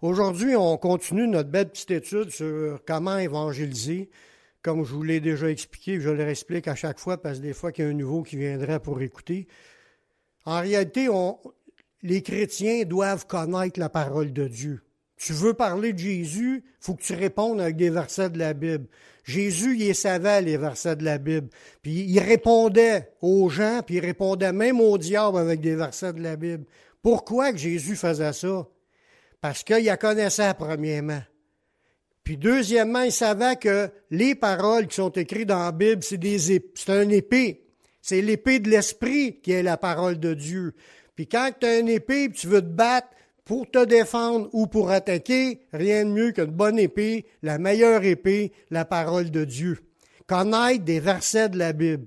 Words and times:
Aujourd'hui, 0.00 0.54
on 0.54 0.76
continue 0.76 1.26
notre 1.26 1.48
belle 1.48 1.70
petite 1.70 1.90
étude 1.90 2.30
sur 2.30 2.78
comment 2.86 3.18
évangéliser. 3.18 4.10
Comme 4.62 4.84
je 4.84 4.94
vous 4.94 5.02
l'ai 5.02 5.18
déjà 5.18 5.50
expliqué, 5.50 6.00
je 6.00 6.08
le 6.08 6.22
réexplique 6.22 6.68
à 6.68 6.76
chaque 6.76 7.00
fois 7.00 7.20
parce 7.20 7.38
que 7.38 7.42
des 7.42 7.52
fois 7.52 7.72
qu'il 7.72 7.84
y 7.84 7.88
a 7.88 7.90
un 7.90 7.94
nouveau 7.94 8.22
qui 8.22 8.36
viendrait 8.36 8.78
pour 8.78 9.02
écouter. 9.02 9.48
En 10.44 10.60
réalité, 10.60 11.08
les 12.02 12.22
chrétiens 12.22 12.84
doivent 12.84 13.26
connaître 13.26 13.80
la 13.80 13.88
parole 13.88 14.32
de 14.32 14.46
Dieu. 14.46 14.82
Tu 15.16 15.32
veux 15.32 15.54
parler 15.54 15.92
de 15.92 15.98
Jésus, 15.98 16.62
faut 16.78 16.94
que 16.94 17.02
tu 17.02 17.14
répondes 17.14 17.60
avec 17.60 17.74
des 17.74 17.90
versets 17.90 18.30
de 18.30 18.38
la 18.38 18.54
Bible. 18.54 18.86
Jésus, 19.24 19.76
il 19.80 19.96
savait 19.96 20.42
les 20.42 20.58
versets 20.58 20.94
de 20.94 21.02
la 21.02 21.18
Bible. 21.18 21.48
Puis 21.82 22.04
il 22.04 22.20
répondait 22.20 23.10
aux 23.20 23.48
gens, 23.48 23.80
puis 23.84 23.96
il 23.96 24.00
répondait 24.00 24.52
même 24.52 24.80
au 24.80 24.96
diable 24.96 25.38
avec 25.38 25.60
des 25.60 25.74
versets 25.74 26.12
de 26.12 26.22
la 26.22 26.36
Bible. 26.36 26.66
Pourquoi 27.02 27.50
que 27.50 27.58
Jésus 27.58 27.96
faisait 27.96 28.32
ça? 28.32 28.68
Parce 29.40 29.62
qu'il 29.62 29.84
la 29.84 29.96
connaissait 29.96 30.54
premièrement. 30.58 31.22
Puis 32.24 32.36
deuxièmement, 32.36 33.02
il 33.02 33.12
savait 33.12 33.56
que 33.56 33.90
les 34.10 34.34
paroles 34.34 34.86
qui 34.86 34.96
sont 34.96 35.10
écrites 35.10 35.48
dans 35.48 35.64
la 35.64 35.72
Bible, 35.72 36.02
c'est 36.02 36.18
des 36.18 36.52
épée. 36.52 37.64
C'est 38.02 38.22
l'épée 38.22 38.58
de 38.58 38.70
l'esprit 38.70 39.40
qui 39.40 39.52
est 39.52 39.62
la 39.62 39.76
parole 39.76 40.18
de 40.18 40.34
Dieu. 40.34 40.74
Puis 41.14 41.26
quand 41.26 41.50
tu 41.58 41.66
as 41.66 41.78
une 41.78 41.88
épée, 41.88 42.30
tu 42.30 42.46
veux 42.46 42.60
te 42.60 42.66
battre 42.66 43.08
pour 43.44 43.70
te 43.70 43.84
défendre 43.84 44.50
ou 44.52 44.66
pour 44.66 44.90
attaquer, 44.90 45.60
rien 45.72 46.04
de 46.04 46.10
mieux 46.10 46.32
qu'une 46.32 46.46
bonne 46.46 46.78
épée, 46.78 47.24
la 47.42 47.58
meilleure 47.58 48.04
épée, 48.04 48.52
la 48.70 48.84
parole 48.84 49.30
de 49.30 49.44
Dieu. 49.44 49.78
Connaître 50.26 50.84
des 50.84 51.00
versets 51.00 51.48
de 51.48 51.56
la 51.58 51.72
Bible. 51.72 52.06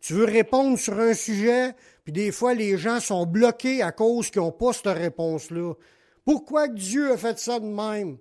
Tu 0.00 0.14
veux 0.14 0.24
répondre 0.24 0.76
sur 0.76 0.98
un 0.98 1.14
sujet, 1.14 1.74
puis 2.02 2.12
des 2.12 2.32
fois 2.32 2.54
les 2.54 2.76
gens 2.76 2.98
sont 2.98 3.24
bloqués 3.24 3.82
à 3.82 3.92
cause 3.92 4.30
qu'ils 4.30 4.42
n'ont 4.42 4.50
pas 4.50 4.72
cette 4.72 4.86
réponse-là. 4.86 5.74
Pourquoi 6.24 6.68
Dieu 6.68 7.12
a 7.12 7.16
fait 7.16 7.38
ça 7.38 7.58
de 7.58 7.66
même? 7.66 8.18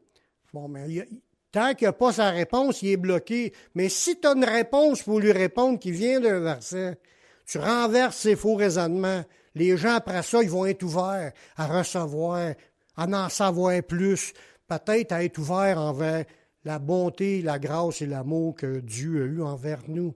Bon, 0.53 0.67
mais 0.67 1.07
tant 1.51 1.73
qu'il 1.73 1.87
n'a 1.87 1.93
pas 1.93 2.13
sa 2.13 2.31
réponse, 2.31 2.81
il 2.81 2.89
est 2.91 2.97
bloqué. 2.97 3.53
Mais 3.75 3.89
si 3.89 4.19
tu 4.19 4.27
as 4.27 4.31
une 4.31 4.45
réponse 4.45 5.03
pour 5.03 5.19
lui 5.19 5.31
répondre 5.31 5.79
qui 5.79 5.91
vient 5.91 6.19
d'un 6.19 6.39
verset, 6.39 6.97
tu 7.45 7.57
renverses 7.57 8.17
ses 8.17 8.35
faux 8.35 8.55
raisonnements. 8.55 9.23
Les 9.55 9.77
gens, 9.77 9.95
après 9.95 10.23
ça, 10.23 10.43
ils 10.43 10.49
vont 10.49 10.65
être 10.65 10.83
ouverts 10.83 11.33
à 11.57 11.67
recevoir, 11.67 12.53
à 12.95 13.07
en 13.07 13.29
savoir 13.29 13.81
plus, 13.83 14.33
peut-être 14.67 15.11
à 15.11 15.23
être 15.23 15.37
ouverts 15.39 15.79
envers 15.79 16.25
la 16.65 16.79
bonté, 16.79 17.41
la 17.41 17.57
grâce 17.57 18.01
et 18.01 18.05
l'amour 18.05 18.55
que 18.55 18.79
Dieu 18.79 19.23
a 19.23 19.25
eu 19.25 19.41
envers 19.41 19.81
nous. 19.87 20.13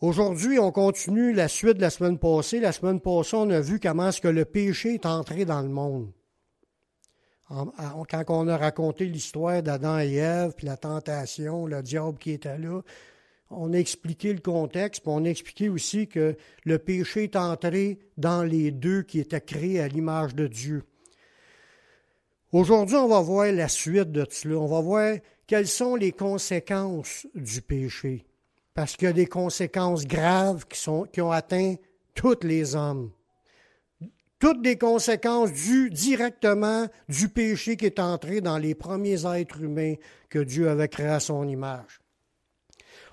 Aujourd'hui, 0.00 0.58
on 0.58 0.70
continue 0.70 1.32
la 1.32 1.48
suite 1.48 1.74
de 1.76 1.80
la 1.80 1.90
semaine 1.90 2.18
passée. 2.18 2.60
La 2.60 2.72
semaine 2.72 3.00
passée, 3.00 3.36
on 3.36 3.50
a 3.50 3.60
vu 3.60 3.80
comment 3.80 4.08
est-ce 4.08 4.20
que 4.20 4.28
le 4.28 4.44
péché 4.44 4.94
est 4.94 5.06
entré 5.06 5.44
dans 5.44 5.60
le 5.60 5.68
monde. 5.68 6.12
Quand 7.48 8.24
on 8.28 8.48
a 8.48 8.56
raconté 8.56 9.06
l'histoire 9.06 9.62
d'Adam 9.62 9.98
et 9.98 10.14
Ève, 10.14 10.52
puis 10.56 10.66
la 10.66 10.76
tentation, 10.76 11.66
le 11.66 11.82
diable 11.82 12.18
qui 12.18 12.32
était 12.32 12.58
là, 12.58 12.82
on 13.50 13.72
a 13.72 13.76
expliqué 13.78 14.32
le 14.34 14.40
contexte, 14.40 15.02
puis 15.02 15.10
on 15.14 15.24
a 15.24 15.28
expliqué 15.28 15.70
aussi 15.70 16.06
que 16.06 16.36
le 16.64 16.78
péché 16.78 17.24
est 17.24 17.36
entré 17.36 17.98
dans 18.18 18.42
les 18.42 18.70
deux 18.70 19.02
qui 19.02 19.20
étaient 19.20 19.40
créés 19.40 19.80
à 19.80 19.88
l'image 19.88 20.34
de 20.34 20.46
Dieu. 20.46 20.84
Aujourd'hui, 22.52 22.96
on 22.96 23.08
va 23.08 23.20
voir 23.20 23.50
la 23.52 23.68
suite 23.68 24.12
de 24.12 24.26
cela. 24.30 24.56
On 24.56 24.66
va 24.66 24.80
voir 24.80 25.16
quelles 25.46 25.68
sont 25.68 25.96
les 25.96 26.12
conséquences 26.12 27.26
du 27.34 27.60
péché. 27.62 28.26
Parce 28.74 28.96
qu'il 28.96 29.06
y 29.06 29.10
a 29.10 29.14
des 29.14 29.26
conséquences 29.26 30.06
graves 30.06 30.66
qui, 30.66 30.78
qui 31.12 31.20
ont 31.20 31.32
atteint 31.32 31.74
tous 32.14 32.38
les 32.42 32.74
hommes. 32.74 33.10
Toutes 34.38 34.62
des 34.62 34.78
conséquences 34.78 35.52
dues 35.52 35.90
directement 35.90 36.86
du 37.08 37.28
péché 37.28 37.76
qui 37.76 37.86
est 37.86 37.98
entré 37.98 38.40
dans 38.40 38.58
les 38.58 38.74
premiers 38.74 39.26
êtres 39.26 39.60
humains 39.60 39.94
que 40.30 40.38
Dieu 40.38 40.68
avait 40.68 40.88
créés 40.88 41.08
à 41.08 41.20
son 41.20 41.48
image. 41.48 42.00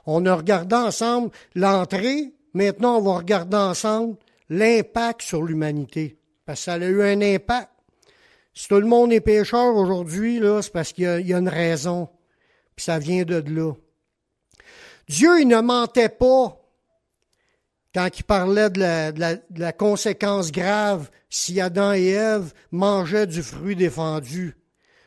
On 0.06 0.26
a 0.28 0.36
regardé 0.36 0.76
ensemble 0.76 1.32
l'entrée, 1.56 2.34
maintenant 2.54 2.98
on 2.98 3.02
va 3.02 3.18
regarder 3.18 3.58
ensemble 3.58 4.18
l'impact 4.50 5.24
sur 5.24 5.42
l'humanité. 5.42 6.20
Parce 6.46 6.60
que 6.60 6.66
ça 6.66 6.74
a 6.74 6.78
eu 6.78 7.02
un 7.02 7.22
impact. 7.22 7.72
Si 8.54 8.68
tout 8.68 8.80
le 8.80 8.86
monde 8.86 9.12
est 9.12 9.22
pécheur 9.22 9.76
aujourd'hui, 9.76 10.40
c'est 10.62 10.72
parce 10.72 10.94
qu'il 10.94 11.04
y, 11.04 11.34
a 11.34 11.38
une 11.38 11.50
raison. 11.50 12.08
Puis 12.76 12.86
ça 12.86 13.00
vient 13.00 13.24
de 13.24 13.44
là. 13.52 13.74
Dieu, 15.10 15.42
il 15.42 15.48
ne 15.48 15.60
mentait 15.60 16.10
pas 16.10 16.58
quand 17.96 18.10
il 18.20 18.24
parlait 18.24 18.70
de 18.70 18.82
la, 19.58 19.72
conséquence 19.72 20.52
grave 20.52 21.10
si 21.30 21.62
Adam 21.62 21.94
et 21.94 22.08
Ève 22.10 22.52
mangeaient 22.72 23.26
du 23.26 23.42
fruit 23.42 23.78
défendu. 23.78 24.54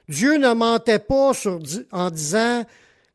Dieu 0.09 0.39
ne 0.39 0.55
mentait 0.55 0.99
pas 0.99 1.33
en 1.93 2.11
disant 2.11 2.65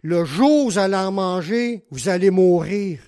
le 0.03 0.25
jour 0.25 0.65
où 0.65 0.69
vous 0.69 0.77
allez 0.77 0.95
en 0.95 1.11
manger, 1.11 1.85
vous 1.89 2.07
allez 2.07 2.29
mourir. 2.29 2.99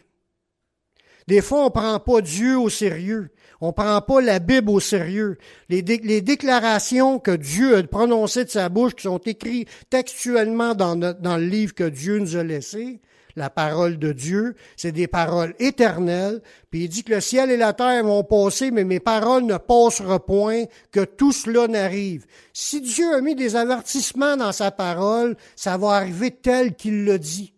Des 1.27 1.41
fois, 1.41 1.61
on 1.61 1.65
ne 1.65 1.69
prend 1.69 1.99
pas 1.99 2.21
Dieu 2.21 2.57
au 2.57 2.69
sérieux. 2.69 3.29
On 3.61 3.67
ne 3.67 3.73
prend 3.73 4.01
pas 4.01 4.21
la 4.21 4.39
Bible 4.39 4.71
au 4.71 4.79
sérieux. 4.79 5.37
Les, 5.69 5.83
déclarations 5.83 7.19
que 7.19 7.35
Dieu 7.35 7.77
a 7.77 7.83
prononcées 7.83 8.45
de 8.45 8.49
sa 8.49 8.69
bouche, 8.69 8.95
qui 8.95 9.03
sont 9.03 9.19
écrites 9.19 9.69
textuellement 9.91 10.73
dans 10.73 10.95
le 10.95 11.45
livre 11.45 11.75
que 11.75 11.87
Dieu 11.87 12.17
nous 12.17 12.35
a 12.35 12.43
laissé, 12.43 13.01
la 13.35 13.49
parole 13.49 13.99
de 13.99 14.13
Dieu, 14.13 14.55
c'est 14.77 14.91
des 14.91 15.07
paroles 15.07 15.55
éternelles. 15.59 16.41
Puis 16.71 16.85
il 16.85 16.89
dit 16.89 17.03
que 17.03 17.13
le 17.13 17.21
ciel 17.21 17.51
et 17.51 17.57
la 17.57 17.73
terre 17.73 18.03
vont 18.03 18.23
passer, 18.23 18.71
mais 18.71 18.83
mes 18.83 18.99
paroles 18.99 19.43
ne 19.43 19.57
passeront 19.57 20.19
point, 20.19 20.63
que 20.91 21.03
tout 21.03 21.31
cela 21.31 21.67
n'arrive. 21.67 22.25
Si 22.53 22.81
Dieu 22.81 23.13
a 23.13 23.21
mis 23.21 23.35
des 23.35 23.55
avertissements 23.55 24.37
dans 24.37 24.51
sa 24.51 24.71
parole, 24.71 25.35
ça 25.55 25.77
va 25.77 25.89
arriver 25.89 26.31
tel 26.31 26.75
qu'il 26.75 27.03
le 27.03 27.19
dit. 27.19 27.55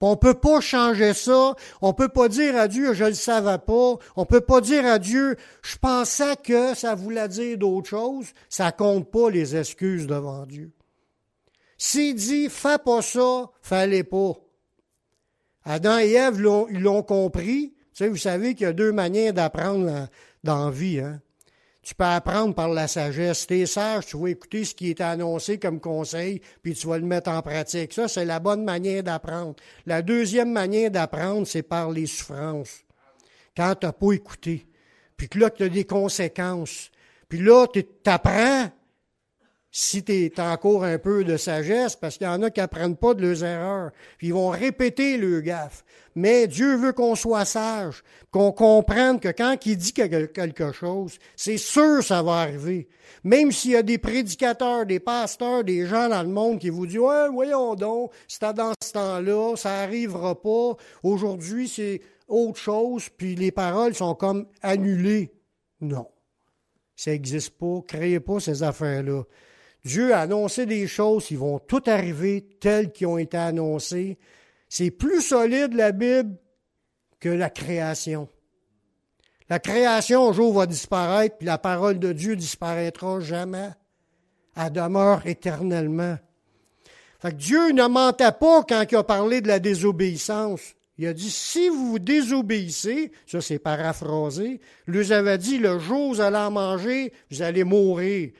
On 0.00 0.16
peut 0.16 0.34
pas 0.34 0.60
changer 0.60 1.12
ça. 1.12 1.54
On 1.82 1.92
peut 1.92 2.08
pas 2.08 2.28
dire 2.28 2.56
à 2.56 2.68
Dieu, 2.68 2.94
je 2.94 3.04
le 3.04 3.14
savais 3.14 3.58
pas. 3.58 3.96
On 4.16 4.24
peut 4.26 4.40
pas 4.40 4.60
dire 4.60 4.86
à 4.86 4.98
Dieu, 4.98 5.36
je 5.62 5.76
pensais 5.76 6.36
que 6.36 6.74
ça 6.74 6.94
voulait 6.94 7.28
dire 7.28 7.58
d'autres 7.58 7.90
choses. 7.90 8.26
Ça 8.48 8.70
compte 8.70 9.10
pas 9.10 9.28
les 9.28 9.56
excuses 9.56 10.06
devant 10.06 10.46
Dieu. 10.46 10.70
S'il 11.76 12.14
dit, 12.14 12.48
fais 12.48 12.78
pas 12.78 13.02
ça, 13.02 13.50
fallait 13.60 14.04
pas. 14.04 14.34
Adam 15.70 15.98
et 15.98 16.12
Ève 16.12 16.40
l'ont 16.40 17.02
compris. 17.02 17.74
vous 18.00 18.16
savez 18.16 18.54
qu'il 18.54 18.64
y 18.64 18.70
a 18.70 18.72
deux 18.72 18.90
manières 18.90 19.34
d'apprendre 19.34 20.08
dans 20.42 20.64
la 20.64 20.70
vie. 20.70 20.98
Hein. 20.98 21.20
Tu 21.82 21.94
peux 21.94 22.04
apprendre 22.04 22.54
par 22.54 22.70
la 22.70 22.88
sagesse. 22.88 23.40
Si 23.40 23.46
tu 23.48 23.60
es 23.60 23.66
sage, 23.66 24.06
tu 24.06 24.16
vas 24.16 24.28
écouter 24.28 24.64
ce 24.64 24.74
qui 24.74 24.88
est 24.88 25.00
annoncé 25.02 25.58
comme 25.58 25.78
conseil, 25.78 26.40
puis 26.62 26.72
tu 26.72 26.86
vas 26.86 26.96
le 26.96 27.04
mettre 27.04 27.30
en 27.30 27.42
pratique. 27.42 27.92
Ça, 27.92 28.08
c'est 28.08 28.24
la 28.24 28.40
bonne 28.40 28.64
manière 28.64 29.02
d'apprendre. 29.02 29.56
La 29.84 30.00
deuxième 30.00 30.52
manière 30.52 30.90
d'apprendre, 30.90 31.46
c'est 31.46 31.62
par 31.62 31.90
les 31.90 32.06
souffrances. 32.06 32.80
Quand 33.54 33.74
tu 33.74 33.84
n'as 33.84 33.92
pas 33.92 34.12
écouté. 34.12 34.66
Puis 35.18 35.28
que 35.28 35.38
là, 35.38 35.50
tu 35.50 35.64
as 35.64 35.68
des 35.68 35.84
conséquences. 35.84 36.90
Puis 37.28 37.40
là, 37.40 37.66
tu 37.70 37.84
apprends 38.06 38.70
si 39.80 40.02
tu 40.02 40.24
es 40.24 40.40
encore 40.40 40.82
un 40.82 40.98
peu 40.98 41.22
de 41.22 41.36
sagesse, 41.36 41.94
parce 41.94 42.18
qu'il 42.18 42.26
y 42.26 42.30
en 42.30 42.42
a 42.42 42.50
qui 42.50 42.58
n'apprennent 42.58 42.96
pas 42.96 43.14
de 43.14 43.24
leurs 43.24 43.44
erreurs, 43.44 43.92
puis 44.16 44.26
ils 44.26 44.34
vont 44.34 44.48
répéter 44.48 45.16
le 45.16 45.40
gaffe. 45.40 45.84
Mais 46.16 46.48
Dieu 46.48 46.74
veut 46.74 46.92
qu'on 46.92 47.14
soit 47.14 47.44
sage, 47.44 48.02
qu'on 48.32 48.50
comprenne 48.50 49.20
que 49.20 49.28
quand 49.28 49.54
il 49.66 49.76
dit 49.76 49.92
quelque 49.92 50.72
chose, 50.72 51.20
c'est 51.36 51.58
sûr 51.58 52.02
ça 52.02 52.24
va 52.24 52.40
arriver. 52.40 52.88
Même 53.22 53.52
s'il 53.52 53.70
y 53.70 53.76
a 53.76 53.84
des 53.84 53.98
prédicateurs, 53.98 54.84
des 54.84 54.98
pasteurs, 54.98 55.62
des 55.62 55.86
gens 55.86 56.08
dans 56.08 56.24
le 56.24 56.28
monde 56.28 56.58
qui 56.58 56.70
vous 56.70 56.88
disent 56.88 56.98
Ouais, 56.98 57.28
voyons 57.28 57.76
donc, 57.76 58.10
c'est 58.26 58.52
dans 58.52 58.72
ce 58.82 58.92
temps-là, 58.94 59.54
ça 59.54 59.82
arrivera 59.82 60.42
pas. 60.42 60.74
Aujourd'hui, 61.04 61.68
c'est 61.68 62.00
autre 62.26 62.58
chose, 62.58 63.08
puis 63.16 63.36
les 63.36 63.52
paroles 63.52 63.94
sont 63.94 64.16
comme 64.16 64.48
annulées. 64.60 65.32
Non. 65.80 66.08
Ça 66.96 67.12
n'existe 67.12 67.56
pas. 67.56 67.80
Créez 67.86 68.18
pas 68.18 68.40
ces 68.40 68.64
affaires-là. 68.64 69.22
Dieu 69.84 70.12
a 70.12 70.20
annoncé 70.20 70.66
des 70.66 70.86
choses 70.86 71.26
qui 71.26 71.36
vont 71.36 71.58
tout 71.58 71.82
arriver 71.86 72.46
telles 72.60 72.92
qui 72.92 73.06
ont 73.06 73.18
été 73.18 73.36
annoncées. 73.36 74.18
C'est 74.68 74.90
plus 74.90 75.22
solide 75.22 75.74
la 75.74 75.92
Bible 75.92 76.36
que 77.20 77.28
la 77.28 77.50
création. 77.50 78.28
La 79.48 79.58
création 79.58 80.28
un 80.28 80.32
jour 80.32 80.52
va 80.52 80.66
disparaître, 80.66 81.38
puis 81.38 81.46
la 81.46 81.58
parole 81.58 81.98
de 81.98 82.12
Dieu 82.12 82.36
disparaîtra 82.36 83.20
jamais. 83.20 83.70
Elle 84.56 84.72
demeure 84.72 85.26
éternellement. 85.26 86.18
Fait 87.20 87.34
Dieu 87.34 87.70
ne 87.70 87.86
mentait 87.86 88.32
pas 88.32 88.62
quand 88.62 88.84
il 88.90 88.96
a 88.96 89.02
parlé 89.04 89.40
de 89.40 89.48
la 89.48 89.58
désobéissance. 89.58 90.74
Il 90.98 91.06
a 91.06 91.12
dit, 91.12 91.30
si 91.30 91.68
vous 91.68 91.92
vous 91.92 91.98
désobéissez, 91.98 93.12
ça 93.26 93.40
c'est 93.40 93.60
paraphrasé, 93.60 94.60
lui 94.86 95.12
avait 95.12 95.38
dit, 95.38 95.58
le 95.58 95.78
jour 95.78 96.08
où 96.08 96.14
vous 96.14 96.20
allez 96.20 96.36
en 96.36 96.50
manger, 96.50 97.12
vous 97.30 97.42
allez 97.42 97.62
mourir 97.62 98.32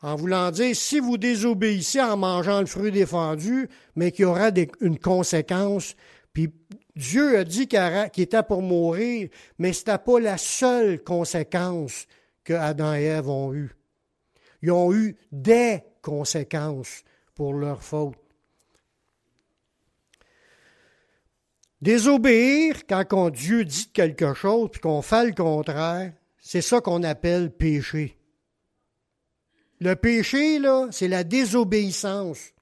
en 0.00 0.14
voulant 0.14 0.50
dire, 0.50 0.76
si 0.76 1.00
vous 1.00 1.18
désobéissez 1.18 2.00
en 2.00 2.16
mangeant 2.16 2.60
le 2.60 2.66
fruit 2.66 2.92
défendu, 2.92 3.68
mais 3.96 4.12
qu'il 4.12 4.22
y 4.22 4.26
aura 4.26 4.50
une 4.80 4.98
conséquence, 4.98 5.96
puis 6.32 6.52
Dieu 6.94 7.38
a 7.38 7.44
dit 7.44 7.66
qu'il 7.66 8.10
était 8.16 8.42
pour 8.42 8.62
mourir, 8.62 9.28
mais 9.58 9.72
ce 9.72 9.80
n'était 9.80 9.98
pas 9.98 10.20
la 10.20 10.38
seule 10.38 11.02
conséquence 11.02 12.06
que 12.44 12.52
Adam 12.52 12.94
et 12.94 13.04
Ève 13.04 13.28
ont 13.28 13.52
eue. 13.52 13.74
Ils 14.62 14.72
ont 14.72 14.92
eu 14.92 15.16
des 15.30 15.82
conséquences 16.02 17.02
pour 17.34 17.54
leur 17.54 17.82
faute. 17.82 18.16
Désobéir, 21.80 22.86
quand 22.88 23.30
Dieu 23.30 23.64
dit 23.64 23.90
quelque 23.92 24.34
chose 24.34 24.68
puis 24.72 24.80
qu'on 24.80 25.02
fait 25.02 25.26
le 25.26 25.32
contraire, 25.32 26.12
c'est 26.38 26.60
ça 26.60 26.80
qu'on 26.80 27.04
appelle 27.04 27.52
péché. 27.52 28.17
Le 29.80 29.94
péché, 29.94 30.58
là, 30.58 30.88
c'est 30.90 31.08
la 31.08 31.24
désobéissance. 31.24 32.52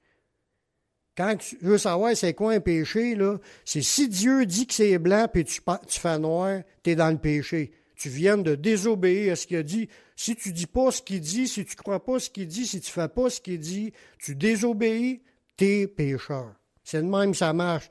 Quand 1.17 1.37
tu 1.37 1.57
veux 1.63 1.79
savoir 1.79 2.15
c'est 2.15 2.35
quoi 2.35 2.53
un 2.53 2.61
péché, 2.61 3.15
là, 3.15 3.39
c'est 3.65 3.81
si 3.81 4.09
Dieu 4.09 4.45
dit 4.45 4.67
que 4.67 4.75
c'est 4.75 4.99
blanc 4.99 5.27
puis 5.33 5.45
tu, 5.45 5.61
tu 5.89 6.01
fais 6.01 6.19
noir, 6.19 6.61
tu 6.83 6.95
dans 6.95 7.11
le 7.11 7.17
péché. 7.17 7.73
Tu 7.97 8.11
viens 8.11 8.37
de 8.37 8.55
désobéir 8.55 9.33
à 9.33 9.37
ce 9.37 9.47
qu'il 9.47 9.57
a 9.57 9.63
dit. 9.63 9.89
Si 10.15 10.37
tu 10.37 10.53
dis 10.53 10.67
pas 10.67 10.91
ce 10.91 11.01
qu'il 11.01 11.21
dit, 11.21 11.49
si 11.49 11.65
tu 11.65 11.75
crois 11.77 12.05
pas 12.05 12.19
ce 12.19 12.29
qu'il 12.29 12.47
dit, 12.47 12.67
si 12.67 12.81
tu 12.81 12.93
fais 12.93 13.09
pas 13.09 13.31
ce 13.31 13.41
qu'il 13.41 13.59
dit, 13.59 13.93
tu 14.19 14.35
désobéis, 14.35 15.23
t'es 15.57 15.87
pécheur. 15.87 16.55
C'est 16.85 17.03
de 17.03 17.09
même 17.09 17.35
ça 17.35 17.55
marche. 17.55 17.89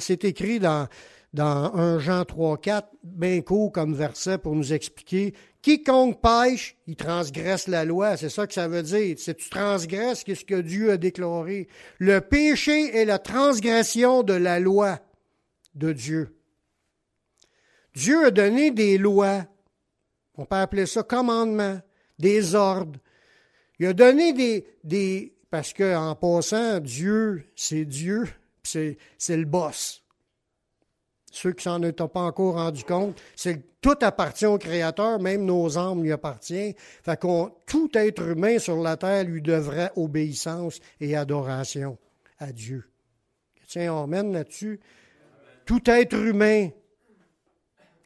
c'est 0.00 0.24
écrit 0.24 0.60
dans, 0.60 0.88
dans 1.34 1.74
1 1.74 1.98
Jean 1.98 2.24
3, 2.24 2.58
4, 2.58 2.88
bien 3.02 3.40
court 3.42 3.70
comme 3.70 3.94
verset 3.94 4.38
pour 4.38 4.54
nous 4.54 4.72
expliquer 4.72 5.34
Quiconque 5.60 6.20
pêche, 6.22 6.76
il 6.86 6.96
transgresse 6.96 7.66
la 7.66 7.84
loi. 7.84 8.16
C'est 8.16 8.30
ça 8.30 8.46
que 8.46 8.54
ça 8.54 8.68
veut 8.68 8.82
dire. 8.82 9.16
C'est 9.18 9.34
tu 9.34 9.50
transgresses 9.50 10.24
ce 10.26 10.44
que 10.44 10.60
Dieu 10.60 10.92
a 10.92 10.96
déclaré? 10.96 11.68
Le 11.98 12.20
péché 12.20 12.96
est 12.96 13.04
la 13.04 13.18
transgression 13.18 14.22
de 14.22 14.34
la 14.34 14.60
loi 14.60 15.00
de 15.74 15.92
Dieu. 15.92 16.36
Dieu 17.94 18.26
a 18.26 18.30
donné 18.30 18.70
des 18.70 18.98
lois. 18.98 19.44
On 20.36 20.44
peut 20.44 20.56
appeler 20.56 20.86
ça 20.86 21.02
commandements, 21.02 21.80
des 22.18 22.54
ordres. 22.54 23.00
Il 23.80 23.86
a 23.86 23.92
donné 23.92 24.32
des, 24.32 24.66
des 24.84 25.34
parce 25.50 25.72
que 25.72 25.96
en 25.96 26.14
passant, 26.14 26.78
Dieu, 26.78 27.44
c'est 27.56 27.84
Dieu, 27.84 28.28
c'est 28.62 28.96
le 29.28 29.44
boss. 29.44 29.97
Ceux 31.40 31.52
qui 31.52 31.62
s'en 31.62 31.80
étaient 31.84 32.08
pas 32.08 32.22
encore 32.22 32.54
rendu 32.54 32.82
compte, 32.82 33.16
c'est 33.36 33.80
tout 33.80 33.94
appartient 34.00 34.44
au 34.44 34.58
Créateur, 34.58 35.20
même 35.20 35.44
nos 35.44 35.78
âmes 35.78 36.02
lui 36.02 36.10
appartiennent. 36.10 36.74
Fait 36.76 37.16
qu'on, 37.16 37.52
tout 37.64 37.88
être 37.94 38.22
humain 38.22 38.58
sur 38.58 38.78
la 38.78 38.96
terre 38.96 39.22
lui 39.22 39.40
devrait 39.40 39.92
obéissance 39.94 40.80
et 41.00 41.14
adoration 41.14 41.96
à 42.40 42.50
Dieu. 42.50 42.90
Tiens, 43.68 43.94
on 43.94 44.08
mène 44.08 44.32
là-dessus. 44.32 44.80
Tout 45.64 45.88
être 45.88 46.16
humain, 46.16 46.70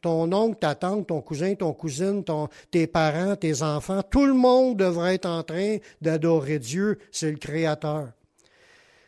ton 0.03 0.31
oncle, 0.31 0.59
ta 0.59 0.75
tante, 0.75 1.07
ton 1.07 1.21
cousin, 1.21 1.55
ton 1.55 1.73
cousine, 1.73 2.23
tes 2.69 2.85
parents, 2.85 3.35
tes 3.35 3.63
enfants, 3.63 4.03
tout 4.03 4.27
le 4.27 4.35
monde 4.35 4.77
devrait 4.77 5.15
être 5.15 5.25
en 5.25 5.41
train 5.41 5.77
d'adorer 6.01 6.59
Dieu, 6.59 6.99
c'est 7.11 7.31
le 7.31 7.37
Créateur. 7.37 8.11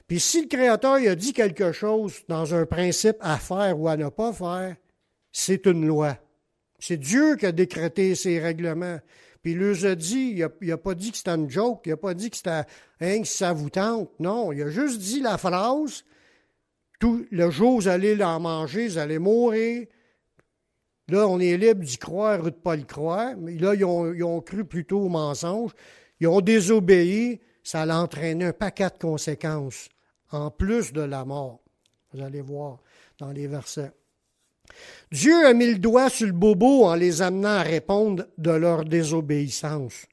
Puis 0.08 0.20
si 0.20 0.42
le 0.42 0.48
Créateur 0.48 0.96
a 0.96 1.16
dit 1.16 1.34
quelque 1.34 1.72
chose 1.72 2.22
dans 2.28 2.54
un 2.54 2.66
principe 2.66 3.18
à 3.22 3.38
faire 3.38 3.80
ou 3.80 3.88
à 3.88 3.98
ne 3.98 4.10
pas 4.10 4.34
faire, 4.34 4.76
c'est 5.32 5.66
une 5.66 5.88
loi. 5.88 6.18
C'est 6.80 6.98
Dieu 6.98 7.36
qui 7.36 7.46
a 7.46 7.52
décrété 7.52 8.14
ces 8.16 8.40
règlements. 8.40 9.00
Puis 9.42 9.54
il 9.54 9.86
a 9.86 9.96
dit, 9.96 10.36
il 10.62 10.68
n'a 10.68 10.78
pas 10.78 10.96
dit 10.96 11.12
que 11.12 11.18
c'était 11.18 11.36
une 11.36 11.50
joke, 11.50 11.82
il 11.86 11.90
n'a 11.90 11.98
pas 11.98 12.14
dit 12.14 12.30
que 12.30 12.38
c'était 12.38 12.64
hein, 13.02 13.22
que 13.22 13.28
ça 13.28 13.54
vous 13.54 13.70
tente. 13.70 14.12
Non, 14.20 14.52
il 14.52 14.62
a 14.62 14.70
juste 14.70 15.00
dit 15.00 15.22
la 15.22 15.38
phrase 15.38 16.04
tout, 17.00 17.26
le 17.30 17.50
jour 17.50 17.76
vous 17.76 17.88
allez 17.88 18.16
l'en 18.16 18.40
manger, 18.40 18.88
vous 18.88 18.98
allez 18.98 19.20
mourir. 19.20 19.86
Là, 21.08 21.28
on 21.28 21.40
est 21.40 21.58
libre 21.58 21.84
d'y 21.84 21.98
croire 21.98 22.40
ou 22.40 22.44
de 22.44 22.56
ne 22.56 22.62
pas 22.62 22.76
le 22.76 22.84
croire. 22.84 23.36
Mais 23.38 23.56
là, 23.58 23.76
ils 23.76 23.86
ont, 23.86 24.12
ils 24.14 24.44
cru 24.44 24.66
plutôt 24.66 25.02
au 25.02 25.10
mensonge. 25.10 25.72
Ils 26.20 26.28
ont 26.28 26.42
désobéi. 26.42 27.40
Ça 27.64 27.82
a 27.82 27.98
entraîné 27.98 28.46
un 28.46 28.54
paquet 28.54 28.90
de 28.90 28.98
conséquences 29.00 29.90
en 30.36 30.52
plus 30.52 30.94
de 30.94 31.02
la 31.02 31.26
mort. 31.26 31.62
Vous 32.14 32.22
allez 32.22 32.42
voir 32.42 32.80
dans 33.20 33.32
les 33.32 33.48
versets. 33.48 33.92
Dieu 35.12 35.46
a 35.46 35.54
mis 35.54 35.68
le 35.68 35.80
doigt 35.80 36.10
sur 36.10 36.28
le 36.28 36.34
bobo 36.34 36.86
en 36.86 36.96
les 36.96 37.22
amenant 37.22 37.50
à 37.50 37.64
répondre 37.64 38.26
de 38.38 38.52
leur 38.52 38.84
désobéissance. 38.86 40.06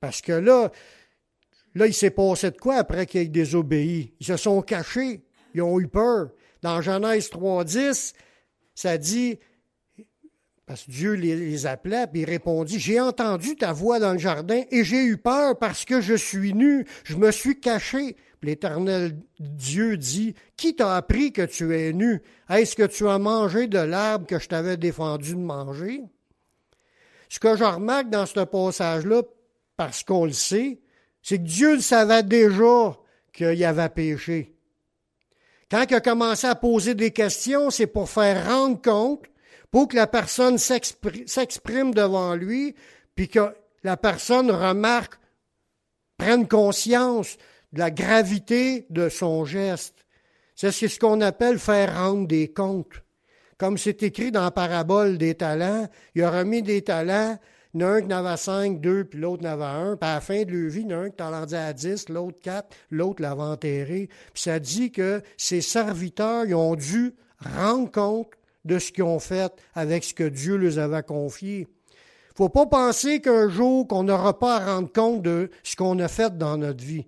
Parce 0.00 0.20
que 0.20 0.32
là, 0.32 0.70
là, 1.74 1.86
il 1.86 1.94
s'est 1.94 2.10
passé 2.10 2.50
de 2.50 2.56
quoi 2.56 2.76
après 2.76 3.06
qu'ils 3.06 3.22
aient 3.22 3.28
désobéi? 3.28 4.14
Ils 4.20 4.26
se 4.26 4.36
sont 4.36 4.62
cachés, 4.62 5.24
ils 5.54 5.62
ont 5.62 5.78
eu 5.80 5.88
peur. 5.88 6.30
Dans 6.62 6.80
Genèse 6.80 7.28
3.10, 7.28 8.14
ça 8.74 8.98
dit, 8.98 9.38
parce 10.66 10.84
que 10.84 10.90
Dieu 10.90 11.12
les, 11.14 11.66
appelait, 11.66 12.06
puis 12.06 12.22
il 12.22 12.24
répondit, 12.24 12.78
j'ai 12.78 13.00
entendu 13.00 13.56
ta 13.56 13.72
voix 13.72 13.98
dans 13.98 14.12
le 14.12 14.18
jardin 14.18 14.62
et 14.70 14.84
j'ai 14.84 15.04
eu 15.04 15.16
peur 15.18 15.58
parce 15.58 15.84
que 15.84 16.00
je 16.00 16.14
suis 16.14 16.54
nu, 16.54 16.86
je 17.04 17.16
me 17.16 17.30
suis 17.30 17.58
caché. 17.58 18.16
L'Éternel 18.42 19.16
Dieu 19.38 19.96
dit, 19.96 20.34
Qui 20.56 20.74
t'a 20.74 20.96
appris 20.96 21.32
que 21.32 21.42
tu 21.42 21.76
es 21.76 21.92
nu? 21.92 22.22
Est-ce 22.50 22.74
que 22.74 22.86
tu 22.86 23.08
as 23.08 23.18
mangé 23.18 23.68
de 23.68 23.78
l'arbre 23.78 24.26
que 24.26 24.38
je 24.38 24.48
t'avais 24.48 24.76
défendu 24.76 25.34
de 25.34 25.40
manger? 25.40 26.02
Ce 27.28 27.38
que 27.38 27.56
je 27.56 27.64
remarque 27.64 28.10
dans 28.10 28.26
ce 28.26 28.40
passage-là, 28.40 29.22
parce 29.76 30.02
qu'on 30.02 30.24
le 30.24 30.32
sait, 30.32 30.80
c'est 31.22 31.38
que 31.38 31.44
Dieu 31.44 31.80
savait 31.80 32.24
déjà 32.24 32.98
qu'il 33.32 33.54
y 33.54 33.64
avait 33.64 33.88
péché. 33.88 34.54
Quand 35.70 35.84
il 35.88 35.94
a 35.94 36.00
commencé 36.00 36.46
à 36.46 36.54
poser 36.54 36.94
des 36.94 37.12
questions, 37.12 37.70
c'est 37.70 37.86
pour 37.86 38.10
faire 38.10 38.46
rendre 38.46 38.82
compte, 38.82 39.24
pour 39.70 39.88
que 39.88 39.96
la 39.96 40.06
personne 40.06 40.58
s'exprime 40.58 41.94
devant 41.94 42.34
lui, 42.34 42.74
puis 43.14 43.28
que 43.28 43.54
la 43.82 43.96
personne 43.96 44.50
remarque, 44.50 45.14
prenne 46.18 46.46
conscience 46.46 47.38
de 47.72 47.78
la 47.78 47.90
gravité 47.90 48.86
de 48.90 49.08
son 49.08 49.44
geste. 49.44 50.06
C'est 50.54 50.70
ce 50.70 50.98
qu'on 50.98 51.20
appelle 51.20 51.58
faire 51.58 51.96
rendre 51.96 52.28
des 52.28 52.52
comptes. 52.52 53.02
Comme 53.58 53.78
c'est 53.78 54.02
écrit 54.02 54.32
dans 54.32 54.42
la 54.42 54.50
parabole 54.50 55.18
des 55.18 55.34
talents, 55.34 55.88
il 56.14 56.22
a 56.22 56.30
remis 56.30 56.62
des 56.62 56.82
talents, 56.82 57.38
il 57.74 57.80
y 57.80 57.84
en 57.84 57.88
a 57.88 57.90
un 57.92 58.00
qui 58.02 58.06
en 58.06 58.24
avait 58.24 58.36
cinq, 58.36 58.80
deux, 58.80 59.04
puis 59.04 59.18
l'autre 59.18 59.44
en 59.44 59.48
avait 59.48 59.64
un. 59.64 59.96
Puis 59.96 60.10
à 60.10 60.14
la 60.14 60.20
fin 60.20 60.42
de 60.42 60.52
leur 60.52 60.70
vie, 60.70 60.82
il 60.82 60.90
y 60.90 60.94
en 60.94 60.98
a 60.98 61.02
un 61.04 61.10
qui 61.10 61.16
t'en 61.16 61.46
dit 61.46 61.54
à 61.54 61.72
dix, 61.72 62.08
l'autre 62.08 62.38
quatre, 62.42 62.76
l'autre 62.90 63.22
l'avait 63.22 63.42
enterré. 63.42 64.08
Puis 64.34 64.42
ça 64.42 64.58
dit 64.58 64.90
que 64.90 65.22
ses 65.36 65.60
serviteurs 65.60 66.46
ont 66.50 66.74
dû 66.74 67.14
rendre 67.56 67.90
compte 67.90 68.28
de 68.64 68.78
ce 68.78 68.92
qu'ils 68.92 69.04
ont 69.04 69.18
fait 69.18 69.52
avec 69.74 70.04
ce 70.04 70.14
que 70.14 70.28
Dieu 70.28 70.56
leur 70.56 70.78
avait 70.78 71.02
confié. 71.02 71.66
faut 72.36 72.48
pas 72.48 72.66
penser 72.66 73.20
qu'un 73.20 73.48
jour 73.48 73.88
qu'on 73.88 74.04
n'aura 74.04 74.38
pas 74.38 74.56
à 74.56 74.74
rendre 74.74 74.92
compte 74.92 75.22
de 75.22 75.50
ce 75.62 75.76
qu'on 75.76 75.98
a 75.98 76.08
fait 76.08 76.36
dans 76.36 76.58
notre 76.58 76.84
vie. 76.84 77.06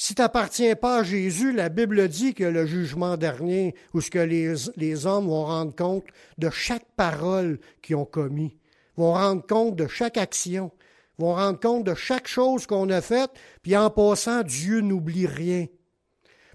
Si 0.00 0.14
tu 0.14 0.22
n'appartiens 0.22 0.76
pas 0.76 0.98
à 0.98 1.02
Jésus, 1.02 1.52
la 1.52 1.68
Bible 1.68 2.06
dit 2.06 2.32
que 2.32 2.44
le 2.44 2.66
jugement 2.66 3.16
dernier, 3.16 3.74
où 3.92 4.00
ce 4.00 4.12
que 4.12 4.20
les, 4.20 4.54
les, 4.76 5.06
hommes 5.06 5.26
vont 5.26 5.44
rendre 5.44 5.74
compte 5.74 6.04
de 6.38 6.50
chaque 6.50 6.86
parole 6.94 7.58
qu'ils 7.82 7.96
ont 7.96 8.04
commis, 8.04 8.56
vont 8.96 9.12
rendre 9.12 9.44
compte 9.44 9.74
de 9.74 9.88
chaque 9.88 10.16
action, 10.16 10.70
vont 11.18 11.34
rendre 11.34 11.58
compte 11.58 11.82
de 11.82 11.96
chaque 11.96 12.28
chose 12.28 12.64
qu'on 12.64 12.88
a 12.90 13.00
faite, 13.00 13.32
puis 13.62 13.76
en 13.76 13.90
passant, 13.90 14.44
Dieu 14.44 14.82
n'oublie 14.82 15.26
rien. 15.26 15.66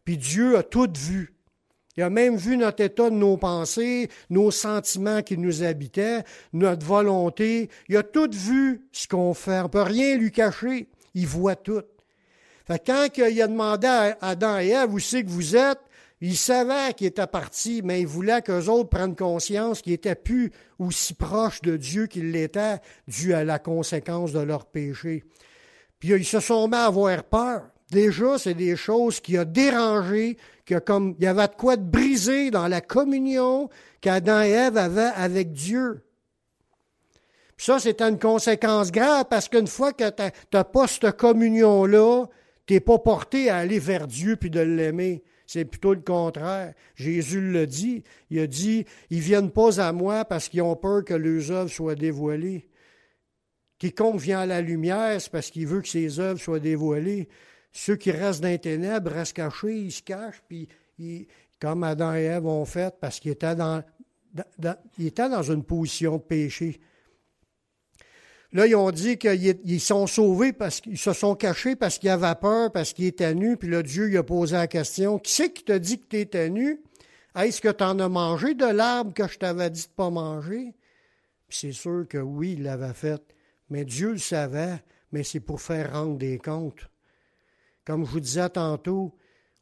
Puis 0.06 0.18
Dieu 0.18 0.58
a 0.58 0.64
tout 0.64 0.88
vu. 0.98 1.36
Il 1.98 2.04
a 2.04 2.10
même 2.10 2.38
vu 2.38 2.56
notre 2.56 2.82
état 2.82 3.10
de 3.10 3.16
nos 3.16 3.36
pensées, 3.36 4.10
nos 4.30 4.52
sentiments 4.52 5.22
qui 5.22 5.38
nous 5.38 5.64
habitaient, 5.64 6.24
notre 6.54 6.86
volonté. 6.86 7.70
Il 7.90 7.98
a 7.98 8.04
tout 8.04 8.32
vu 8.32 8.88
ce 8.94 9.06
qu'on 9.06 9.34
fait. 9.34 9.60
On 9.60 9.64
ne 9.64 9.68
peut 9.68 9.82
rien 9.82 10.16
lui 10.16 10.32
cacher. 10.32 10.88
Il 11.14 11.28
voit 11.28 11.58
tout. 11.58 11.84
Fait 12.66 12.82
quand 12.86 13.08
il 13.18 13.42
a 13.42 13.48
demandé 13.48 13.88
à 13.88 14.18
Adam 14.22 14.60
et 14.60 14.70
Ève 14.70 14.94
où 14.94 15.00
c'est 15.00 15.24
que 15.24 15.30
vous 15.30 15.56
êtes, 15.56 15.80
il 16.22 16.38
savait 16.38 16.94
qu'il 16.94 17.08
était 17.08 17.28
parti, 17.28 17.82
mais 17.84 18.00
il 18.00 18.08
voulait 18.08 18.42
qu'eux 18.42 18.68
autres 18.70 18.90
prennent 18.90 19.16
conscience 19.16 19.82
qu'ils 19.82 19.92
n'étaient 19.92 20.16
plus 20.16 20.52
aussi 20.80 21.14
proches 21.14 21.62
de 21.62 21.76
Dieu 21.76 22.08
qu'ils 22.08 22.32
l'étaient, 22.32 22.78
dû 23.10 23.34
à 23.34 23.44
la 23.44 23.60
conséquence 23.60 24.32
de 24.32 24.40
leur 24.40 24.66
péché. 24.66 25.26
Puis 26.00 26.10
ils 26.10 26.26
se 26.26 26.40
sont 26.40 26.70
mis 26.70 26.76
à 26.76 26.86
avoir 26.86 27.24
peur. 27.26 27.64
Déjà, 27.92 28.38
c'est 28.38 28.54
des 28.54 28.78
choses 28.78 29.20
qui 29.20 29.38
ont 29.38 29.44
dérangé, 29.44 30.38
que 30.66 30.80
comme 30.80 31.16
il 31.20 31.26
y 31.26 31.28
avait 31.28 31.48
de 31.48 31.56
quoi 31.56 31.76
de 31.76 31.84
briser 31.84 32.52
dans 32.52 32.70
la 32.70 32.80
communion 32.80 33.70
qu'Adam 34.00 34.42
et 34.42 34.52
Ève 34.52 34.78
avaient 34.78 35.12
avec 35.16 35.52
Dieu. 35.52 36.06
Puis 37.58 37.66
ça, 37.66 37.80
c'est 37.80 38.02
une 38.02 38.18
conséquence 38.18 38.92
grave 38.92 39.26
parce 39.30 39.50
qu'une 39.50 39.68
fois 39.68 39.92
que 39.92 40.10
tu 40.10 40.24
n'as 40.54 40.64
pas 40.64 40.88
cette 40.88 41.18
communion-là, 41.18 42.26
tu 42.66 42.74
n'es 42.74 42.80
pas 42.80 43.00
porté 43.00 43.50
à 43.50 43.58
aller 43.58 43.80
vers 43.80 44.08
Dieu 44.08 44.36
puis 44.36 44.50
de 44.50 44.60
l'aimer. 44.60 45.24
C'est 45.46 45.66
plutôt 45.66 45.94
le 45.94 46.02
contraire. 46.02 46.74
Jésus 46.96 47.42
le 47.42 47.68
dit. 47.68 48.04
Il 48.30 48.40
a 48.40 48.48
dit, 48.48 48.86
ils 49.10 49.20
viennent 49.20 49.52
pas 49.52 49.82
à 49.82 49.92
moi 49.92 50.26
parce 50.26 50.50
qu'ils 50.50 50.62
ont 50.62 50.76
peur 50.76 51.04
que 51.04 51.14
leurs 51.14 51.52
œuvres 51.52 51.70
soient 51.70 51.96
dévoilées. 51.96 52.70
Quiconque 53.78 54.20
vient 54.20 54.40
à 54.40 54.46
la 54.46 54.62
lumière, 54.62 55.20
c'est 55.20 55.32
parce 55.32 55.52
qu'il 55.52 55.68
veut 55.68 55.82
que 55.82 55.90
ses 55.90 56.20
œuvres 56.20 56.40
soient 56.40 56.60
dévoilées. 56.60 57.28
Ceux 57.74 57.98
qui 57.98 58.12
restent 58.12 58.42
dans 58.42 58.48
les 58.48 58.60
ténèbres 58.60 59.12
restent 59.12 59.34
cachés, 59.34 59.76
ils 59.76 59.92
se 59.92 60.02
cachent, 60.02 60.42
comme 61.60 61.84
Adam 61.84 62.14
et 62.14 62.24
Ève 62.24 62.46
ont 62.46 62.66
fait, 62.66 62.96
parce 63.02 63.20
qu'ils 63.20 63.32
étaient 63.32 63.56
dans 63.56 63.84
une 65.42 65.64
position 65.64 66.18
de 66.18 66.22
péché. 66.22 66.80
Là, 68.54 68.68
ils 68.68 68.76
ont 68.76 68.92
dit 68.92 69.18
qu'ils 69.18 69.82
sont 69.82 70.06
sauvés 70.06 70.54
parce 70.54 70.80
qu'ils 70.80 71.00
se 71.00 71.12
sont 71.12 71.36
cachés 71.36 71.76
parce 71.76 71.98
qu'il 71.98 72.08
y 72.08 72.12
avait 72.12 72.36
peur, 72.36 72.72
parce 72.72 72.94
qu'ils 72.94 73.06
étaient 73.06 73.34
nus. 73.34 73.58
Puis 73.58 73.68
là, 73.68 73.82
Dieu 73.82 74.06
lui 74.06 74.18
a 74.18 74.24
posé 74.24 74.56
la 74.56 74.68
question, 74.68 75.18
qui 75.18 75.32
c'est 75.32 75.52
qui 75.52 75.64
t'a 75.64 75.80
dit 75.80 76.00
que 76.00 76.06
tu 76.08 76.20
étais 76.20 76.50
nu? 76.50 76.80
Est-ce 77.36 77.62
que 77.62 77.70
tu 77.70 77.84
en 77.84 77.98
as 78.00 78.10
mangé 78.10 78.54
de 78.54 78.66
l'arbre 78.66 79.12
que 79.12 79.28
je 79.28 79.40
t'avais 79.40 79.72
dit 79.72 79.82
de 79.82 79.96
pas 79.96 80.12
manger? 80.12 80.76
Puis 81.48 81.58
c'est 81.62 81.72
sûr 81.72 82.06
que 82.08 82.20
oui, 82.20 82.54
il 82.54 82.64
l'avait 82.64 82.94
fait. 82.94 83.24
Mais 83.72 83.86
Dieu 83.86 84.12
le 84.12 84.20
savait, 84.20 84.84
mais 85.12 85.24
c'est 85.24 85.40
pour 85.40 85.60
faire 85.60 85.92
rendre 85.94 86.18
des 86.20 86.38
comptes. 86.38 86.88
Comme 87.86 88.06
je 88.06 88.12
vous 88.12 88.20
disais 88.20 88.50
tantôt, 88.50 89.16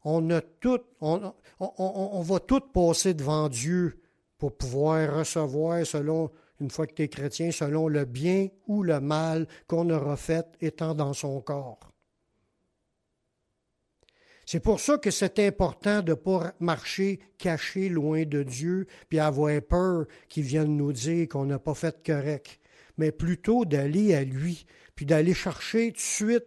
on 0.04 0.28
a 0.30 0.42
tout, 0.42 0.80
on, 1.00 1.32
on, 1.60 1.72
on 1.78 2.20
va 2.20 2.40
tout 2.40 2.60
passer 2.60 3.14
devant 3.14 3.48
Dieu 3.48 3.98
pour 4.36 4.54
pouvoir 4.54 5.16
recevoir 5.16 5.86
selon 5.86 6.30
une 6.62 6.70
fois 6.70 6.86
que 6.86 6.94
tu 6.94 7.02
es 7.02 7.08
chrétien, 7.08 7.50
selon 7.50 7.88
le 7.88 8.04
bien 8.04 8.48
ou 8.66 8.82
le 8.82 9.00
mal 9.00 9.46
qu'on 9.66 9.90
aura 9.90 10.16
fait 10.16 10.46
étant 10.60 10.94
dans 10.94 11.12
son 11.12 11.40
corps. 11.40 11.92
C'est 14.46 14.60
pour 14.60 14.80
ça 14.80 14.98
que 14.98 15.10
c'est 15.10 15.38
important 15.38 16.02
de 16.02 16.10
ne 16.10 16.14
pas 16.14 16.54
marcher 16.60 17.20
caché 17.38 17.88
loin 17.88 18.24
de 18.24 18.42
Dieu, 18.42 18.86
puis 19.08 19.18
avoir 19.18 19.60
peur 19.62 20.06
qu'il 20.28 20.44
vienne 20.44 20.76
nous 20.76 20.92
dire 20.92 21.28
qu'on 21.28 21.46
n'a 21.46 21.58
pas 21.58 21.74
fait 21.74 22.04
correct, 22.04 22.60
mais 22.96 23.12
plutôt 23.12 23.64
d'aller 23.64 24.14
à 24.14 24.24
lui, 24.24 24.66
puis 24.94 25.06
d'aller 25.06 25.34
chercher 25.34 25.88
tout 25.92 25.96
de 25.96 26.00
suite 26.00 26.46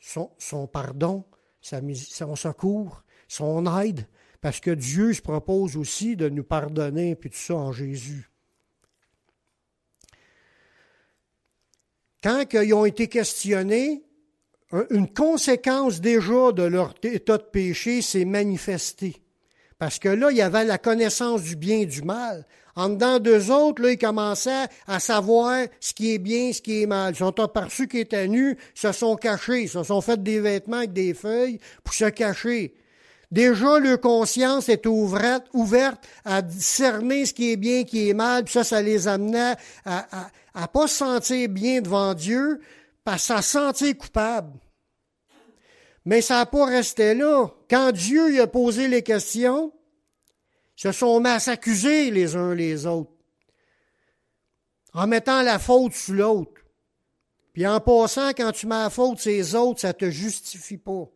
son, 0.00 0.30
son 0.38 0.66
pardon, 0.66 1.24
son 1.60 2.36
secours, 2.36 3.02
son 3.26 3.80
aide, 3.80 4.06
parce 4.40 4.60
que 4.60 4.70
Dieu 4.70 5.12
se 5.12 5.22
propose 5.22 5.76
aussi 5.76 6.14
de 6.14 6.28
nous 6.28 6.44
pardonner, 6.44 7.16
puis 7.16 7.30
tout 7.30 7.36
ça 7.36 7.56
en 7.56 7.72
Jésus. 7.72 8.30
Quand 12.22 12.44
ils 12.52 12.74
ont 12.74 12.84
été 12.84 13.08
questionnés, 13.08 14.02
une 14.90 15.12
conséquence 15.12 16.00
déjà 16.00 16.52
de 16.52 16.62
leur 16.62 16.94
état 17.02 17.38
de 17.38 17.42
péché 17.42 18.02
s'est 18.02 18.24
manifestée. 18.24 19.16
Parce 19.78 19.98
que 19.98 20.08
là, 20.08 20.30
il 20.30 20.36
y 20.36 20.42
avait 20.42 20.64
la 20.64 20.78
connaissance 20.78 21.42
du 21.42 21.54
bien 21.54 21.78
et 21.78 21.86
du 21.86 22.02
mal. 22.02 22.44
En 22.74 22.88
dedans 22.88 23.18
d'eux 23.18 23.50
autres, 23.50 23.82
là, 23.82 23.92
ils 23.92 23.98
commençaient 23.98 24.66
à 24.86 25.00
savoir 25.00 25.66
ce 25.80 25.94
qui 25.94 26.14
est 26.14 26.18
bien, 26.18 26.52
ce 26.52 26.60
qui 26.60 26.82
est 26.82 26.86
mal. 26.86 27.14
Ils 27.14 27.18
sont 27.18 27.38
aperçus 27.40 27.86
qu'ils 27.86 28.00
étaient 28.00 28.28
nus, 28.28 28.56
se 28.74 28.92
sont 28.92 29.16
cachés, 29.16 29.68
se 29.68 29.82
sont 29.82 30.00
fait 30.00 30.22
des 30.22 30.40
vêtements 30.40 30.78
avec 30.78 30.92
des 30.92 31.14
feuilles 31.14 31.60
pour 31.84 31.94
se 31.94 32.06
cacher. 32.06 32.74
Déjà, 33.30 33.78
leur 33.78 34.00
conscience 34.00 34.68
est 34.70 34.86
ouverte, 34.86 35.46
ouverte 35.52 36.06
à 36.24 36.40
discerner 36.40 37.26
ce 37.26 37.34
qui 37.34 37.52
est 37.52 37.56
bien, 37.56 37.84
qui 37.84 38.08
est 38.08 38.14
mal, 38.14 38.44
puis 38.44 38.54
ça, 38.54 38.64
ça 38.64 38.80
les 38.80 39.06
amenait 39.06 39.54
à, 39.84 40.22
à, 40.22 40.30
à 40.54 40.68
pas 40.68 40.86
se 40.86 40.96
sentir 40.96 41.48
bien 41.50 41.82
devant 41.82 42.14
Dieu, 42.14 42.60
parce 43.04 43.30
à 43.30 43.42
se 43.42 43.50
sentir 43.50 43.96
coupable. 43.98 44.58
Mais 46.06 46.22
ça 46.22 46.36
n'a 46.36 46.46
pas 46.46 46.64
resté 46.64 47.14
là. 47.14 47.48
Quand 47.68 47.92
Dieu 47.92 48.28
lui 48.28 48.40
a 48.40 48.46
posé 48.46 48.88
les 48.88 49.02
questions, 49.02 49.74
ils 50.78 50.82
se 50.82 50.92
sont 50.92 51.20
mis 51.20 51.28
à 51.28 51.38
s'accuser 51.38 52.10
les 52.10 52.34
uns 52.34 52.54
les 52.54 52.86
autres, 52.86 53.12
en 54.94 55.06
mettant 55.06 55.42
la 55.42 55.58
faute 55.58 55.92
sur 55.92 56.14
l'autre. 56.14 56.62
Puis 57.52 57.66
en 57.66 57.80
passant, 57.80 58.30
quand 58.30 58.52
tu 58.52 58.66
mets 58.66 58.84
la 58.84 58.88
faute 58.88 59.18
sur 59.18 59.30
les 59.30 59.54
autres, 59.54 59.80
ça 59.80 59.88
ne 59.88 59.92
te 59.92 60.10
justifie 60.10 60.78
pas. 60.78 61.10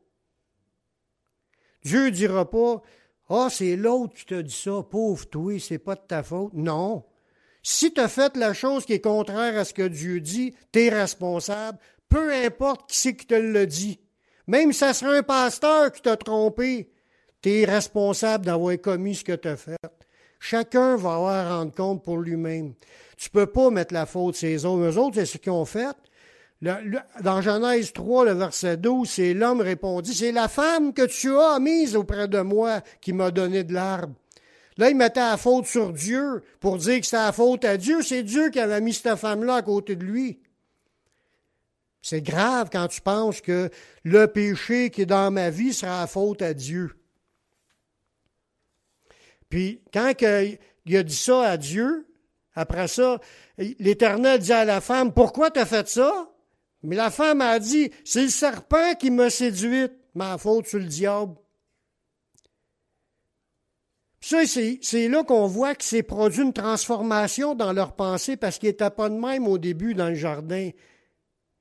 Dieu 1.84 2.10
dira 2.10 2.48
pas 2.48 2.82
Ah, 3.28 3.48
c'est 3.50 3.76
l'autre 3.76 4.14
qui 4.14 4.26
t'a 4.26 4.42
dit 4.42 4.54
ça, 4.54 4.82
pauvre 4.88 5.26
toi, 5.28 5.58
c'est 5.58 5.78
pas 5.78 5.94
de 5.94 6.02
ta 6.06 6.22
faute. 6.22 6.52
Non. 6.54 7.04
Si 7.62 7.92
tu 7.92 8.00
as 8.00 8.08
fait 8.08 8.36
la 8.36 8.54
chose 8.54 8.84
qui 8.84 8.94
est 8.94 9.00
contraire 9.00 9.58
à 9.58 9.64
ce 9.64 9.72
que 9.72 9.86
Dieu 9.86 10.20
dit, 10.20 10.54
tu 10.72 10.80
es 10.80 10.88
responsable, 10.88 11.78
peu 12.08 12.32
importe 12.32 12.90
qui 12.90 12.96
c'est 12.96 13.16
qui 13.16 13.26
te 13.26 13.34
le 13.34 13.66
dit. 13.66 14.00
Même 14.48 14.72
si 14.72 14.80
ça 14.80 14.92
serait 14.92 15.18
un 15.18 15.22
pasteur 15.22 15.92
qui 15.92 16.02
t'a 16.02 16.16
trompé, 16.16 16.90
tu 17.40 17.50
es 17.50 17.64
responsable 17.64 18.46
d'avoir 18.46 18.80
commis 18.80 19.14
ce 19.14 19.24
que 19.24 19.32
tu 19.32 19.48
as 19.48 19.56
fait. 19.56 19.76
Chacun 20.40 20.96
va 20.96 21.14
avoir 21.14 21.34
à 21.34 21.58
rendre 21.58 21.72
compte 21.72 22.02
pour 22.02 22.18
lui-même. 22.18 22.74
Tu 23.16 23.30
peux 23.30 23.46
pas 23.46 23.70
mettre 23.70 23.94
la 23.94 24.06
faute 24.06 24.34
sur 24.34 24.48
les 24.48 24.64
autres. 24.64 24.82
Eux 24.82 24.98
autres, 24.98 25.14
c'est 25.14 25.26
ce 25.26 25.38
qu'ils 25.38 25.52
ont 25.52 25.64
fait. 25.64 25.96
Dans 26.62 27.42
Genèse 27.42 27.92
3, 27.92 28.26
le 28.26 28.32
verset 28.32 28.76
12, 28.76 29.10
c'est 29.10 29.34
l'homme 29.34 29.60
répondit, 29.60 30.14
c'est 30.14 30.30
la 30.30 30.46
femme 30.46 30.94
que 30.94 31.06
tu 31.06 31.36
as 31.36 31.58
mise 31.58 31.96
auprès 31.96 32.28
de 32.28 32.40
moi 32.40 32.82
qui 33.00 33.12
m'a 33.12 33.32
donné 33.32 33.64
de 33.64 33.74
l'arbre. 33.74 34.14
Là, 34.78 34.88
il 34.88 34.96
mettait 34.96 35.20
la 35.20 35.36
faute 35.36 35.66
sur 35.66 35.92
Dieu 35.92 36.42
pour 36.60 36.78
dire 36.78 37.00
que 37.00 37.04
c'était 37.04 37.16
la 37.16 37.32
faute 37.32 37.64
à 37.64 37.76
Dieu. 37.76 38.00
C'est 38.02 38.22
Dieu 38.22 38.48
qui 38.50 38.60
avait 38.60 38.80
mis 38.80 38.94
cette 38.94 39.16
femme-là 39.16 39.56
à 39.56 39.62
côté 39.62 39.96
de 39.96 40.04
lui. 40.04 40.40
C'est 42.00 42.22
grave 42.22 42.70
quand 42.72 42.88
tu 42.88 43.00
penses 43.00 43.40
que 43.40 43.68
le 44.04 44.26
péché 44.28 44.90
qui 44.90 45.02
est 45.02 45.06
dans 45.06 45.30
ma 45.30 45.50
vie 45.50 45.74
sera 45.74 46.00
la 46.00 46.06
faute 46.06 46.42
à 46.42 46.54
Dieu. 46.54 46.96
Puis, 49.50 49.82
quand 49.92 50.12
il 50.86 50.96
a 50.96 51.02
dit 51.02 51.14
ça 51.14 51.42
à 51.42 51.56
Dieu, 51.56 52.06
après 52.54 52.88
ça, 52.88 53.20
l'Éternel 53.58 54.40
dit 54.40 54.52
à 54.52 54.64
la 54.64 54.80
femme, 54.80 55.12
pourquoi 55.12 55.50
tu 55.50 55.60
as 55.60 55.66
fait 55.66 55.88
ça? 55.88 56.31
Mais 56.82 56.96
la 56.96 57.10
femme 57.10 57.40
a 57.40 57.58
dit, 57.58 57.90
c'est 58.04 58.24
le 58.24 58.28
serpent 58.28 58.94
qui 58.98 59.10
m'a 59.10 59.30
séduite, 59.30 59.92
ma 60.14 60.36
faute 60.38 60.66
sur 60.66 60.78
le 60.78 60.86
diable. 60.86 61.36
Ça, 64.20 64.44
c'est 64.46 65.08
là 65.08 65.24
qu'on 65.24 65.48
voit 65.48 65.74
que 65.74 65.82
s'est 65.82 66.04
produit 66.04 66.42
une 66.42 66.52
transformation 66.52 67.56
dans 67.56 67.72
leur 67.72 67.96
pensée 67.96 68.36
parce 68.36 68.58
qu'ils 68.58 68.68
n'étaient 68.68 68.90
pas 68.90 69.08
de 69.08 69.16
même 69.16 69.48
au 69.48 69.58
début 69.58 69.94
dans 69.94 70.08
le 70.08 70.14
jardin. 70.14 70.70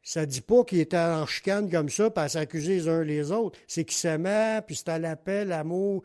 Ça 0.04 0.26
dit 0.26 0.42
pas 0.42 0.64
qu'ils 0.64 0.80
étaient 0.80 0.98
en 0.98 1.26
chicane 1.26 1.70
comme 1.70 1.90
ça, 1.90 2.10
puis 2.10 2.24
à 2.24 2.30
s'accuser 2.30 2.76
les 2.76 2.88
uns 2.88 3.04
les 3.04 3.32
autres. 3.32 3.60
C'est 3.68 3.84
qu'ils 3.84 3.98
s'aimaient, 3.98 4.62
puis 4.66 4.76
c'était 4.76 5.00
la 5.00 5.16
paix, 5.16 5.46
l'amour, 5.46 6.04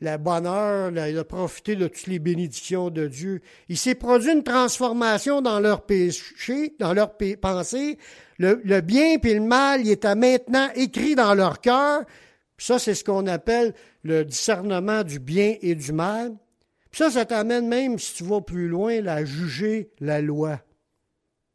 le, 0.00 0.16
bonheur, 0.16 0.90
le, 0.90 1.22
profiter 1.22 1.76
de 1.76 1.86
toutes 1.86 2.06
les 2.06 2.18
bénédictions 2.18 2.90
de 2.90 3.06
Dieu. 3.06 3.40
Il 3.68 3.76
s'est 3.76 3.94
produit 3.94 4.32
une 4.32 4.42
transformation 4.42 5.42
dans 5.42 5.60
leur 5.60 5.82
péché, 5.82 6.74
dans 6.78 6.92
leur 6.92 7.12
pensée. 7.40 7.98
Le, 8.38 8.60
le 8.64 8.80
bien 8.80 9.16
et 9.22 9.34
le 9.34 9.40
mal, 9.40 9.82
il 9.82 9.90
était 9.90 10.14
maintenant 10.14 10.68
écrit 10.74 11.14
dans 11.14 11.34
leur 11.34 11.60
cœur. 11.60 12.02
Ça, 12.56 12.78
c'est 12.78 12.94
ce 12.94 13.04
qu'on 13.04 13.26
appelle 13.26 13.74
le 14.02 14.24
discernement 14.24 15.02
du 15.02 15.18
bien 15.18 15.56
et 15.60 15.74
du 15.74 15.92
mal. 15.92 16.34
Ça, 16.92 17.10
ça 17.10 17.24
t'amène 17.24 17.68
même, 17.68 17.98
si 17.98 18.14
tu 18.14 18.24
vas 18.24 18.40
plus 18.40 18.68
loin, 18.68 19.06
à 19.06 19.24
juger 19.24 19.90
la 20.00 20.20
loi. 20.20 20.60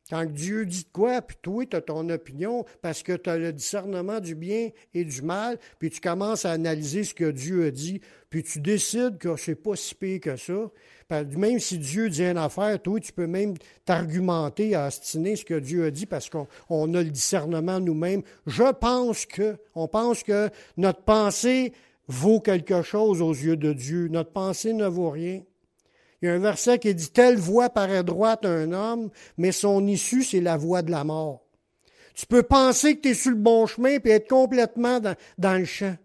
Quand 0.07 0.25
Dieu 0.25 0.67
dit 0.67 0.85
quoi, 0.93 1.19
puis 1.23 1.35
toi, 1.41 1.65
tu 1.65 1.75
as 1.75 1.81
ton 1.81 2.07
opinion 2.09 2.63
parce 2.83 3.01
que 3.01 3.13
tu 3.13 3.27
as 3.27 3.37
le 3.37 3.51
discernement 3.51 4.19
du 4.19 4.35
bien 4.35 4.69
et 4.93 5.03
du 5.03 5.23
mal, 5.23 5.57
puis 5.79 5.89
tu 5.89 5.99
commences 5.99 6.45
à 6.45 6.51
analyser 6.51 7.03
ce 7.03 7.15
que 7.15 7.31
Dieu 7.31 7.65
a 7.65 7.71
dit, 7.71 8.01
puis 8.29 8.43
tu 8.43 8.59
décides 8.59 9.17
que 9.17 9.35
c'est 9.35 9.55
pas 9.55 9.75
si 9.75 9.95
pire 9.95 10.19
que 10.19 10.35
ça. 10.35 10.69
Même 11.09 11.59
si 11.59 11.79
Dieu 11.79 12.09
dit 12.09 12.23
une 12.23 12.37
affaire, 12.37 12.79
toi, 12.79 12.99
tu 12.99 13.13
peux 13.13 13.25
même 13.25 13.55
t'argumenter, 13.83 14.75
à 14.75 14.85
astiner 14.85 15.35
ce 15.35 15.45
que 15.45 15.57
Dieu 15.57 15.85
a 15.85 15.91
dit 15.91 16.05
parce 16.05 16.29
qu'on 16.29 16.93
a 16.93 17.03
le 17.03 17.09
discernement 17.09 17.79
nous-mêmes. 17.79 18.21
Je 18.45 18.71
pense 18.73 19.25
que, 19.25 19.57
on 19.73 19.87
pense 19.87 20.21
que 20.21 20.51
notre 20.77 21.01
pensée 21.01 21.73
vaut 22.07 22.39
quelque 22.39 22.83
chose 22.83 23.23
aux 23.23 23.33
yeux 23.33 23.57
de 23.57 23.73
Dieu. 23.73 24.07
Notre 24.09 24.31
pensée 24.31 24.73
ne 24.73 24.85
vaut 24.85 25.09
rien. 25.09 25.41
Il 26.25 26.29
y 26.29 26.31
a 26.31 26.33
un 26.33 26.39
verset 26.39 26.79
qui 26.79 26.95
dit 26.95 27.11
Telle 27.11 27.37
voie 27.37 27.69
paraît 27.69 28.03
droite 28.03 28.45
à 28.45 28.49
un 28.49 28.71
homme, 28.71 29.11
mais 29.37 29.51
son 29.51 29.85
issue, 29.85 30.23
c'est 30.23 30.41
la 30.41 30.57
voie 30.57 30.81
de 30.81 30.89
la 30.89 31.03
mort. 31.03 31.43
Tu 32.15 32.25
peux 32.25 32.41
penser 32.41 32.95
que 32.95 33.01
tu 33.01 33.09
es 33.09 33.13
sur 33.13 33.29
le 33.29 33.37
bon 33.37 33.67
chemin 33.67 33.99
et 34.03 34.09
être 34.09 34.27
complètement 34.27 34.99
dans, 34.99 35.15
dans 35.37 35.59
le 35.59 35.65
champ. 35.65 35.95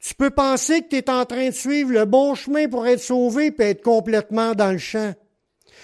Tu 0.00 0.12
peux 0.16 0.30
penser 0.30 0.82
que 0.82 0.88
tu 0.88 0.96
es 0.96 1.08
en 1.08 1.24
train 1.24 1.50
de 1.50 1.54
suivre 1.54 1.92
le 1.92 2.04
bon 2.04 2.34
chemin 2.34 2.68
pour 2.68 2.84
être 2.88 2.98
sauvé 2.98 3.54
et 3.56 3.62
être 3.62 3.82
complètement 3.82 4.56
dans 4.56 4.72
le 4.72 4.78
champ. 4.78 5.14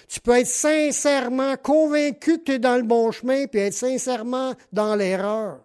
Tu 0.09 0.21
peux 0.21 0.41
être 0.41 0.49
sincèrement 0.49 1.55
convaincu 1.57 2.38
que 2.38 2.45
tu 2.45 2.52
es 2.55 2.59
dans 2.59 2.76
le 2.76 2.83
bon 2.83 3.12
chemin 3.12 3.45
et 3.52 3.57
être 3.57 3.73
sincèrement 3.73 4.55
dans 4.73 4.97
l'erreur. 4.97 5.61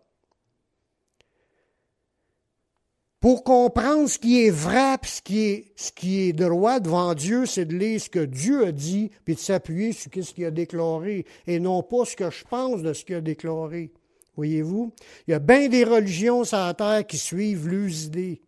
Pour 3.28 3.44
comprendre 3.44 4.08
ce 4.08 4.18
qui 4.18 4.46
est 4.46 4.52
vrai, 4.52 4.96
ce 5.04 5.22
qui 5.22 5.42
est, 5.42 5.66
ce 5.76 5.92
qui 5.92 6.22
est 6.22 6.32
droit 6.32 6.80
devant 6.80 7.14
Dieu, 7.14 7.46
c'est 7.46 7.66
de 7.66 7.76
lire 7.76 8.00
ce 8.00 8.10
que 8.10 8.24
Dieu 8.24 8.68
a 8.68 8.72
dit, 8.72 9.12
puis 9.26 9.36
de 9.36 9.40
s'appuyer 9.42 9.92
sur 9.92 10.10
ce 10.14 10.34
qu'il 10.34 10.46
a 10.46 10.50
déclaré, 10.50 11.26
et 11.46 11.60
non 11.60 11.84
pas 11.84 12.06
ce 12.06 12.16
que 12.16 12.30
je 12.30 12.46
pense 12.50 12.82
de 12.82 12.94
ce 12.94 13.04
qu'il 13.04 13.16
a 13.16 13.20
déclaré. 13.20 13.92
Voyez-vous? 14.38 14.94
Il 15.28 15.32
y 15.32 15.34
a 15.34 15.40
bien 15.40 15.68
des 15.68 15.84
religions 15.84 16.46
sur 16.46 16.58
la 16.58 16.74
terre 16.74 17.06
qui 17.06 17.18
suivent 17.18 17.68
leurs 17.68 18.06
idées 18.06 18.40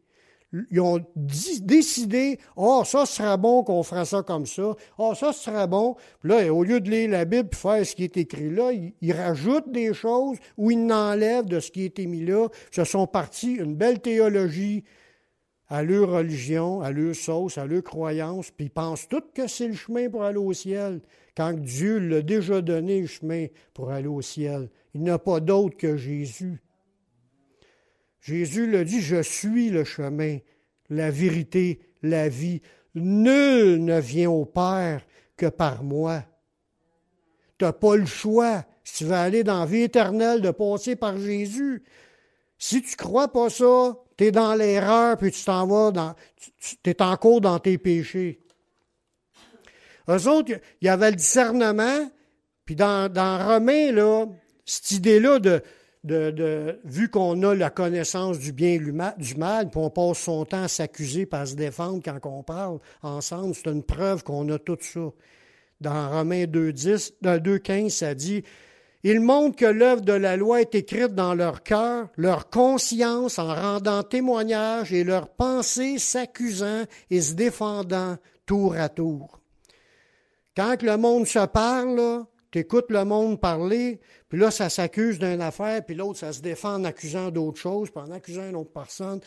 ils 0.71 0.79
ont 0.79 0.99
décidé, 1.15 2.39
oh, 2.55 2.81
ça 2.85 3.05
serait 3.05 3.37
bon 3.37 3.63
qu'on 3.63 3.83
ferait 3.83 4.05
ça 4.05 4.23
comme 4.23 4.45
ça, 4.45 4.75
oh, 4.97 5.13
ça 5.13 5.31
serait 5.31 5.67
bon. 5.67 5.95
Puis 6.21 6.29
là, 6.29 6.53
au 6.53 6.63
lieu 6.63 6.79
de 6.79 6.89
lire 6.89 7.09
la 7.11 7.25
Bible 7.25 7.49
et 7.51 7.55
faire 7.55 7.85
ce 7.85 7.95
qui 7.95 8.03
est 8.03 8.17
écrit 8.17 8.49
là, 8.49 8.71
ils, 8.71 9.13
rajoutent 9.13 9.71
des 9.71 9.93
choses 9.93 10.37
ou 10.57 10.71
ils 10.71 10.85
n'enlèvent 10.85 11.45
de 11.45 11.59
ce 11.59 11.71
qui 11.71 11.83
été 11.83 12.07
mis 12.07 12.25
là. 12.25 12.47
Ce 12.71 12.83
sont 12.83 13.05
partis 13.05 13.53
une 13.53 13.75
belle 13.75 13.99
théologie 13.99 14.83
à 15.67 15.83
leur 15.83 16.09
religion, 16.09 16.81
à 16.81 16.91
leur 16.91 17.13
sauce, 17.13 17.59
à 17.59 17.67
leur 17.67 17.83
croyance, 17.83 18.49
puis 18.49 18.65
ils 18.65 18.71
pensent 18.71 19.07
tout 19.07 19.23
que 19.35 19.45
c'est 19.45 19.67
le 19.67 19.75
chemin 19.75 20.09
pour 20.09 20.23
aller 20.23 20.39
au 20.39 20.51
ciel. 20.53 21.01
quand 21.37 21.53
Dieu 21.53 21.99
l'a 21.99 22.21
déjà 22.21 22.61
donné 22.61 23.01
le 23.01 23.07
chemin 23.07 23.45
pour 23.75 23.91
aller 23.91 24.07
au 24.07 24.21
ciel. 24.21 24.69
Il 24.95 25.03
n'y 25.03 25.11
a 25.11 25.19
pas 25.19 25.39
d'autre 25.39 25.77
que 25.77 25.95
Jésus. 25.95 26.59
Jésus 28.21 28.69
le 28.69 28.83
dit, 28.85 29.01
je 29.01 29.21
suis 29.21 29.69
le 29.69 29.83
chemin, 29.83 30.39
la 30.89 31.11
vérité, 31.11 31.79
la 32.01 32.29
vie. 32.29 32.61
Nul 32.95 33.83
ne 33.83 33.99
vient 33.99 34.29
au 34.29 34.45
Père 34.45 35.05
que 35.37 35.47
par 35.47 35.83
moi. 35.83 36.23
Tu 37.57 37.65
n'as 37.65 37.73
pas 37.73 37.95
le 37.95 38.05
choix, 38.05 38.65
si 38.83 38.97
tu 38.97 39.05
veux 39.05 39.13
aller 39.13 39.43
dans 39.43 39.59
la 39.59 39.65
vie 39.65 39.81
éternelle, 39.81 40.41
de 40.41 40.51
passer 40.51 40.95
par 40.95 41.17
Jésus. 41.17 41.83
Si 42.57 42.81
tu 42.81 42.95
crois 42.95 43.31
pas 43.31 43.49
ça, 43.49 43.97
tu 44.17 44.25
es 44.25 44.31
dans 44.31 44.53
l'erreur, 44.53 45.17
puis 45.17 45.31
tu 45.31 45.43
t'en 45.43 45.65
vas 45.65 45.91
dans. 45.91 46.15
Tu 46.57 46.89
es 46.89 47.01
encore 47.01 47.41
dans 47.41 47.59
tes 47.59 47.77
péchés. 47.77 48.41
Eux 50.09 50.27
autres, 50.27 50.51
il 50.81 50.85
y 50.85 50.89
avait 50.89 51.11
le 51.11 51.15
discernement, 51.15 52.09
puis 52.65 52.75
dans, 52.75 53.11
dans 53.11 53.37
Romain, 53.45 54.27
cette 54.65 54.91
idée-là 54.91 55.39
de, 55.39 55.61
vu 56.83 57.09
qu'on 57.09 57.41
a 57.43 57.55
la 57.55 57.69
connaissance 57.69 58.39
du 58.39 58.51
bien 58.51 58.73
et 58.73 58.79
du 58.79 59.35
mal, 59.35 59.69
puis 59.69 59.79
on 59.79 59.89
passe 59.89 60.19
son 60.19 60.45
temps 60.45 60.63
à 60.63 60.67
s'accuser, 60.67 61.25
pas 61.25 61.41
à 61.41 61.45
se 61.45 61.55
défendre 61.55 62.01
quand 62.03 62.19
on 62.25 62.43
parle 62.43 62.79
ensemble, 63.01 63.55
c'est 63.55 63.69
une 63.69 63.83
preuve 63.83 64.23
qu'on 64.23 64.49
a 64.49 64.59
tout 64.59 64.77
ça. 64.79 65.11
Dans 65.81 66.09
Romains 66.09 66.43
2.10, 66.43 67.13
2.15, 67.23 67.89
ça 67.89 68.13
dit 68.13 68.43
ils 69.03 69.21
montrent 69.21 69.55
que 69.55 69.65
l'œuvre 69.65 70.01
de 70.01 70.11
la 70.11 70.35
loi 70.35 70.59
est 70.59 70.75
écrite 70.75 71.15
dans 71.15 71.33
leur 71.33 71.63
cœur, 71.63 72.09
leur 72.17 72.49
conscience 72.49 73.39
en 73.39 73.53
rendant 73.53 74.03
témoignage 74.03 74.91
et 74.91 75.05
leurs 75.05 75.29
pensées 75.29 75.99
s'accusant 75.99 76.83
et 77.09 77.21
se 77.21 77.33
défendant 77.33 78.17
tour 78.45 78.75
à 78.75 78.89
tour. 78.89 79.39
Quand 80.57 80.81
le 80.83 80.97
monde 80.97 81.27
se 81.27 81.45
parle, 81.45 82.25
tu 82.51 82.59
écoutes 82.59 82.89
le 82.89 83.05
monde 83.05 83.39
parler, 83.39 83.99
puis 84.27 84.39
là, 84.39 84.51
ça 84.51 84.69
s'accuse 84.69 85.19
d'une 85.19 85.41
affaire, 85.41 85.85
puis 85.85 85.95
l'autre, 85.95 86.19
ça 86.19 86.33
se 86.33 86.41
défend 86.41 86.75
en 86.75 86.83
accusant 86.83 87.29
d'autre 87.29 87.59
chose, 87.59 87.89
puis 87.91 88.01
en 88.01 88.11
accusant 88.11 88.49
une 88.49 88.55
autre 88.55 88.71
personne. 88.71 89.19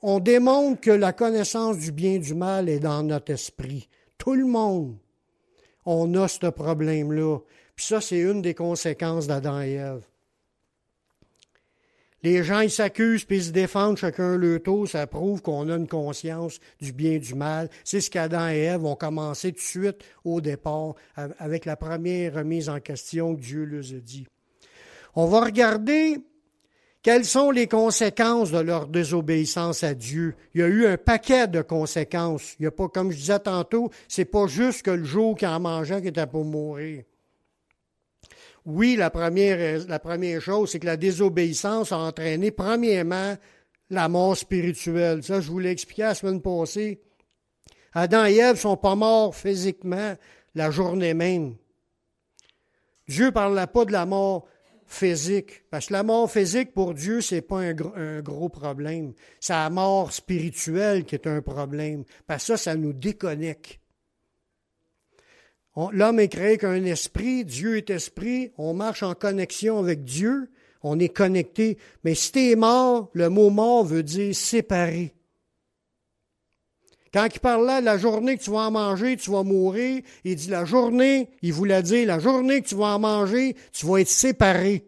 On 0.00 0.20
démontre 0.20 0.80
que 0.80 0.90
la 0.90 1.12
connaissance 1.12 1.78
du 1.78 1.92
bien 1.92 2.14
et 2.14 2.18
du 2.18 2.34
mal 2.34 2.68
est 2.68 2.80
dans 2.80 3.02
notre 3.02 3.32
esprit. 3.32 3.88
Tout 4.18 4.34
le 4.34 4.46
monde, 4.46 4.96
on 5.84 6.14
a 6.14 6.28
ce 6.28 6.46
problème-là. 6.46 7.38
Puis 7.76 7.86
ça, 7.86 8.00
c'est 8.00 8.18
une 8.18 8.42
des 8.42 8.54
conséquences 8.54 9.26
d'Adam 9.26 9.60
et 9.60 9.72
Ève. 9.72 10.04
Les 12.22 12.44
gens, 12.44 12.60
ils 12.60 12.70
s'accusent 12.70 13.24
puis 13.24 13.38
ils 13.38 13.44
se 13.44 13.50
défendent 13.50 13.96
chacun 13.96 14.36
le 14.36 14.60
tour. 14.60 14.88
Ça 14.88 15.06
prouve 15.06 15.42
qu'on 15.42 15.68
a 15.68 15.76
une 15.76 15.88
conscience 15.88 16.60
du 16.80 16.92
bien 16.92 17.12
et 17.12 17.18
du 17.18 17.34
mal. 17.34 17.68
C'est 17.84 18.00
ce 18.00 18.10
qu'Adam 18.10 18.48
et 18.48 18.58
Ève 18.58 18.84
ont 18.84 18.94
commencé 18.94 19.52
tout 19.52 19.58
de 19.58 19.62
suite 19.62 20.04
au 20.24 20.40
départ 20.40 20.94
avec 21.16 21.64
la 21.64 21.76
première 21.76 22.34
remise 22.34 22.68
en 22.68 22.80
question 22.80 23.34
que 23.34 23.40
Dieu 23.40 23.64
leur 23.64 23.84
a 23.84 24.00
dit. 24.00 24.26
On 25.14 25.26
va 25.26 25.40
regarder 25.40 26.18
quelles 27.02 27.24
sont 27.24 27.50
les 27.50 27.66
conséquences 27.66 28.52
de 28.52 28.60
leur 28.60 28.86
désobéissance 28.86 29.82
à 29.82 29.92
Dieu. 29.92 30.36
Il 30.54 30.60
y 30.60 30.64
a 30.64 30.68
eu 30.68 30.86
un 30.86 30.96
paquet 30.96 31.48
de 31.48 31.60
conséquences. 31.60 32.54
Il 32.60 32.62
y 32.62 32.66
a 32.66 32.70
pas, 32.70 32.88
comme 32.88 33.10
je 33.10 33.16
disais 33.16 33.40
tantôt, 33.40 33.90
c'est 34.06 34.24
pas 34.24 34.46
juste 34.46 34.82
que 34.82 34.92
le 34.92 35.04
jour 35.04 35.36
qu'il 35.36 35.48
en 35.48 35.58
mangeait 35.58 36.00
qui 36.00 36.08
était 36.08 36.26
pour 36.26 36.44
mourir. 36.44 37.02
Oui, 38.64 38.96
la 38.96 39.10
première, 39.10 39.86
la 39.88 39.98
première 39.98 40.40
chose, 40.40 40.70
c'est 40.70 40.78
que 40.78 40.86
la 40.86 40.96
désobéissance 40.96 41.90
a 41.90 41.98
entraîné, 41.98 42.52
premièrement, 42.52 43.36
la 43.90 44.08
mort 44.08 44.36
spirituelle. 44.36 45.22
Ça, 45.22 45.40
je 45.40 45.50
vous 45.50 45.58
l'ai 45.58 45.70
expliqué 45.70 46.02
la 46.02 46.14
semaine 46.14 46.40
passée. 46.40 47.00
Adam 47.92 48.24
et 48.24 48.36
Ève 48.36 48.58
sont 48.58 48.76
pas 48.76 48.94
morts 48.94 49.34
physiquement 49.34 50.16
la 50.54 50.70
journée 50.70 51.14
même. 51.14 51.56
Dieu 53.08 53.26
ne 53.26 53.30
parlait 53.30 53.66
pas 53.66 53.84
de 53.84 53.92
la 53.92 54.06
mort 54.06 54.46
physique, 54.86 55.64
parce 55.70 55.86
que 55.86 55.92
la 55.94 56.02
mort 56.02 56.30
physique, 56.30 56.72
pour 56.72 56.94
Dieu, 56.94 57.20
c'est 57.20 57.42
pas 57.42 57.60
un, 57.60 57.74
un, 57.96 58.20
gros 58.20 58.48
problème. 58.48 59.12
C'est 59.40 59.54
la 59.54 59.70
mort 59.70 60.12
spirituelle 60.12 61.04
qui 61.04 61.14
est 61.14 61.26
un 61.26 61.42
problème, 61.42 62.04
parce 62.26 62.46
que 62.46 62.56
ça, 62.56 62.70
ça 62.70 62.76
nous 62.76 62.92
déconnecte. 62.92 63.81
L'homme 65.74 66.20
est 66.20 66.28
créé 66.28 66.58
qu'un 66.58 66.84
esprit, 66.84 67.44
Dieu 67.44 67.78
est 67.78 67.90
esprit, 67.90 68.52
on 68.58 68.74
marche 68.74 69.02
en 69.02 69.14
connexion 69.14 69.78
avec 69.78 70.04
Dieu, 70.04 70.50
on 70.82 70.98
est 70.98 71.08
connecté. 71.08 71.78
Mais 72.04 72.14
si 72.14 72.32
tu 72.32 72.50
es 72.50 72.56
mort, 72.56 73.10
le 73.14 73.30
mot 73.30 73.50
mort 73.50 73.84
veut 73.84 74.02
dire 74.02 74.34
séparé. 74.34 75.14
Quand 77.12 77.28
il 77.32 77.40
parlait 77.40 77.80
de 77.80 77.84
la 77.84 77.98
journée 77.98 78.38
que 78.38 78.42
tu 78.42 78.50
vas 78.50 78.68
en 78.68 78.70
manger, 78.70 79.16
tu 79.16 79.30
vas 79.30 79.42
mourir, 79.42 80.02
il 80.24 80.36
dit 80.36 80.48
la 80.48 80.64
journée, 80.64 81.30
il 81.42 81.52
voulait 81.52 81.82
dire 81.82 82.06
la 82.06 82.18
journée 82.18 82.62
que 82.62 82.68
tu 82.68 82.74
vas 82.74 82.96
en 82.96 82.98
manger, 82.98 83.54
tu 83.72 83.86
vas 83.86 83.98
être 83.98 84.08
séparé. 84.08 84.86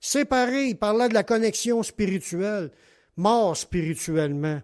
Séparé, 0.00 0.66
il 0.66 0.78
parlait 0.78 1.08
de 1.08 1.14
la 1.14 1.22
connexion 1.22 1.82
spirituelle, 1.82 2.72
mort 3.16 3.56
spirituellement. 3.56 4.60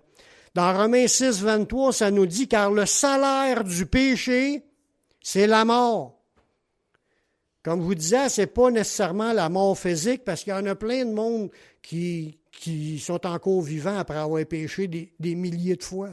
Dans 0.55 0.77
Romains 0.77 1.07
6, 1.07 1.43
23, 1.43 1.93
ça 1.93 2.11
nous 2.11 2.27
dit, 2.27 2.49
car 2.49 2.71
le 2.73 2.87
salaire 2.87 3.63
du 3.63 3.87
péché, 3.87 4.65
c'est 5.23 5.47
la 5.47 5.65
mort. 5.65 6.21
Comme 7.63 7.81
je 7.81 7.85
vous 7.85 7.95
disais, 7.95 8.29
c'est 8.29 8.47
pas 8.47 8.71
nécessairement 8.71 9.33
la 9.33 9.49
mort 9.49 9.79
physique, 9.79 10.25
parce 10.25 10.43
qu'il 10.43 10.53
y 10.53 10.57
en 10.57 10.67
a 10.67 10.75
plein 10.75 11.05
de 11.05 11.13
monde 11.13 11.51
qui, 11.83 12.39
sont 13.01 13.27
encore 13.27 13.63
vivants 13.63 13.99
après 13.99 14.19
avoir 14.19 14.45
péché 14.45 14.89
des, 14.89 15.13
des 15.21 15.35
milliers 15.35 15.77
de 15.77 15.85
fois. 15.85 16.11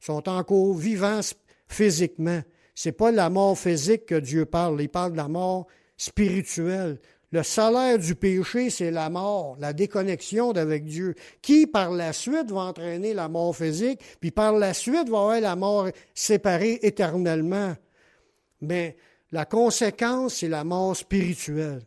Ils 0.00 0.06
sont 0.06 0.28
encore 0.28 0.74
vivants 0.74 1.20
physiquement. 1.68 2.42
C'est 2.74 2.92
pas 2.92 3.10
la 3.10 3.30
mort 3.30 3.58
physique 3.58 4.06
que 4.06 4.16
Dieu 4.16 4.44
parle, 4.44 4.80
il 4.82 4.88
parle 4.88 5.12
de 5.12 5.16
la 5.16 5.28
mort 5.28 5.66
spirituelle. 5.96 6.98
Le 7.32 7.42
salaire 7.42 7.98
du 7.98 8.14
péché, 8.14 8.68
c'est 8.68 8.90
la 8.90 9.08
mort, 9.08 9.56
la 9.58 9.72
déconnexion 9.72 10.52
d'avec 10.52 10.84
Dieu, 10.84 11.14
qui 11.40 11.66
par 11.66 11.90
la 11.90 12.12
suite 12.12 12.50
va 12.50 12.60
entraîner 12.60 13.14
la 13.14 13.30
mort 13.30 13.56
physique, 13.56 14.00
puis 14.20 14.30
par 14.30 14.52
la 14.52 14.74
suite 14.74 15.08
va 15.08 15.18
avoir 15.18 15.40
la 15.40 15.56
mort 15.56 15.88
séparée 16.14 16.78
éternellement? 16.82 17.74
Mais 18.60 18.98
la 19.32 19.46
conséquence, 19.46 20.36
c'est 20.36 20.48
la 20.48 20.62
mort 20.62 20.94
spirituelle. 20.94 21.80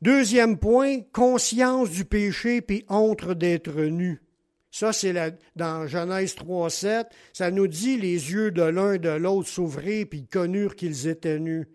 Deuxième 0.00 0.56
point, 0.56 1.00
conscience 1.12 1.90
du 1.90 2.06
péché 2.06 2.62
puis 2.62 2.86
honte 2.88 3.30
d'être 3.32 3.82
nu. 3.82 4.22
Ça, 4.70 4.94
c'est 4.94 5.12
dans 5.56 5.86
Genèse 5.86 6.36
3, 6.36 6.70
7. 6.70 7.06
Ça 7.34 7.50
nous 7.50 7.66
dit 7.66 7.98
les 7.98 8.32
yeux 8.32 8.50
de 8.50 8.62
l'un 8.62 8.94
et 8.94 8.98
de 8.98 9.10
l'autre 9.10 9.48
s'ouvrir 9.48 10.06
puis 10.08 10.26
connurent 10.26 10.74
qu'ils 10.74 11.06
étaient 11.06 11.38
nus 11.38 11.68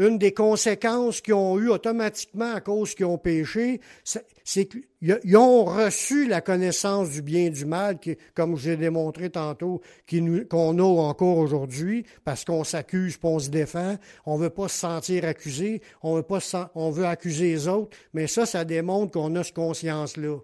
une 0.00 0.16
des 0.16 0.32
conséquences 0.32 1.20
qu'ils 1.20 1.34
ont 1.34 1.58
eues 1.58 1.68
automatiquement 1.68 2.54
à 2.54 2.60
cause 2.62 2.94
qu'ils 2.94 3.04
ont 3.04 3.18
péché, 3.18 3.82
c'est 4.44 4.64
qu'ils 4.64 5.36
ont 5.36 5.66
reçu 5.66 6.26
la 6.26 6.40
connaissance 6.40 7.10
du 7.10 7.20
bien 7.20 7.46
et 7.46 7.50
du 7.50 7.66
mal, 7.66 7.98
qui, 7.98 8.16
comme 8.34 8.56
j'ai 8.56 8.78
démontré 8.78 9.28
tantôt, 9.28 9.82
qu'on 10.48 10.78
a 10.78 10.82
encore 10.82 11.36
aujourd'hui, 11.36 12.06
parce 12.24 12.46
qu'on 12.46 12.64
s'accuse, 12.64 13.18
on 13.22 13.38
se 13.38 13.50
défend, 13.50 13.96
on 14.24 14.38
veut 14.38 14.48
pas 14.48 14.68
se 14.68 14.78
sentir 14.78 15.26
accusé, 15.26 15.82
on 16.02 16.16
veut 16.16 16.22
pas 16.22 16.40
on 16.74 16.90
veut 16.90 17.04
accuser 17.04 17.52
les 17.52 17.68
autres, 17.68 17.94
mais 18.14 18.26
ça, 18.26 18.46
ça 18.46 18.64
démontre 18.64 19.12
qu'on 19.12 19.36
a 19.36 19.44
cette 19.44 19.54
conscience-là. 19.54 20.38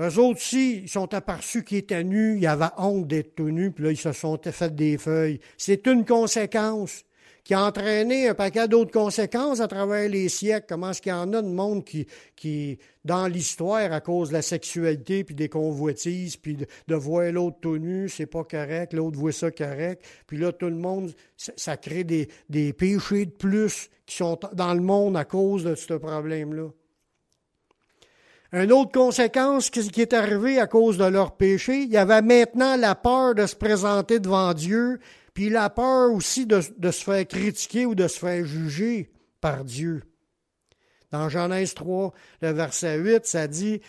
Eux 0.00 0.18
autres 0.18 0.38
aussi, 0.38 0.82
ils 0.82 0.88
sont 0.88 1.12
aperçus 1.14 1.64
qu'ils 1.64 1.78
étaient 1.78 2.04
nus, 2.04 2.36
il 2.36 2.42
y 2.42 2.46
avait 2.46 2.66
honte 2.76 3.08
d'être 3.08 3.34
tout 3.34 3.46
puis 3.46 3.84
là, 3.84 3.90
ils 3.90 3.96
se 3.96 4.12
sont 4.12 4.38
fait 4.44 4.74
des 4.74 4.98
feuilles. 4.98 5.40
C'est 5.56 5.86
une 5.86 6.04
conséquence 6.04 7.04
qui 7.48 7.54
a 7.54 7.64
entraîné 7.64 8.28
un 8.28 8.34
paquet 8.34 8.68
d'autres 8.68 8.90
conséquences 8.90 9.60
à 9.60 9.68
travers 9.68 10.06
les 10.06 10.28
siècles. 10.28 10.66
Comment 10.68 10.90
est-ce 10.90 11.00
qu'il 11.00 11.12
y 11.12 11.14
en 11.14 11.32
a 11.32 11.40
de 11.40 11.48
monde 11.48 11.82
qui, 11.82 12.06
qui 12.36 12.78
dans 13.06 13.26
l'histoire, 13.26 13.90
à 13.90 14.02
cause 14.02 14.28
de 14.28 14.34
la 14.34 14.42
sexualité, 14.42 15.24
puis 15.24 15.34
des 15.34 15.48
convoitises, 15.48 16.36
puis 16.36 16.58
de, 16.58 16.94
voir 16.94 17.32
l'autre 17.32 17.56
tout 17.62 17.78
nu, 17.78 18.10
c'est 18.10 18.26
pas 18.26 18.44
correct, 18.44 18.92
l'autre 18.92 19.18
voit 19.18 19.32
ça 19.32 19.50
correct. 19.50 20.04
Puis 20.26 20.36
là, 20.36 20.52
tout 20.52 20.66
le 20.66 20.76
monde, 20.76 21.10
ça, 21.38 21.78
crée 21.78 22.04
des, 22.04 22.28
des 22.50 22.74
péchés 22.74 23.24
de 23.24 23.30
plus 23.30 23.88
qui 24.04 24.16
sont 24.16 24.38
dans 24.52 24.74
le 24.74 24.82
monde 24.82 25.16
à 25.16 25.24
cause 25.24 25.64
de 25.64 25.74
ce 25.74 25.94
problème-là. 25.94 26.68
Une 28.52 28.72
autre 28.72 28.92
conséquence 28.92 29.70
qui 29.70 30.02
est 30.02 30.12
arrivée 30.12 30.58
à 30.58 30.66
cause 30.66 30.98
de 30.98 31.04
leur 31.04 31.32
péché, 31.36 31.82
il 31.82 31.90
y 31.90 31.96
avait 31.96 32.20
maintenant 32.20 32.76
la 32.76 32.94
peur 32.94 33.34
de 33.34 33.46
se 33.46 33.56
présenter 33.56 34.20
devant 34.20 34.52
Dieu 34.52 35.00
puis 35.38 35.50
la 35.50 35.70
peur 35.70 36.10
aussi 36.10 36.46
de, 36.46 36.60
se 36.60 37.04
faire 37.04 37.24
critiquer 37.24 37.86
ou 37.86 37.94
de 37.94 38.08
se 38.08 38.18
faire 38.18 38.44
juger 38.44 39.12
par 39.40 39.64
Dieu. 39.64 40.02
Dans 41.12 41.28
Genèse 41.28 41.74
3, 41.74 42.12
le 42.42 42.50
verset 42.50 42.96
8, 42.98 43.24
ça 43.24 43.46
dit 43.46 43.80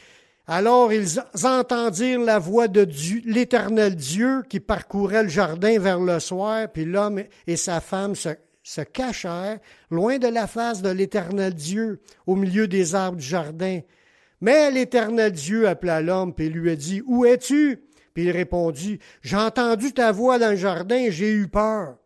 Alors 0.45 0.93
ils 0.93 1.19
entendirent 1.43 2.19
la 2.19 2.37
voix 2.37 2.67
de 2.67 2.87
l'Éternel 3.25 3.95
Dieu 3.95 4.43
qui 4.47 4.59
parcourait 4.59 5.23
le 5.23 5.29
jardin 5.29 5.79
vers 5.79 5.99
le 5.99 6.19
soir, 6.19 6.67
puis 6.71 6.85
l'homme 6.85 7.23
et 7.47 7.55
sa 7.55 7.81
femme 7.81 8.13
se, 8.13 8.29
se 8.61 8.81
cachèrent 8.81 9.57
loin 9.89 10.19
de 10.19 10.27
la 10.27 10.45
face 10.45 10.83
de 10.83 10.89
l'Éternel 10.91 11.55
Dieu, 11.55 11.99
au 12.27 12.35
milieu 12.35 12.67
des 12.67 12.93
arbres 12.93 13.17
du 13.17 13.25
jardin. 13.25 13.79
Mais 14.39 14.69
l'Éternel 14.69 15.31
Dieu 15.31 15.67
appela 15.67 15.99
l'homme 15.99 16.35
et 16.37 16.47
lui 16.47 16.69
a 16.69 16.75
dit 16.75 17.01
Où 17.07 17.25
es-tu? 17.25 17.88
Il 18.21 18.31
répondit, 18.31 18.99
J'ai 19.21 19.37
entendu 19.37 19.93
ta 19.93 20.11
voix 20.11 20.39
dans 20.39 20.51
le 20.51 20.55
jardin, 20.57 21.09
j'ai 21.09 21.31
eu 21.31 21.47
peur. 21.47 21.97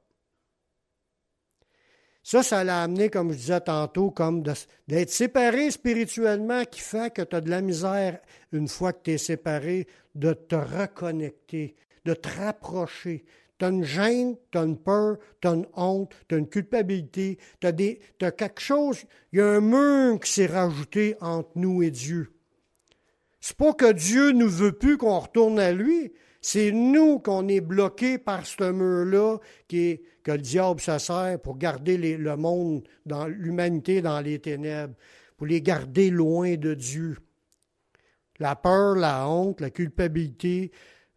Ça, 2.26 2.42
ça 2.42 2.64
l'a 2.64 2.84
amené, 2.84 3.10
comme 3.10 3.34
je 3.34 3.38
disais 3.38 3.60
tantôt, 3.60 4.10
comme 4.10 4.44
d'être 4.88 5.10
séparé 5.10 5.72
spirituellement 5.72 6.64
qui 6.64 6.80
fait 6.80 7.14
que 7.14 7.22
tu 7.22 7.36
as 7.36 7.42
de 7.42 7.50
la 7.50 7.62
misère, 7.62 8.20
une 8.54 8.70
fois 8.70 8.94
que 8.94 9.04
tu 9.04 9.12
es 9.12 9.18
séparé, 9.18 9.88
de 10.16 10.32
te 10.32 10.56
reconnecter, 10.56 11.76
de 12.06 12.14
te 12.14 12.30
rapprocher. 12.30 13.26
Tu 13.60 13.66
as 13.66 13.70
une 13.70 13.84
gêne, 13.84 14.38
tu 14.52 14.58
as 14.58 14.64
une 14.64 14.78
peur, 14.78 15.18
tu 15.42 15.50
as 15.50 15.52
une 15.52 15.68
honte, 15.76 16.14
tu 16.30 16.36
as 16.36 16.38
une 16.38 16.48
culpabilité, 16.48 17.40
tu 17.60 17.68
as, 17.68 18.32
quelque 18.32 18.62
chose, 18.62 19.04
il 19.34 19.40
y 19.40 19.42
a 19.42 19.48
un 19.48 19.62
mur 19.62 20.20
qui 20.22 20.32
s'est 20.32 20.46
rajouté 20.46 21.18
entre 21.20 21.52
nous 21.56 21.84
et 21.84 21.92
Dieu. 21.92 22.33
C'est 23.46 23.58
pas 23.58 23.74
que 23.74 23.92
Dieu 23.92 24.32
ne 24.32 24.46
veut 24.46 24.72
plus 24.72 24.98
qu'on 24.98 25.20
retourne 25.20 25.60
à 25.60 25.74
lui, 25.74 26.14
c'est 26.40 26.72
nous 26.72 27.20
qu'on 27.20 27.50
est 27.50 27.60
bloqués 27.60 28.18
par 28.18 28.46
ce 28.46 28.72
mur-là 28.72 29.38
que 29.68 29.98
le 30.28 30.38
diable 30.38 30.80
se 30.80 30.98
sert 30.98 31.38
pour 31.44 31.58
garder 31.58 31.98
le 31.98 32.38
monde, 32.38 32.88
dans 33.06 33.28
l'humanité 33.28 34.02
dans 34.02 34.22
les 34.22 34.40
ténèbres, 34.40 34.94
pour 35.36 35.46
les 35.46 35.62
garder 35.62 36.10
loin 36.10 36.56
de 36.56 36.74
Dieu. 36.74 37.18
La 38.40 38.56
peur, 38.56 38.96
la 38.96 39.28
honte, 39.28 39.60
la 39.60 39.72
culpabilité, 39.72 40.72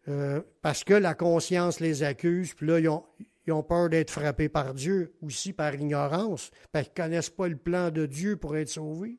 euh, 0.09 0.41
parce 0.61 0.83
que 0.83 0.95
la 0.95 1.13
conscience 1.13 1.79
les 1.79 2.03
accuse, 2.03 2.53
puis 2.55 2.67
là, 2.67 2.79
ils 2.79 2.89
ont, 2.89 3.05
ils 3.45 3.53
ont 3.53 3.63
peur 3.63 3.87
d'être 3.87 4.11
frappés 4.11 4.49
par 4.49 4.73
Dieu, 4.73 5.13
aussi 5.21 5.53
par 5.53 5.73
ignorance, 5.75 6.51
parce 6.73 6.89
qu'ils 6.89 7.05
ne 7.05 7.07
connaissent 7.07 7.29
pas 7.29 7.47
le 7.47 7.55
plan 7.55 7.89
de 7.89 8.05
Dieu 8.05 8.35
pour 8.35 8.57
être 8.57 8.67
sauvés. 8.67 9.17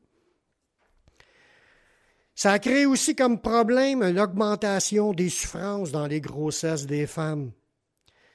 Ça 2.39 2.53
a 2.53 2.59
créé 2.59 2.85
aussi 2.85 3.17
comme 3.17 3.41
problème 3.41 4.01
une 4.01 4.17
augmentation 4.17 5.11
des 5.11 5.27
souffrances 5.27 5.91
dans 5.91 6.07
les 6.07 6.21
grossesses 6.21 6.85
des 6.85 7.05
femmes. 7.05 7.51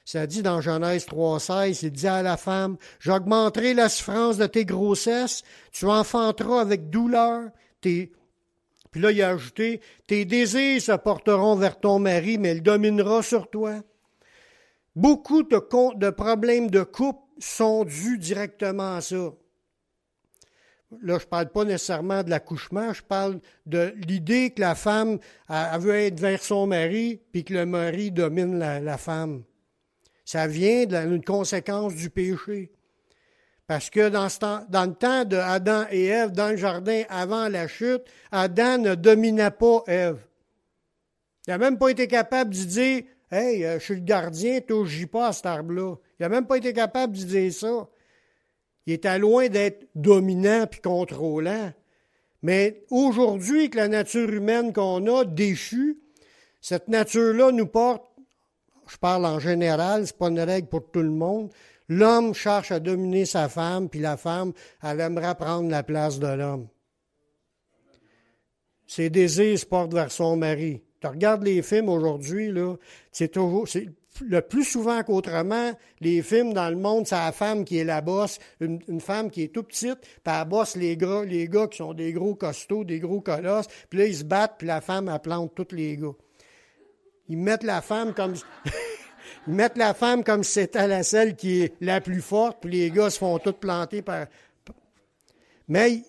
Ça 0.05 0.27
dit 0.27 0.43
dans 0.43 0.61
Genèse 0.61 1.07
3,16, 1.07 1.79
il 1.81 1.91
dit 1.91 2.05
à 2.05 2.21
la 2.21 2.37
femme, 2.37 2.77
J'augmenterai 2.99 3.73
la 3.73 3.89
souffrance 3.89 4.37
de 4.37 4.45
tes 4.45 4.63
grossesses, 4.63 5.41
tu 5.71 5.87
enfanteras 5.87 6.61
avec 6.61 6.91
douleur. 6.91 7.49
Tes... 7.81 8.11
Puis 8.91 9.01
là, 9.01 9.09
il 9.09 9.23
a 9.23 9.29
ajouté, 9.29 9.81
Tes 10.05 10.23
désirs 10.23 10.83
se 10.83 10.91
porteront 10.91 11.55
vers 11.55 11.79
ton 11.79 11.97
mari, 11.97 12.37
mais 12.37 12.51
il 12.51 12.61
dominera 12.61 13.23
sur 13.23 13.49
toi. 13.49 13.81
Beaucoup 14.95 15.41
de, 15.41 15.95
de 15.97 16.09
problèmes 16.11 16.69
de 16.69 16.83
couple 16.83 17.23
sont 17.39 17.85
dus 17.85 18.19
directement 18.19 18.97
à 18.97 19.01
ça. 19.01 19.31
Là, 21.01 21.17
je 21.19 21.25
ne 21.25 21.29
parle 21.29 21.49
pas 21.49 21.63
nécessairement 21.63 22.23
de 22.23 22.29
l'accouchement, 22.29 22.93
je 22.93 23.03
parle 23.03 23.39
de 23.65 23.93
l'idée 24.07 24.51
que 24.51 24.61
la 24.61 24.75
femme 24.75 25.19
veut 25.49 25.95
être 25.95 26.19
vers 26.19 26.41
son 26.41 26.67
mari, 26.67 27.21
puis 27.31 27.43
que 27.43 27.53
le 27.53 27.65
mari 27.65 28.11
domine 28.11 28.57
la 28.59 28.97
femme. 28.97 29.43
Ça 30.25 30.47
vient 30.47 30.85
d'une 30.85 31.23
conséquence 31.23 31.93
du 31.93 32.09
péché. 32.09 32.71
Parce 33.67 33.89
que 33.89 34.09
dans, 34.09 34.25
le 34.25 34.93
temps 34.93 35.25
de 35.25 35.37
Adam 35.37 35.85
et 35.89 36.05
Ève, 36.05 36.31
dans 36.31 36.49
le 36.49 36.57
jardin 36.57 37.03
avant 37.09 37.47
la 37.47 37.67
chute, 37.67 38.03
Adam 38.31 38.77
ne 38.77 38.95
dominait 38.95 39.51
pas 39.51 39.83
Ève. 39.87 40.19
Il 41.47 41.51
n'a 41.51 41.57
même 41.57 41.77
pas 41.77 41.89
été 41.89 42.07
capable 42.07 42.51
de 42.51 42.63
dire 42.63 43.03
Hey, 43.31 43.65
euh, 43.65 43.79
je 43.79 43.83
suis 43.83 43.95
le 43.95 44.01
gardien, 44.01 44.61
t'ougis 44.61 45.07
pas 45.07 45.29
à 45.29 45.33
cet 45.33 45.47
arbre-là. 45.47 45.95
Il 46.19 46.23
n'a 46.23 46.29
même 46.29 46.45
pas 46.45 46.57
été 46.57 46.73
capable 46.73 47.17
de 47.17 47.23
dire 47.23 47.51
ça. 47.51 47.87
Il 48.85 48.93
était 48.93 49.19
loin 49.19 49.47
d'être 49.49 49.87
dominant 49.95 50.67
puis 50.67 50.81
contrôlant. 50.81 51.71
Mais 52.41 52.83
aujourd'hui, 52.91 53.69
que 53.69 53.77
la 53.77 53.87
nature 53.87 54.29
humaine 54.29 54.71
qu'on 54.71 55.07
a 55.07 55.25
déchue, 55.25 55.99
cette 56.61 56.87
nature-là 56.87 57.51
nous 57.51 57.65
porte 57.65 58.03
je 58.87 58.97
parle 58.97 59.25
en 59.25 59.39
général, 59.39 60.05
c'est 60.05 60.17
pas 60.17 60.29
une 60.29 60.39
règle 60.39 60.67
pour 60.67 60.89
tout 60.91 61.01
le 61.01 61.09
monde. 61.09 61.51
L'homme 61.87 62.33
cherche 62.33 62.71
à 62.71 62.79
dominer 62.79 63.25
sa 63.25 63.49
femme, 63.49 63.89
puis 63.89 63.99
la 63.99 64.17
femme, 64.17 64.53
elle 64.81 64.99
aimerait 64.99 65.35
prendre 65.35 65.69
la 65.69 65.83
place 65.83 66.19
de 66.19 66.27
l'homme. 66.27 66.67
Ses 68.87 69.09
désirs 69.09 69.59
se 69.59 69.65
portent 69.65 69.93
vers 69.93 70.11
son 70.11 70.37
mari. 70.37 70.83
Tu 71.01 71.07
regardes 71.07 71.43
les 71.43 71.61
films 71.61 71.89
aujourd'hui, 71.89 72.51
là, 72.51 72.75
c'est 73.11 73.29
toujours, 73.29 73.67
le 74.21 74.41
plus 74.41 74.63
souvent 74.63 75.03
qu'autrement, 75.03 75.71
les 75.99 76.21
films 76.21 76.53
dans 76.53 76.69
le 76.69 76.75
monde, 76.75 77.07
c'est 77.07 77.15
la 77.15 77.31
femme 77.31 77.65
qui 77.65 77.77
est 77.77 77.83
la 77.83 78.01
bosse, 78.01 78.39
une, 78.59 79.01
femme 79.01 79.29
qui 79.29 79.43
est 79.43 79.53
tout 79.53 79.63
petite, 79.63 79.99
puis 80.01 80.33
elle 80.33 80.47
bosse 80.47 80.75
les 80.75 80.97
gars, 80.97 81.23
les 81.23 81.47
gars 81.47 81.67
qui 81.67 81.77
sont 81.77 81.93
des 81.93 82.13
gros 82.13 82.35
costauds, 82.35 82.83
des 82.83 82.99
gros 82.99 83.21
colosses, 83.21 83.67
puis 83.89 83.99
là, 83.99 84.05
ils 84.05 84.17
se 84.17 84.23
battent, 84.23 84.55
puis 84.57 84.67
la 84.67 84.81
femme, 84.81 85.09
elle 85.13 85.19
plante 85.19 85.53
tous 85.55 85.75
les 85.75 85.97
gars. 85.97 86.13
Ils 87.27 87.37
mettent 87.37 87.63
la 87.63 87.81
femme 87.81 88.13
comme 88.13 88.35
ils 89.47 89.53
mettent 89.53 89.77
la 89.77 89.93
femme 89.93 90.23
comme 90.23 90.43
si 90.43 90.53
c'était 90.53 90.87
la 90.87 91.03
celle 91.03 91.35
qui 91.35 91.61
est 91.61 91.73
la 91.81 92.01
plus 92.01 92.21
forte, 92.21 92.59
puis 92.61 92.71
les 92.71 92.91
gars 92.91 93.09
se 93.09 93.17
font 93.17 93.37
tous 93.39 93.53
planter 93.53 94.01
par. 94.01 94.27
Mais 95.67 96.03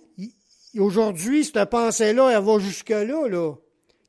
aujourd'hui, 0.79 1.45
cette 1.45 1.71
pensée-là, 1.71 2.31
elle 2.31 2.45
va 2.45 2.59
jusque-là, 2.59 3.29
là. 3.29 3.55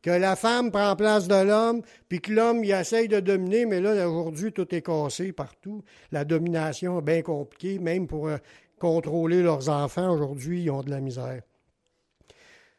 Que 0.02 0.12
la 0.12 0.36
femme 0.36 0.72
prend 0.72 0.96
place 0.96 1.28
de 1.28 1.36
l'homme, 1.36 1.82
puis 2.08 2.22
que 2.22 2.32
l'homme, 2.32 2.64
il 2.64 2.72
essaye 2.72 3.08
de 3.08 3.20
dominer, 3.20 3.66
mais 3.66 3.82
là, 3.82 4.08
aujourd'hui, 4.10 4.54
tout 4.54 4.74
est 4.74 4.82
cassé 4.82 5.34
partout. 5.34 5.84
La 6.12 6.24
domination 6.24 7.00
est 7.00 7.04
bien 7.04 7.22
compliquée, 7.22 7.80
même 7.80 8.08
pour 8.08 8.28
euh, 8.28 8.38
contrôler 8.80 9.42
leurs 9.42 9.70
enfants, 9.70 10.12
aujourd'hui, 10.12 10.64
ils 10.64 10.72
ont 10.72 10.84
de 10.84 10.92
la 10.92 11.00
misère. 11.00 11.42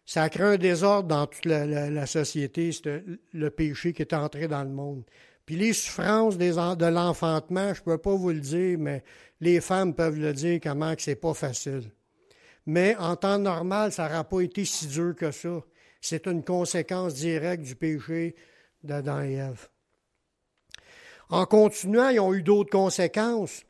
Ça 0.07 0.29
crée 0.31 0.45
un 0.45 0.57
désordre 0.57 1.09
dans 1.09 1.27
toute 1.27 1.45
la, 1.45 2.07
société, 2.07 2.73
c'est 2.73 3.05
le 3.35 3.51
péché 3.51 3.93
qui 3.93 4.01
est 4.01 4.15
entré 4.15 4.49
dans 4.49 4.63
le 4.63 4.71
monde. 4.71 5.05
Puis 5.45 5.57
les 5.57 5.75
souffrances 5.75 6.39
de 6.39 6.87
l'enfantement, 6.87 7.75
je 7.75 7.81
ne 7.81 7.85
peux 7.85 7.99
pas 7.99 8.15
vous 8.15 8.31
le 8.31 8.41
dire, 8.41 8.79
mais 8.79 9.03
les 9.41 9.61
femmes 9.61 9.95
peuvent 9.95 10.19
le 10.19 10.33
dire 10.33 10.61
comment 10.63 10.95
que 10.95 11.03
c'est 11.03 11.17
pas 11.17 11.35
facile. 11.35 11.91
Mais 12.65 12.97
en 12.97 13.17
temps 13.17 13.39
normal, 13.39 13.93
ça 13.93 14.09
n'aura 14.09 14.25
pas 14.25 14.41
été 14.41 14.65
si 14.65 14.87
dur 14.87 15.15
que 15.15 15.31
ça. 15.31 15.61
C'est 16.01 16.27
une 16.27 16.45
conséquence 16.45 17.15
directe 17.15 17.63
du 17.63 17.75
péché 17.75 18.35
d'Adam 18.83 19.23
et 19.23 19.35
Ève. 19.35 19.69
En 21.31 21.45
continuant, 21.45 22.09
ils 22.09 22.21
ont 22.21 22.33
eu 22.33 22.43
d'autres 22.43 22.71
conséquences 22.71 23.65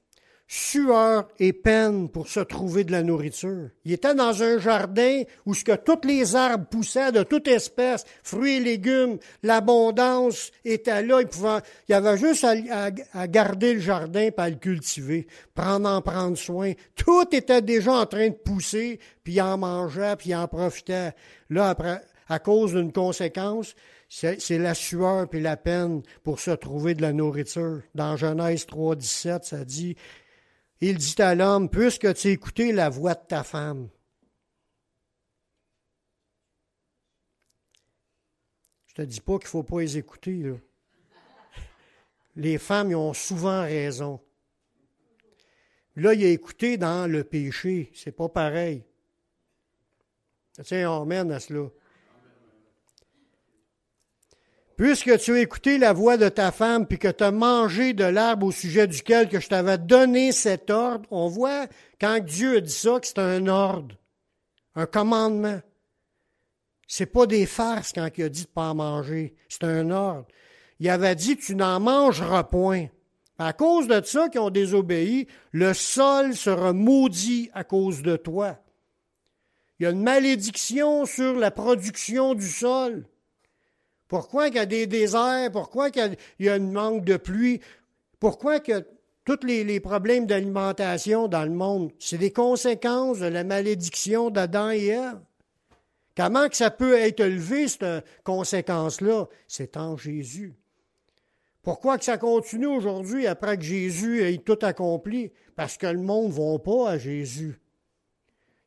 sueur 0.51 1.29
et 1.39 1.53
peine 1.53 2.09
pour 2.09 2.27
se 2.27 2.41
trouver 2.41 2.83
de 2.83 2.91
la 2.91 3.03
nourriture. 3.03 3.69
Il 3.85 3.93
était 3.93 4.15
dans 4.15 4.43
un 4.43 4.59
jardin 4.59 5.23
où 5.45 5.53
ce 5.53 5.63
que 5.63 5.77
toutes 5.77 6.07
les 6.07 6.35
arbres 6.35 6.67
poussaient 6.67 7.13
de 7.13 7.23
toute 7.23 7.47
espèce, 7.47 8.05
fruits 8.23 8.57
et 8.57 8.61
légumes, 8.61 9.19
l'abondance 9.43 10.51
était 10.65 11.03
là. 11.03 11.21
Il, 11.21 11.29
pouvait, 11.29 11.59
il 11.89 11.95
avait 11.95 12.17
juste 12.17 12.45
à, 12.45 13.27
garder 13.27 13.75
le 13.75 13.81
jardin 13.81 14.23
et 14.23 14.35
à 14.39 14.49
le 14.49 14.57
cultiver, 14.57 15.27
prendre 15.55 15.89
en 15.89 16.01
prendre 16.01 16.39
soin. 16.39 16.73
Tout 16.97 17.27
était 17.33 17.63
déjà 17.63 17.93
en 17.93 18.07
train 18.07 18.29
de 18.29 18.35
pousser, 18.35 19.01
puis 19.23 19.35
il 19.35 19.43
en 19.43 19.59
mangeait, 19.59 20.17
puis 20.17 20.31
il 20.31 20.35
en 20.35 20.49
profitait. 20.49 21.13
Là, 21.51 21.69
après, 21.69 22.01
à 22.29 22.39
cause 22.39 22.75
d'une 22.75 22.93
conséquence, 22.93 23.75
c'est 24.09 24.59
la 24.59 24.75
sueur 24.75 25.29
puis 25.29 25.41
la 25.41 25.57
peine 25.57 26.03
pour 26.23 26.41
se 26.41 26.51
trouver 26.51 26.95
de 26.95 27.03
la 27.03 27.13
nourriture. 27.13 27.83
Dans 27.95 28.17
Genèse 28.17 28.67
3, 28.67 28.97
17, 28.97 29.45
ça 29.45 29.65
dit 29.65 29.97
il 30.81 30.99
dit 30.99 31.21
à 31.21 31.35
l'homme, 31.35 31.69
puisque 31.69 32.15
tu 32.15 32.29
as 32.29 32.31
écouté 32.31 32.73
la 32.73 32.89
voix 32.89 33.15
de 33.15 33.27
ta 33.27 33.43
femme. 33.43 33.89
Je 38.87 38.95
te 38.95 39.03
dis 39.03 39.21
pas 39.21 39.39
qu'il 39.39 39.49
faut 39.49 39.65
pas 39.65 39.81
les 39.81 39.99
écouter. 39.99 40.55
Les 42.37 42.59
femmes 42.59 42.95
ont 42.95 43.13
souvent 43.13 43.63
raison. 43.63 44.21
Là, 45.97 46.15
il 46.15 46.25
a 46.25 46.29
écouté 46.29 46.77
dans 46.77 47.11
le 47.11 47.25
péché. 47.25 47.91
C'est 47.95 48.13
pas 48.13 48.29
pareil. 48.29 48.85
Tiens, 50.63 50.93
on 50.93 51.05
mène 51.07 51.33
à 51.33 51.41
cela. 51.41 51.69
Puisque 54.79 55.19
tu 55.19 55.33
as 55.35 55.41
écouté 55.41 55.77
la 55.77 55.93
voix 55.93 56.17
de 56.17 56.29
ta 56.29 56.53
femme, 56.53 56.87
puis 56.87 57.01
que 57.01 57.09
tu 57.09 57.25
as 57.25 57.33
mangé 57.33 57.95
de 57.95 58.05
l'arbre 58.05 58.47
au 58.47 58.53
sujet 58.53 58.87
duquel 58.87 59.29
que 59.29 59.41
je 59.41 59.49
t'avais 59.49 59.77
donné 59.77 60.31
cet 60.31 60.71
ordre, 60.71 61.05
on 61.11 61.27
voit 61.27 61.67
quand 62.01 62.21
Dieu 62.25 62.59
a 62.59 62.61
dit 62.61 62.71
ça 62.71 63.01
que 63.01 63.09
c'est 63.09 63.19
un 63.19 63.49
ordre, 63.49 63.97
un 64.77 64.87
commandement. 64.87 65.61
C'est 66.87 67.07
pas 67.07 67.27
des 67.27 67.45
farces 67.45 67.93
quand 67.93 68.09
il 68.17 68.23
a 68.23 68.29
dit 68.29 68.45
de 68.45 68.49
pas 68.49 68.71
en 68.71 68.77
manger, 68.77 69.35
c'est 69.49 69.65
un 69.65 69.91
ordre. 69.91 70.29
Il 70.79 70.89
avait 70.89 71.17
dit 71.17 71.37
tu 71.37 71.57
n'en 71.57 71.81
mangeras 71.81 72.45
point. 72.45 72.87
À 73.37 73.53
cause 73.53 73.89
de 73.89 74.01
ça 74.05 74.29
qui 74.29 74.39
ont 74.39 74.51
désobéi, 74.51 75.27
le 75.51 75.75
sol 75.75 76.37
sera 76.37 76.73
maudit 76.73 77.51
à 77.53 77.65
cause 77.65 78.03
de 78.03 78.17
toi. 78.17 78.57
Il 79.81 79.83
y 79.83 79.87
a 79.87 79.91
une 79.91 80.05
malédiction 80.05 81.05
sur 81.05 81.35
la 81.35 81.51
production 81.51 82.35
du 82.35 82.49
sol. 82.49 83.09
Pourquoi 84.09 84.49
il 84.49 84.55
y 84.55 84.59
a 84.59 84.67
des 84.67 84.87
déserts? 84.87 85.53
Pourquoi 85.53 85.91
il 85.91 86.17
y 86.41 86.49
a 86.49 86.55
un 86.55 86.59
manque 86.59 87.05
de 87.05 87.17
pluie? 87.17 87.61
Pourquoi 88.19 88.59
que 88.59 88.87
tous 89.25 89.45
les, 89.45 89.81
problèmes 89.81 90.27
d'alimentation 90.27 91.29
dans 91.29 91.45
le 91.45 91.51
monde, 91.51 91.93
c'est 91.99 92.17
des 92.17 92.33
conséquences 92.33 93.19
de 93.19 93.27
la 93.27 93.45
malédiction 93.45 94.31
d'Adam 94.31 94.71
et 94.71 94.87
Ève? 94.87 95.21
Comment 96.17 96.49
que 96.49 96.57
ça 96.57 96.71
peut 96.71 96.95
être 96.95 97.21
élevé, 97.21 97.69
cette 97.69 98.05
conséquence-là? 98.25 99.29
C'est 99.47 99.77
en 99.77 99.97
Jésus. 99.97 100.55
Pourquoi 101.63 101.99
que 101.99 102.05
ça 102.05 102.17
continue 102.17 102.67
aujourd'hui 102.67 103.27
après 103.27 103.59
que 103.59 103.63
Jésus 103.63 104.23
ait 104.23 104.39
tout 104.39 104.59
accompli? 104.63 105.31
Parce 105.55 105.77
que 105.77 105.87
le 105.87 106.01
monde 106.01 106.29
ne 106.29 106.33
va 106.33 106.59
pas 106.59 106.91
à 106.93 106.99
Jésus. 106.99 107.61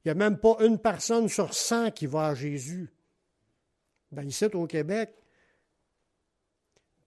Il 0.05 0.07
n'y 0.07 0.11
a 0.11 0.15
même 0.15 0.37
pas 0.37 0.57
une 0.59 0.77
personne 0.77 1.27
sur 1.27 1.53
cent 1.53 1.89
qui 1.89 2.05
va 2.05 2.27
à 2.27 2.35
Jésus. 2.35 2.89
Ben, 4.11 4.27
ici, 4.27 4.45
au 4.45 4.67
Québec, 4.67 5.13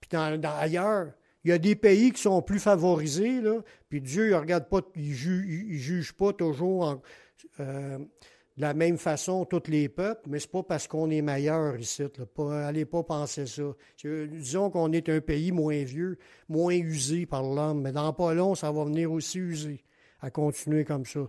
puis 0.06 0.18
ailleurs, 0.18 1.12
il 1.44 1.50
y 1.50 1.52
a 1.52 1.58
des 1.58 1.74
pays 1.74 2.12
qui 2.12 2.22
sont 2.22 2.40
plus 2.40 2.58
favorisés, 2.58 3.40
là, 3.40 3.60
puis 3.88 4.00
Dieu, 4.00 4.28
il 4.28 4.34
regarde 4.34 4.68
pas, 4.68 4.80
il 4.96 5.12
juge, 5.12 5.78
juge 5.78 6.12
pas 6.14 6.32
toujours 6.32 7.02
euh, 7.60 7.98
de 8.56 8.62
la 8.62 8.72
même 8.72 8.98
façon 8.98 9.44
tous 9.44 9.68
les 9.68 9.88
peuples, 9.88 10.28
mais 10.28 10.38
c'est 10.38 10.50
pas 10.50 10.62
parce 10.62 10.86
qu'on 10.86 11.10
est 11.10 11.22
meilleur 11.22 11.76
ici. 11.76 12.02
Allez 12.38 12.84
pas 12.84 13.02
penser 13.02 13.46
ça. 13.46 13.62
Disons 14.02 14.70
qu'on 14.70 14.92
est 14.92 15.08
un 15.08 15.20
pays 15.20 15.52
moins 15.52 15.82
vieux, 15.82 16.18
moins 16.48 16.74
usé 16.74 17.26
par 17.26 17.42
l'homme, 17.42 17.82
mais 17.82 17.92
dans 17.92 18.12
pas 18.12 18.32
long, 18.32 18.54
ça 18.54 18.70
va 18.70 18.84
venir 18.84 19.12
aussi 19.12 19.38
usé, 19.38 19.84
à 20.20 20.30
continuer 20.30 20.84
comme 20.84 21.04
ça. 21.04 21.28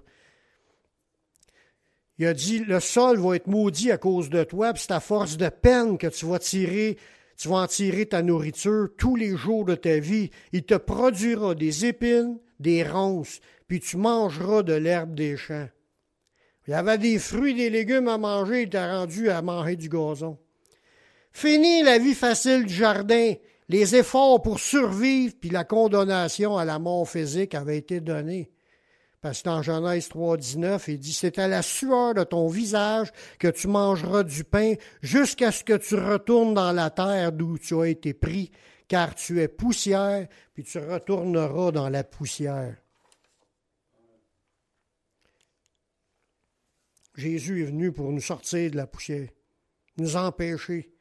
Il 2.17 2.27
a 2.27 2.33
dit, 2.33 2.59
le 2.59 2.79
sol 2.79 3.19
va 3.19 3.35
être 3.35 3.47
maudit 3.47 3.91
à 3.91 3.97
cause 3.97 4.29
de 4.29 4.43
toi, 4.43 4.71
puis 4.71 4.83
c'est 4.83 4.93
à 4.93 5.01
force 5.01 5.35
de 5.35 5.49
peine 5.49 5.97
que 5.97 6.07
tu 6.07 6.25
vas 6.25 6.39
tirer, 6.39 6.97
tu 7.37 7.49
vas 7.49 7.57
en 7.57 7.67
tirer 7.67 8.05
ta 8.05 8.21
nourriture 8.21 8.89
tous 8.97 9.15
les 9.15 9.35
jours 9.35 9.65
de 9.65 9.75
ta 9.75 9.99
vie. 9.99 10.29
Il 10.53 10.63
te 10.63 10.75
produira 10.75 11.55
des 11.55 11.85
épines, 11.85 12.39
des 12.59 12.83
ronces, 12.83 13.39
puis 13.67 13.79
tu 13.79 13.97
mangeras 13.97 14.63
de 14.63 14.73
l'herbe 14.73 15.15
des 15.15 15.35
champs. 15.35 15.67
Il 16.67 16.71
y 16.71 16.73
avait 16.73 16.97
des 16.97 17.19
fruits, 17.19 17.53
des 17.53 17.69
légumes 17.69 18.07
à 18.07 18.17
manger, 18.17 18.63
il 18.63 18.69
t'a 18.69 18.97
rendu 18.97 19.29
à 19.29 19.41
manger 19.41 19.75
du 19.75 19.89
gazon. 19.89 20.37
Fini 21.31 21.83
la 21.83 21.99
vie 21.99 22.13
facile 22.13 22.65
du 22.65 22.73
jardin, 22.73 23.33
les 23.67 23.95
efforts 23.95 24.41
pour 24.41 24.59
survivre, 24.59 25.35
puis 25.39 25.49
la 25.49 25.63
condamnation 25.63 26.57
à 26.57 26.65
la 26.65 26.79
mort 26.79 27.07
physique 27.07 27.53
avait 27.53 27.77
été 27.77 27.99
donnée. 27.99 28.51
Parce 29.25 29.41
que 29.41 29.49
dans 29.49 29.63
Genèse 29.63 30.07
3, 30.09 30.37
19, 30.37 30.87
il 30.87 30.99
dit, 30.99 31.11
c'est 31.11 31.39
à 31.39 31.47
la 31.47 31.63
sueur 31.63 32.13
de 32.13 32.23
ton 32.23 32.47
visage 32.47 33.11
que 33.39 33.47
tu 33.47 33.67
mangeras 33.67 34.21
du 34.21 34.43
pain 34.43 34.75
jusqu'à 35.01 35.51
ce 35.51 35.63
que 35.63 35.75
tu 35.77 35.95
retournes 35.95 36.53
dans 36.53 36.71
la 36.71 36.91
terre 36.91 37.31
d'où 37.31 37.57
tu 37.57 37.73
as 37.81 37.87
été 37.87 38.13
pris, 38.13 38.51
car 38.87 39.15
tu 39.15 39.41
es 39.41 39.47
poussière, 39.47 40.27
puis 40.53 40.63
tu 40.63 40.77
retourneras 40.77 41.71
dans 41.71 41.89
la 41.89 42.03
poussière. 42.03 42.77
Jésus 47.15 47.63
est 47.63 47.65
venu 47.65 47.91
pour 47.91 48.11
nous 48.11 48.21
sortir 48.21 48.69
de 48.69 48.77
la 48.77 48.85
poussière, 48.85 49.29
nous 49.97 50.17
empêcher 50.17 50.94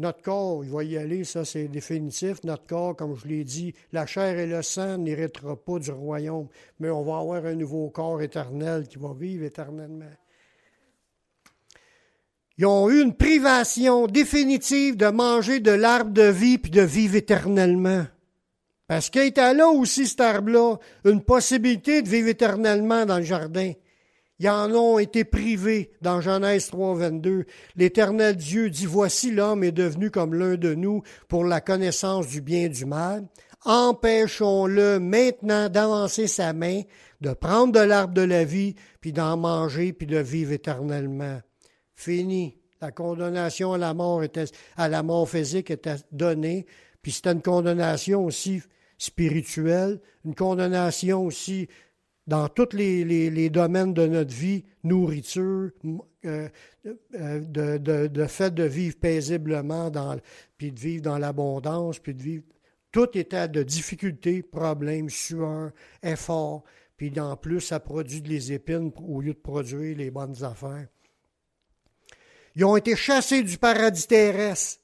notre 0.00 0.22
corps, 0.22 0.64
il 0.64 0.70
va 0.70 0.82
y 0.82 0.96
aller, 0.96 1.24
ça 1.24 1.44
c'est 1.44 1.68
définitif. 1.68 2.42
Notre 2.44 2.66
corps, 2.66 2.96
comme 2.96 3.16
je 3.16 3.28
l'ai 3.28 3.44
dit, 3.44 3.74
la 3.92 4.06
chair 4.06 4.38
et 4.38 4.46
le 4.46 4.62
sang 4.62 4.96
n'héritera 4.96 5.56
pas 5.56 5.78
du 5.78 5.90
royaume, 5.90 6.48
mais 6.78 6.88
on 6.88 7.02
va 7.02 7.18
avoir 7.18 7.44
un 7.44 7.54
nouveau 7.54 7.90
corps 7.90 8.22
éternel 8.22 8.88
qui 8.88 8.98
va 8.98 9.12
vivre 9.12 9.44
éternellement. 9.44 10.10
Ils 12.56 12.64
ont 12.66 12.88
eu 12.88 13.02
une 13.02 13.14
privation 13.14 14.06
définitive 14.06 14.96
de 14.96 15.06
manger 15.06 15.60
de 15.60 15.70
l'arbre 15.70 16.12
de 16.12 16.30
vie 16.30 16.56
puis 16.56 16.70
de 16.70 16.82
vivre 16.82 17.16
éternellement. 17.16 18.06
Parce 18.86 19.10
qu'il 19.10 19.22
était 19.22 19.54
là 19.54 19.68
aussi, 19.68 20.06
cet 20.06 20.20
arbre-là, 20.20 20.76
une 21.04 21.22
possibilité 21.22 22.00
de 22.00 22.08
vivre 22.08 22.28
éternellement 22.28 23.04
dans 23.04 23.18
le 23.18 23.24
jardin. 23.24 23.72
Ils 24.40 24.48
en 24.48 24.74
ont 24.74 24.98
été 24.98 25.24
privés 25.24 25.90
dans 26.00 26.22
Genèse 26.22 26.68
3, 26.68 26.94
22. 26.94 27.44
L'Éternel 27.76 28.36
Dieu 28.36 28.70
dit, 28.70 28.86
Voici 28.86 29.30
l'homme 29.30 29.62
est 29.62 29.70
devenu 29.70 30.10
comme 30.10 30.32
l'un 30.32 30.56
de 30.56 30.74
nous 30.74 31.02
pour 31.28 31.44
la 31.44 31.60
connaissance 31.60 32.26
du 32.26 32.40
bien 32.40 32.64
et 32.64 32.68
du 32.70 32.86
mal. 32.86 33.28
Empêchons-le 33.66 34.98
maintenant 34.98 35.68
d'avancer 35.68 36.26
sa 36.26 36.54
main, 36.54 36.80
de 37.20 37.34
prendre 37.34 37.74
de 37.74 37.80
l'arbre 37.80 38.14
de 38.14 38.22
la 38.22 38.44
vie, 38.44 38.76
puis 39.02 39.12
d'en 39.12 39.36
manger, 39.36 39.92
puis 39.92 40.06
de 40.06 40.16
vivre 40.16 40.52
éternellement. 40.52 41.40
Fini. 41.94 42.56
La 42.80 42.92
condamnation 42.92 43.74
à 43.74 43.78
la 43.78 43.92
mort 43.92 44.22
était, 44.22 44.46
à 44.78 44.88
la 44.88 45.02
mort 45.02 45.28
physique 45.28 45.70
était 45.70 45.96
donnée, 46.12 46.64
puis 47.02 47.12
c'était 47.12 47.32
une 47.32 47.42
condamnation 47.42 48.24
aussi 48.24 48.62
spirituelle, 48.96 50.00
une 50.24 50.34
condamnation 50.34 51.26
aussi 51.26 51.68
dans 52.26 52.48
tous 52.48 52.74
les, 52.74 53.50
domaines 53.50 53.94
de 53.94 54.06
notre 54.06 54.34
vie, 54.34 54.64
nourriture, 54.84 55.70
euh, 56.24 56.48
euh, 57.14 58.08
de, 58.08 58.26
fait 58.26 58.54
de 58.54 58.64
vivre 58.64 58.96
paisiblement, 58.98 59.90
puis 60.56 60.72
de 60.72 60.78
vivre 60.78 61.02
dans 61.02 61.18
l'abondance, 61.18 61.98
puis 61.98 62.14
de 62.14 62.22
vivre 62.22 62.44
tout 62.92 63.08
état 63.16 63.48
de 63.48 63.62
difficulté, 63.62 64.42
problème, 64.42 65.08
sueur, 65.08 65.70
effort, 66.02 66.64
puis 66.96 67.18
en 67.18 67.36
plus, 67.36 67.60
ça 67.60 67.80
produit 67.80 68.20
des 68.20 68.52
épines 68.52 68.92
au 69.08 69.20
lieu 69.20 69.32
de 69.32 69.38
produire 69.38 69.96
les 69.96 70.10
bonnes 70.10 70.44
affaires. 70.44 70.86
Ils 72.56 72.64
ont 72.64 72.76
été 72.76 72.96
chassés 72.96 73.42
du 73.42 73.56
paradis 73.56 74.06
terrestre, 74.06 74.80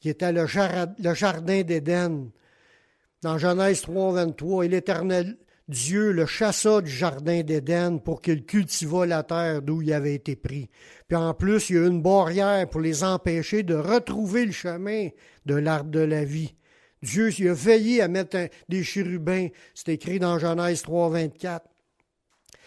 qui 0.00 0.08
était 0.08 0.32
le, 0.32 0.46
jardin 0.46 1.62
d'Éden. 1.62 2.30
Dans 3.22 3.38
Genèse 3.38 3.82
3, 3.82 4.12
23, 4.12 4.64
et 4.64 4.68
l'Éternel 4.68 5.38
Dieu 5.68 6.12
le 6.12 6.26
chassa 6.26 6.82
du 6.82 6.90
jardin 6.90 7.40
d'Éden 7.42 7.98
pour 7.98 8.20
qu'il 8.20 8.44
cultivât 8.44 9.06
la 9.06 9.22
terre 9.22 9.62
d'où 9.62 9.80
il 9.80 9.94
avait 9.94 10.14
été 10.14 10.36
pris. 10.36 10.68
Puis 11.08 11.16
en 11.16 11.32
plus, 11.32 11.70
il 11.70 11.76
y 11.76 11.78
a 11.78 11.86
une 11.86 12.02
barrière 12.02 12.68
pour 12.68 12.82
les 12.82 13.02
empêcher 13.02 13.62
de 13.62 13.74
retrouver 13.74 14.44
le 14.44 14.52
chemin 14.52 15.08
de 15.46 15.54
l'arbre 15.54 15.90
de 15.90 16.00
la 16.00 16.22
vie. 16.22 16.54
Dieu 17.02 17.30
il 17.38 17.48
a 17.48 17.54
veillé 17.54 18.02
à 18.02 18.08
mettre 18.08 18.36
des 18.68 18.84
chérubins. 18.84 19.48
C'est 19.74 19.88
écrit 19.88 20.18
dans 20.18 20.38
Genèse 20.38 20.82
3, 20.82 21.08
24. 21.08 21.66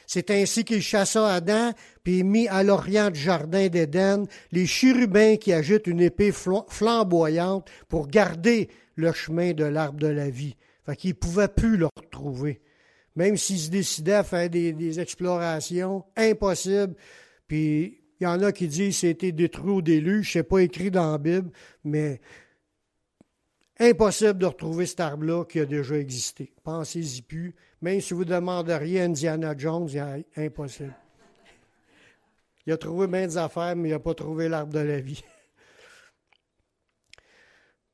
C'est 0.07 0.31
ainsi 0.31 0.63
qu'il 0.63 0.81
chassa 0.81 1.31
Adam, 1.31 1.73
puis 2.03 2.23
mit 2.23 2.47
à 2.47 2.63
l'orient 2.63 3.11
du 3.11 3.19
jardin 3.19 3.67
d'Éden 3.67 4.25
les 4.51 4.65
chérubins 4.65 5.35
qui 5.35 5.53
agitent 5.53 5.85
une 5.85 6.01
épée 6.01 6.31
flamboyante 6.31 7.69
pour 7.89 8.07
garder 8.07 8.69
le 8.95 9.11
chemin 9.11 9.53
de 9.53 9.65
l'arbre 9.65 9.99
de 9.99 10.07
la 10.07 10.31
vie. 10.31 10.55
Fait 10.83 10.95
qu'il 10.95 11.11
ne 11.11 11.15
pouvait 11.15 11.49
plus 11.49 11.77
le 11.77 11.89
retrouver 11.95 12.61
même 13.17 13.35
s'ils 13.35 13.71
décidaient 13.71 14.13
à 14.13 14.23
faire 14.23 14.47
des, 14.47 14.99
explorations, 14.99 16.05
impossible. 16.15 16.93
Puis 17.47 17.99
il 18.19 18.23
y 18.23 18.27
en 18.27 18.41
a 18.43 18.51
qui 18.51 18.67
disent 18.67 18.99
c'était 18.99 19.31
détruit 19.31 19.71
au 19.71 19.81
déluge, 19.81 20.33
sais 20.33 20.43
pas 20.43 20.59
écrit 20.59 20.91
dans 20.91 21.11
la 21.11 21.17
Bible, 21.17 21.49
mais 21.83 22.21
impossible 23.79 24.37
de 24.37 24.45
retrouver 24.45 24.85
cet 24.85 24.99
arbre-là 24.99 25.45
qui 25.45 25.59
a 25.59 25.65
déjà 25.65 25.97
existé. 25.97 26.53
Pensez-y 26.63 27.23
plus. 27.23 27.55
Même 27.81 28.01
si 28.01 28.13
vous 28.13 28.25
demanderiez 28.25 29.01
à 29.01 29.05
Indiana 29.05 29.55
Jones, 29.57 29.89
c'est 29.89 30.45
impossible. 30.45 30.95
Il 32.67 32.73
a 32.73 32.77
trouvé 32.77 33.07
bien 33.07 33.25
des 33.25 33.37
affaires, 33.37 33.75
mais 33.75 33.89
il 33.89 33.91
n'a 33.93 33.99
pas 33.99 34.13
trouvé 34.13 34.47
l'arbre 34.47 34.73
de 34.73 34.79
la 34.79 34.99
vie. 34.99 35.23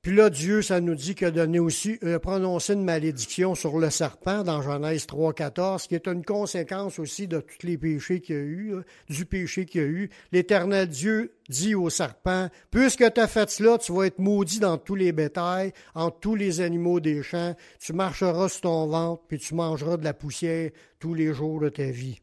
Puis 0.03 0.13
là, 0.13 0.29
Dieu, 0.29 0.61
ça 0.61 0.81
nous 0.81 0.95
dit 0.95 1.15
qu'il 1.15 1.27
a 1.27 1.31
donné 1.31 1.59
aussi, 1.59 1.97
a 2.05 2.19
prononcé 2.19 2.73
une 2.73 2.83
malédiction 2.83 3.55
sur 3.55 3.79
le 3.79 3.89
serpent 3.89 4.43
dans 4.43 4.61
Genèse 4.61 5.05
3, 5.05 5.31
14, 5.31 5.87
qui 5.87 5.95
est 5.95 6.07
une 6.07 6.25
conséquence 6.25 6.99
aussi 6.99 7.25
de 7.25 7.39
tous 7.39 7.65
les 7.65 7.77
péchés 7.77 8.19
qu'il 8.19 8.35
y 8.35 8.37
a 8.37 8.41
eu, 8.41 8.73
du 9.09 9.25
péché 9.25 9.65
qu'il 9.65 9.81
y 9.81 9.83
a 9.85 9.87
eu. 9.87 10.09
L'Éternel 10.33 10.89
Dieu 10.89 11.31
dit 11.47 11.73
au 11.73 11.89
serpent, 11.89 12.49
puisque 12.69 13.13
tu 13.13 13.21
as 13.21 13.27
fait 13.27 13.49
cela, 13.49 13.77
tu 13.77 13.93
vas 13.93 14.07
être 14.07 14.19
maudit 14.19 14.59
dans 14.59 14.77
tous 14.77 14.95
les 14.95 15.13
bétails, 15.13 15.71
en 15.95 16.11
tous 16.11 16.35
les 16.35 16.59
animaux 16.59 16.99
des 16.99 17.23
champs, 17.23 17.55
tu 17.79 17.93
marcheras 17.93 18.49
sur 18.49 18.61
ton 18.61 18.87
ventre, 18.87 19.23
puis 19.29 19.39
tu 19.39 19.55
mangeras 19.55 19.95
de 19.95 20.03
la 20.03 20.13
poussière 20.13 20.71
tous 20.99 21.13
les 21.13 21.33
jours 21.33 21.61
de 21.61 21.69
ta 21.69 21.85
vie. 21.85 22.19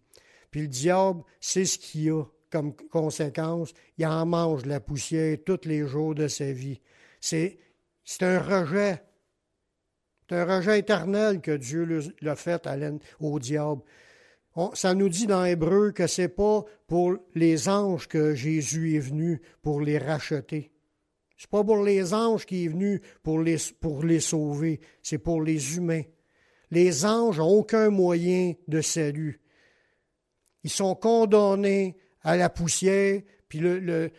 Puis 0.50 0.60
le 0.60 0.68
diable, 0.68 1.22
c'est 1.40 1.64
ce 1.64 1.78
qu'il 1.78 2.10
a 2.10 2.24
comme 2.50 2.74
conséquence, 2.74 3.72
il 3.96 4.04
en 4.04 4.26
mange 4.26 4.64
de 4.64 4.68
la 4.68 4.80
poussière 4.80 5.38
tous 5.46 5.60
les 5.64 5.86
jours 5.86 6.14
de 6.14 6.28
sa 6.28 6.52
vie. 6.52 6.82
C'est 7.20 7.58
c'est 8.10 8.24
un 8.24 8.40
rejet. 8.40 9.00
C'est 10.28 10.34
un 10.34 10.56
rejet 10.56 10.80
éternel 10.80 11.40
que 11.40 11.52
Dieu 11.52 12.02
l'a 12.20 12.34
fait 12.34 12.68
au 13.20 13.38
diable. 13.38 13.82
ça 14.74 14.94
nous 14.94 15.08
dit 15.08 15.28
dans 15.28 15.44
Hébreu 15.44 15.92
que 15.92 16.08
ce 16.08 16.22
n'est 16.22 16.28
pas 16.28 16.64
pour 16.88 17.18
les 17.36 17.68
anges 17.68 18.08
que 18.08 18.34
Jésus 18.34 18.96
est 18.96 19.00
venu 19.00 19.40
pour 19.62 19.80
les 19.80 19.98
racheter. 19.98 20.72
Ce 21.36 21.46
n'est 21.46 21.50
pas 21.50 21.62
pour 21.62 21.84
les 21.84 22.12
anges 22.12 22.46
qu'il 22.46 22.64
est 22.64 22.68
venu 22.68 23.00
pour 23.22 23.38
les, 23.38 23.58
pour 23.80 24.02
les 24.02 24.18
sauver, 24.18 24.80
c'est 25.02 25.18
pour 25.18 25.40
les 25.40 25.76
humains. 25.76 26.02
Les 26.72 27.06
anges 27.06 27.38
n'ont 27.38 27.58
aucun 27.58 27.90
moyen 27.90 28.54
de 28.66 28.80
salut. 28.80 29.40
Ils 30.64 30.70
sont 30.70 30.96
condamnés 30.96 31.96
à 32.22 32.36
la 32.36 32.50
poussière, 32.50 33.22
puis 33.50 33.58
le, 33.58 34.10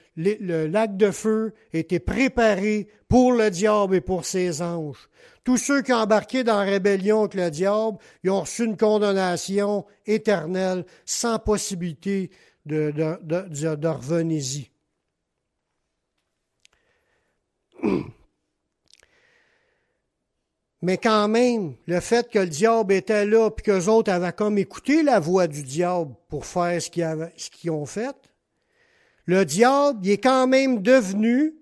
lac 0.67 0.97
de 0.97 1.09
feu 1.09 1.53
était 1.71 2.01
préparé 2.01 2.89
pour 3.07 3.31
le 3.31 3.49
diable 3.49 3.95
et 3.95 4.01
pour 4.01 4.25
ses 4.25 4.61
anges. 4.61 5.09
Tous 5.45 5.55
ceux 5.57 5.81
qui 5.81 5.93
ont 5.93 5.97
embarqué 5.97 6.43
dans 6.43 6.59
la 6.59 6.65
rébellion 6.69 7.21
avec 7.21 7.33
le 7.35 7.49
diable, 7.49 7.97
ils 8.23 8.29
ont 8.29 8.41
reçu 8.41 8.65
une 8.65 8.75
condamnation 8.75 9.85
éternelle 10.05 10.85
sans 11.05 11.39
possibilité 11.39 12.29
de, 12.65 12.91
de, 12.91 13.87
revenir-y. 13.87 14.69
Mais 20.83 20.97
quand 20.97 21.27
même, 21.29 21.75
le 21.85 21.99
fait 22.01 22.29
que 22.29 22.39
le 22.39 22.47
diable 22.47 22.93
était 22.93 23.25
là, 23.25 23.49
puis 23.49 23.63
qu'eux 23.63 23.85
autres 23.85 24.11
avaient 24.11 24.33
comme 24.33 24.57
écouté 24.57 25.03
la 25.03 25.19
voix 25.19 25.47
du 25.47 25.63
diable 25.63 26.15
pour 26.27 26.45
faire 26.45 26.81
ce 26.81 26.89
qu'ils, 26.89 27.71
ont 27.71 27.85
fait, 27.85 28.30
le 29.25 29.45
diable, 29.45 29.99
il 30.03 30.11
est 30.11 30.17
quand 30.17 30.47
même 30.47 30.81
devenu, 30.81 31.55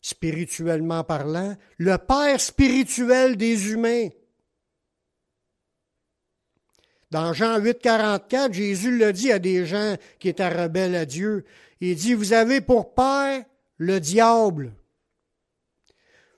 spirituellement 0.00 1.04
parlant, 1.04 1.56
le 1.78 1.96
père 1.96 2.40
spirituel 2.40 3.36
des 3.36 3.70
humains. 3.72 4.08
Dans 7.10 7.32
Jean 7.32 7.58
8, 7.58 7.78
44, 7.78 8.52
Jésus 8.52 8.98
le 8.98 9.12
dit 9.12 9.30
à 9.30 9.38
des 9.38 9.66
gens 9.66 9.96
qui 10.18 10.28
étaient 10.28 10.48
rebelles 10.48 10.96
à 10.96 11.06
Dieu. 11.06 11.44
Il 11.80 11.94
dit, 11.94 12.14
vous 12.14 12.32
avez 12.32 12.60
pour 12.60 12.94
père 12.94 13.44
le 13.78 14.00
diable. 14.00 14.72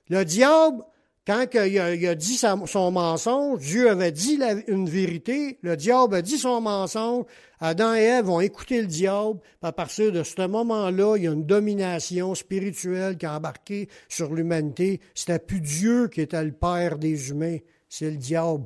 Le 0.09 0.24
diable, 0.24 0.85
quand 1.26 1.46
il 1.54 2.06
a, 2.06 2.14
dit 2.14 2.37
son 2.37 2.90
mensonge, 2.90 3.61
Dieu 3.61 3.90
avait 3.90 4.12
dit 4.12 4.38
une 4.68 4.88
vérité, 4.88 5.59
le 5.62 5.76
diable 5.76 6.14
a 6.14 6.22
dit 6.22 6.38
son 6.38 6.61
mensonge, 6.61 7.24
Adam 7.60 7.94
et 7.94 8.02
Ève 8.02 8.28
ont 8.28 8.40
écouté 8.40 8.80
le 8.80 8.86
diable, 8.86 9.40
à 9.62 9.72
partir 9.72 10.12
de 10.12 10.22
ce 10.22 10.46
moment-là, 10.46 11.16
il 11.16 11.24
y 11.24 11.28
a 11.28 11.32
une 11.32 11.46
domination 11.46 12.34
spirituelle 12.34 13.16
qui 13.16 13.26
a 13.26 13.36
embarqué 13.36 13.88
sur 14.08 14.34
l'humanité. 14.34 15.00
C'était 15.14 15.38
plus 15.38 15.60
Dieu 15.60 16.08
qui 16.08 16.20
était 16.20 16.44
le 16.44 16.52
père 16.52 16.98
des 16.98 17.30
humains, 17.30 17.58
c'est 17.88 18.10
le 18.10 18.16
diable. 18.16 18.64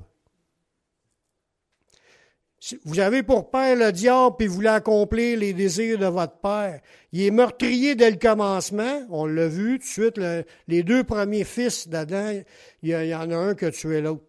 Vous 2.84 3.00
avez 3.00 3.22
pour 3.22 3.50
père 3.50 3.74
le 3.74 3.90
diable, 3.90 4.36
puis 4.38 4.46
vous 4.46 4.56
voulez 4.56 4.68
accomplir 4.68 5.38
les 5.38 5.54
désirs 5.54 5.98
de 5.98 6.06
votre 6.06 6.36
père. 6.40 6.80
Il 7.12 7.22
est 7.22 7.30
meurtrier 7.30 7.94
dès 7.94 8.10
le 8.10 8.18
commencement. 8.18 9.06
On 9.08 9.24
l'a 9.24 9.48
vu 9.48 9.78
tout 9.78 9.84
de 9.86 9.90
suite. 9.90 10.20
les 10.68 10.82
deux 10.82 11.02
premiers 11.02 11.44
fils 11.44 11.88
d'Adam, 11.88 12.42
il, 12.82 12.90
y 12.90 13.14
en 13.14 13.30
a 13.30 13.36
un 13.36 13.54
qui 13.54 13.64
a 13.64 13.70
tué 13.70 14.02
l'autre. 14.02 14.24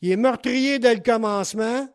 Il 0.00 0.10
est 0.10 0.16
meurtrier 0.16 0.78
dès 0.78 0.94
le 0.94 1.02
commencement, 1.02 1.86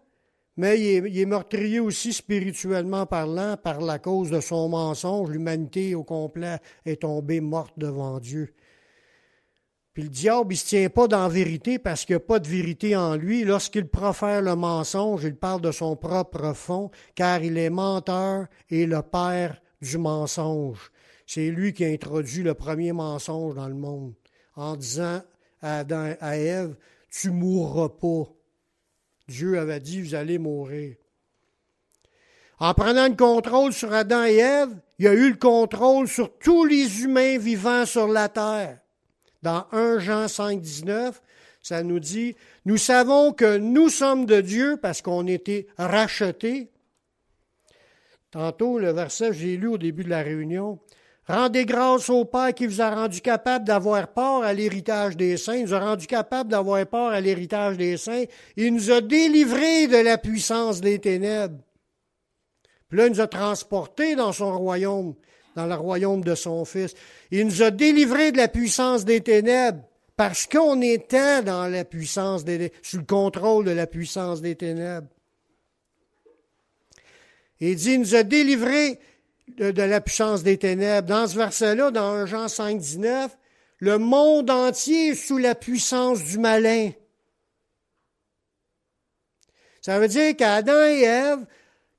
mais 0.57 0.79
il 0.79 1.17
est, 1.17 1.25
meurtrier 1.25 1.79
aussi 1.79 2.13
spirituellement 2.13 3.05
parlant 3.05 3.57
par 3.57 3.81
la 3.81 3.99
cause 3.99 4.29
de 4.29 4.39
son 4.39 4.69
mensonge. 4.69 5.29
L'humanité 5.29 5.95
au 5.95 6.03
complet 6.03 6.59
est 6.85 7.01
tombée 7.01 7.41
morte 7.41 7.73
devant 7.77 8.19
Dieu. 8.19 8.53
Puis 9.93 10.03
le 10.03 10.09
diable, 10.09 10.53
il 10.53 10.57
ne 10.57 10.59
se 10.59 10.65
tient 10.65 10.89
pas 10.89 11.07
dans 11.07 11.27
vérité 11.29 11.79
parce 11.79 12.03
qu'il 12.03 12.15
n'y 12.15 12.21
a 12.21 12.25
pas 12.25 12.39
de 12.39 12.47
vérité 12.47 12.95
en 12.95 13.15
lui. 13.15 13.43
Lorsqu'il 13.45 13.87
profère 13.87 14.41
le 14.41 14.55
mensonge, 14.55 15.23
il 15.23 15.35
parle 15.35 15.61
de 15.61 15.71
son 15.71 15.95
propre 15.95 16.53
fond, 16.53 16.91
car 17.15 17.41
il 17.43 17.57
est 17.57 17.69
menteur 17.69 18.47
et 18.69 18.85
le 18.85 19.01
père 19.01 19.61
du 19.81 19.97
mensonge. 19.97 20.91
C'est 21.25 21.49
lui 21.49 21.73
qui 21.73 21.85
a 21.85 21.87
introduit 21.87 22.43
le 22.43 22.53
premier 22.53 22.91
mensonge 22.91 23.55
dans 23.55 23.67
le 23.67 23.73
monde, 23.73 24.13
en 24.55 24.75
disant 24.75 25.21
à 25.61 25.79
Adam, 25.79 26.13
à 26.19 26.37
Ève, 26.37 26.75
tu 27.09 27.31
mourras 27.31 27.89
pas. 27.89 28.25
Dieu 29.27 29.59
avait 29.59 29.79
dit, 29.79 30.01
vous 30.01 30.15
allez 30.15 30.38
mourir. 30.38 30.95
En 32.59 32.73
prenant 32.73 33.07
le 33.07 33.15
contrôle 33.15 33.73
sur 33.73 33.93
Adam 33.93 34.23
et 34.23 34.38
Ève, 34.38 34.75
il 34.97 35.07
a 35.07 35.13
eu 35.13 35.29
le 35.29 35.38
contrôle 35.38 36.07
sur 36.07 36.38
tous 36.38 36.65
les 36.65 37.03
humains 37.03 37.38
vivant 37.38 37.85
sur 37.85 38.07
la 38.07 38.29
terre. 38.29 38.79
Dans 39.41 39.65
1 39.71 39.99
Jean 39.99 40.27
5, 40.27 40.61
19, 40.61 41.21
ça 41.61 41.83
nous 41.83 41.99
dit, 41.99 42.35
nous 42.65 42.77
savons 42.77 43.33
que 43.33 43.57
nous 43.57 43.89
sommes 43.89 44.25
de 44.25 44.39
Dieu 44.39 44.77
parce 44.81 45.01
qu'on 45.01 45.27
était 45.27 45.67
rachetés. 45.77 46.71
Tantôt, 48.31 48.79
le 48.79 48.91
verset 48.91 49.29
que 49.29 49.33
j'ai 49.33 49.57
lu 49.57 49.67
au 49.67 49.77
début 49.77 50.03
de 50.03 50.09
la 50.09 50.21
réunion, 50.21 50.79
Rendez 51.27 51.65
grâce 51.65 52.09
au 52.09 52.25
Père 52.25 52.53
qui 52.53 52.67
vous 52.67 52.81
a 52.81 52.93
rendu 52.93 53.19
capable 53.19 53.65
d'avoir 53.65 54.09
part 54.09 54.43
à 54.43 54.53
l'héritage 54.53 55.17
des 55.17 55.38
saints. 55.38 55.55
Il 55.55 55.63
nous 55.65 55.73
a 55.73 55.79
rendu 55.79 56.05
capable 56.05 56.51
d'avoir 56.51 56.85
part 56.85 57.11
à 57.11 57.19
l'héritage 57.19 57.77
des 57.77 57.97
saints. 57.97 58.25
Il 58.55 58.73
nous 58.75 58.91
a 58.91 59.01
délivrés 59.01 59.88
de 59.88 59.97
la 59.97 60.19
puissance 60.19 60.81
des 60.81 60.99
ténèbres. 60.99 61.57
Puis 62.89 62.99
là, 62.99 63.07
il 63.07 63.13
nous 63.13 63.21
a 63.21 63.27
transportés 63.27 64.15
dans 64.15 64.31
son 64.31 64.55
royaume 64.55 65.15
dans 65.55 65.65
le 65.65 65.75
royaume 65.75 66.23
de 66.23 66.35
son 66.35 66.65
Fils. 66.65 66.93
Il 67.31 67.45
nous 67.47 67.63
a 67.63 67.71
délivrés 67.71 68.31
de 68.31 68.38
la 68.38 68.47
puissance 68.47 69.05
des 69.05 69.21
ténèbres 69.21 69.81
parce 70.15 70.45
qu'on 70.45 70.81
était 70.81 71.41
dans 71.41 71.67
la 71.67 71.83
puissance 71.83 72.45
des, 72.45 72.71
sous 72.81 72.97
le 72.97 73.03
contrôle 73.03 73.65
de 73.65 73.71
la 73.71 73.88
puissance 73.88 74.41
des 74.41 74.55
ténèbres. 74.55 75.07
il 77.59 77.75
dit, 77.75 77.93
il 77.93 77.99
nous 78.01 78.15
a 78.15 78.23
délivrés 78.23 78.99
de, 79.47 79.81
la 79.81 80.01
puissance 80.01 80.43
des 80.43 80.58
ténèbres. 80.58 81.08
Dans 81.08 81.27
ce 81.27 81.36
verset-là, 81.38 81.91
dans 81.91 82.25
Jean 82.25 82.47
5, 82.47 82.77
19, 82.77 83.38
le 83.79 83.97
monde 83.97 84.49
entier 84.49 85.10
est 85.10 85.15
sous 85.15 85.38
la 85.38 85.55
puissance 85.55 86.23
du 86.23 86.38
malin. 86.38 86.91
Ça 89.81 89.99
veut 89.99 90.08
dire 90.08 90.36
qu'Adam 90.36 90.86
et 90.86 91.01
Ève 91.01 91.45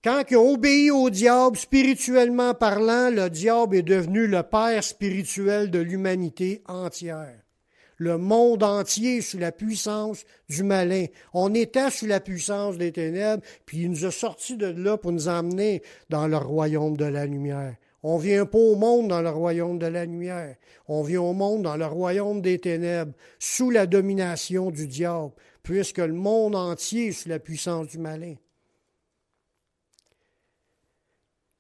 quand 0.07 0.23
ils 0.31 0.37
ont 0.37 0.55
obéi 0.55 0.93
au 0.93 1.11
diable, 1.11 1.57
spirituellement 1.57 2.55
parlant, 2.55 3.11
le 3.11 3.29
diable 3.29 3.75
est 3.75 3.83
devenu 3.83 4.29
le 4.29 4.45
père 4.45 4.85
spirituel 4.85 5.69
de 5.69 5.81
l'humanité 5.81 6.63
entière. 6.67 7.46
Le 7.99 8.19
monde 8.19 8.63
entier 8.63 9.23
sous 9.23 9.39
la 9.39 9.53
puissance 9.53 10.25
du 10.49 10.63
malin. 10.63 11.07
On 11.33 11.55
était 11.55 11.91
sous 11.91 12.07
la 12.07 12.21
puissance 12.21 12.77
des 12.77 12.93
ténèbres, 12.93 13.43
puis 13.65 13.83
il 13.83 13.91
nous 13.91 14.05
a 14.05 14.11
sortis 14.11 14.57
de 14.57 14.67
là 14.67 14.99
pour 14.99 15.13
nous 15.13 15.29
emmener 15.29 15.83
dans 16.11 16.27
le 16.27 16.37
royaume 16.37 16.97
de 16.97 17.07
la 17.07 17.25
lumière. 17.25 17.77
On 18.03 18.19
vient 18.19 18.47
pas 18.47 18.59
au 18.59 18.77
monde 18.77 19.09
dans 19.09 19.23
le 19.23 19.31
royaume 19.31 19.79
de 19.79 19.87
la 19.87 20.05
lumière. 20.05 20.57
On 20.87 21.03
vient 21.03 21.23
au 21.23 21.33
monde 21.33 21.63
dans 21.63 21.77
le 21.77 21.87
royaume 21.87 22.41
des 22.41 22.59
ténèbres, 22.59 23.13
sous 23.39 23.71
la 23.71 23.87
domination 23.87 24.71
du 24.71 24.87
diable, 24.87 25.33
puisque 25.63 25.99
le 25.99 26.13
monde 26.13 26.55
entier 26.55 27.09
est 27.09 27.13
sous 27.13 27.29
la 27.29 27.39
puissance 27.39 27.89
du 27.89 27.99
malin. 27.99 28.35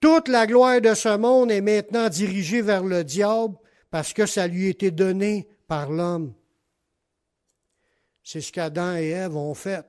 Toute 0.00 0.28
la 0.28 0.46
gloire 0.46 0.80
de 0.80 0.94
ce 0.94 1.16
monde 1.16 1.50
est 1.50 1.62
maintenant 1.62 2.08
dirigée 2.08 2.62
vers 2.62 2.84
le 2.84 3.02
diable 3.02 3.56
parce 3.90 4.12
que 4.12 4.26
ça 4.26 4.46
lui 4.46 4.68
été 4.68 4.90
donné 4.90 5.48
par 5.66 5.90
l'homme. 5.90 6.32
C'est 8.22 8.40
ce 8.40 8.52
qu'Adam 8.52 8.96
et 8.96 9.08
Ève 9.10 9.36
ont 9.36 9.54
fait. 9.54 9.86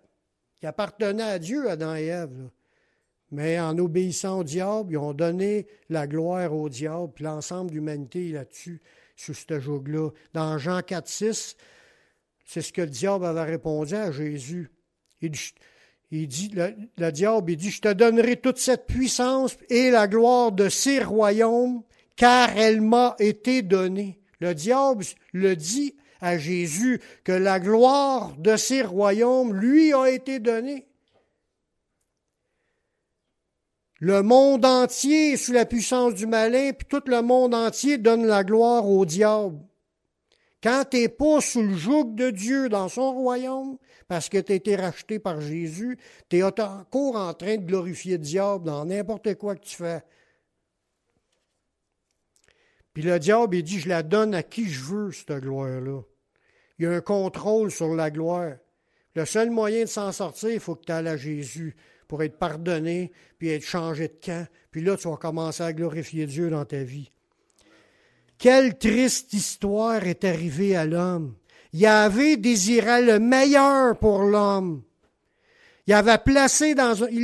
Qui 0.59 0.67
appartenait 0.67 1.23
à 1.23 1.39
Dieu, 1.39 1.69
Adam 1.69 1.95
et 1.95 2.05
Ève. 2.05 2.49
Mais 3.31 3.59
en 3.59 3.77
obéissant 3.77 4.39
au 4.39 4.43
diable, 4.43 4.93
ils 4.93 4.97
ont 4.97 5.13
donné 5.13 5.67
la 5.89 6.07
gloire 6.07 6.53
au 6.53 6.69
diable, 6.69 7.11
puis 7.13 7.25
l'ensemble 7.25 7.71
de 7.71 7.75
l'humanité 7.75 8.31
là-dessus, 8.31 8.81
sous 9.15 9.33
ce 9.33 9.59
joug-là. 9.59 10.11
Dans 10.33 10.57
Jean 10.57 10.81
4, 10.81 11.07
6, 11.07 11.57
c'est 12.45 12.61
ce 12.61 12.71
que 12.71 12.81
le 12.81 12.89
diable 12.89 13.25
avait 13.25 13.43
répondu 13.43 13.95
à 13.95 14.11
Jésus. 14.11 14.71
Il 15.21 15.31
dit, 16.27 16.51
le, 16.53 17.11
diable, 17.11 17.51
il 17.51 17.57
dit, 17.57 17.69
je 17.69 17.81
te 17.81 17.91
donnerai 17.91 18.37
toute 18.37 18.59
cette 18.59 18.85
puissance 18.87 19.57
et 19.69 19.91
la 19.91 20.07
gloire 20.07 20.53
de 20.53 20.69
ces 20.69 21.03
royaumes, 21.03 21.83
car 22.15 22.55
elle 22.55 22.81
m'a 22.81 23.15
été 23.19 23.61
donnée. 23.61 24.19
Le 24.39 24.53
diable 24.53 25.03
le 25.33 25.55
dit 25.55 25.95
à 26.21 26.37
Jésus 26.37 27.01
que 27.23 27.31
la 27.31 27.59
gloire 27.59 28.35
de 28.37 28.55
ces 28.55 28.81
royaumes 28.81 29.55
lui 29.55 29.93
a 29.93 30.09
été 30.09 30.39
donnée. 30.39 30.87
Le 33.99 34.21
monde 34.21 34.63
entier 34.63 35.33
est 35.33 35.37
sous 35.37 35.53
la 35.53 35.65
puissance 35.65 36.13
du 36.13 36.27
malin, 36.27 36.71
puis 36.71 36.87
tout 36.87 37.01
le 37.07 37.21
monde 37.21 37.55
entier 37.55 37.97
donne 37.97 38.27
la 38.27 38.43
gloire 38.43 38.87
au 38.87 39.05
diable. 39.05 39.57
Quand 40.61 40.83
tu 40.89 40.97
n'es 40.97 41.09
pas 41.09 41.41
sous 41.41 41.63
le 41.63 41.75
joug 41.75 42.13
de 42.15 42.29
Dieu 42.29 42.69
dans 42.69 42.89
son 42.89 43.11
royaume, 43.11 43.77
parce 44.07 44.29
que 44.29 44.37
tu 44.37 44.51
as 44.51 44.55
été 44.55 44.75
racheté 44.75 45.17
par 45.17 45.41
Jésus, 45.41 45.97
tu 46.29 46.37
es 46.37 46.43
encore 46.43 47.15
en 47.15 47.33
train 47.33 47.57
de 47.57 47.65
glorifier 47.65 48.13
le 48.13 48.23
diable 48.23 48.65
dans 48.65 48.85
n'importe 48.85 49.35
quoi 49.35 49.55
que 49.55 49.65
tu 49.65 49.75
fais. 49.75 50.03
Puis 52.97 53.05
le 53.05 53.19
diable, 53.19 53.55
il 53.55 53.61
dit, 53.61 53.79
je 53.79 53.89
la 53.89 54.01
donne 54.01 54.33
à 54.33 54.41
qui 54.41 54.67
je 54.67 54.83
veux, 54.83 55.11
cette 55.11 55.31
gloire-là. 55.31 56.01
Il 56.79 56.85
y 56.85 56.87
a 56.87 56.91
un 56.93 56.99
contrôle 56.99 57.69
sur 57.69 57.93
la 57.93 58.09
gloire. 58.09 58.53
Le 59.13 59.23
seul 59.23 59.51
moyen 59.51 59.81
de 59.81 59.85
s'en 59.85 60.11
sortir, 60.11 60.49
il 60.49 60.59
faut 60.59 60.73
que 60.73 60.83
tu 60.83 60.91
ailles 60.91 61.07
à 61.07 61.15
Jésus 61.15 61.75
pour 62.07 62.23
être 62.23 62.39
pardonné, 62.39 63.11
puis 63.37 63.49
être 63.49 63.63
changé 63.63 64.07
de 64.07 64.17
camp. 64.19 64.47
Puis 64.71 64.81
là, 64.81 64.97
tu 64.97 65.07
vas 65.07 65.17
commencer 65.17 65.61
à 65.61 65.73
glorifier 65.73 66.25
Dieu 66.25 66.49
dans 66.49 66.65
ta 66.65 66.81
vie. 66.81 67.11
Quelle 68.39 68.79
triste 68.79 69.31
histoire 69.31 70.07
est 70.07 70.23
arrivée 70.23 70.75
à 70.75 70.87
l'homme. 70.87 71.35
Yahvé 71.73 72.35
désirait 72.35 73.03
le 73.03 73.19
meilleur 73.19 73.95
pour 73.99 74.23
l'homme. 74.23 74.81
Il, 75.87 75.93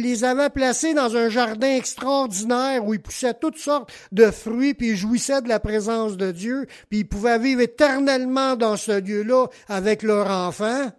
les 0.01 0.24
avait 0.24 0.49
placés 0.49 0.93
dans 0.93 1.18
un 1.18 1.28
jardin 1.28 1.76
extraordinaire 1.76 2.86
où 2.86 2.93
ils 2.93 3.01
poussaient 3.01 3.34
toutes 3.34 3.57
sortes 3.57 3.91
de 4.14 4.32
fruits, 4.32 4.74
puis 4.74 4.91
ils 4.91 4.95
jouissaient 4.95 5.41
de 5.41 5.49
la 5.49 5.59
présence 5.59 6.16
de 6.16 6.32
Dieu, 6.32 6.66
puis 6.89 6.99
ils 6.99 7.07
pouvaient 7.07 7.39
vivre 7.39 7.59
éternellement 7.59 8.55
dans 8.55 8.78
ce 8.78 9.01
lieu-là 9.01 9.47
avec 9.68 10.01
leur 10.01 10.30
enfant. 10.30 10.91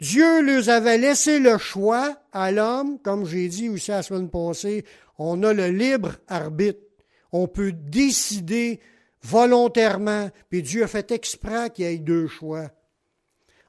Dieu 0.00 0.42
leur 0.42 0.68
avait 0.70 0.98
laissé 0.98 1.38
le 1.38 1.56
choix 1.56 2.16
à 2.32 2.50
l'homme, 2.50 2.98
comme 2.98 3.26
j'ai 3.26 3.48
dit 3.48 3.68
aussi 3.68 3.92
la 3.92 4.02
semaine 4.02 4.30
passée, 4.30 4.84
on 5.18 5.42
a 5.44 5.52
le 5.52 5.68
libre 5.68 6.16
arbitre. 6.26 6.80
On 7.30 7.46
peut 7.46 7.72
décider 7.72 8.80
volontairement, 9.22 10.30
puis 10.48 10.62
Dieu 10.62 10.82
a 10.82 10.88
fait 10.88 11.12
exprès 11.12 11.70
qu'il 11.70 11.84
y 11.84 11.88
ait 11.88 11.98
deux 11.98 12.26
choix. 12.26 12.70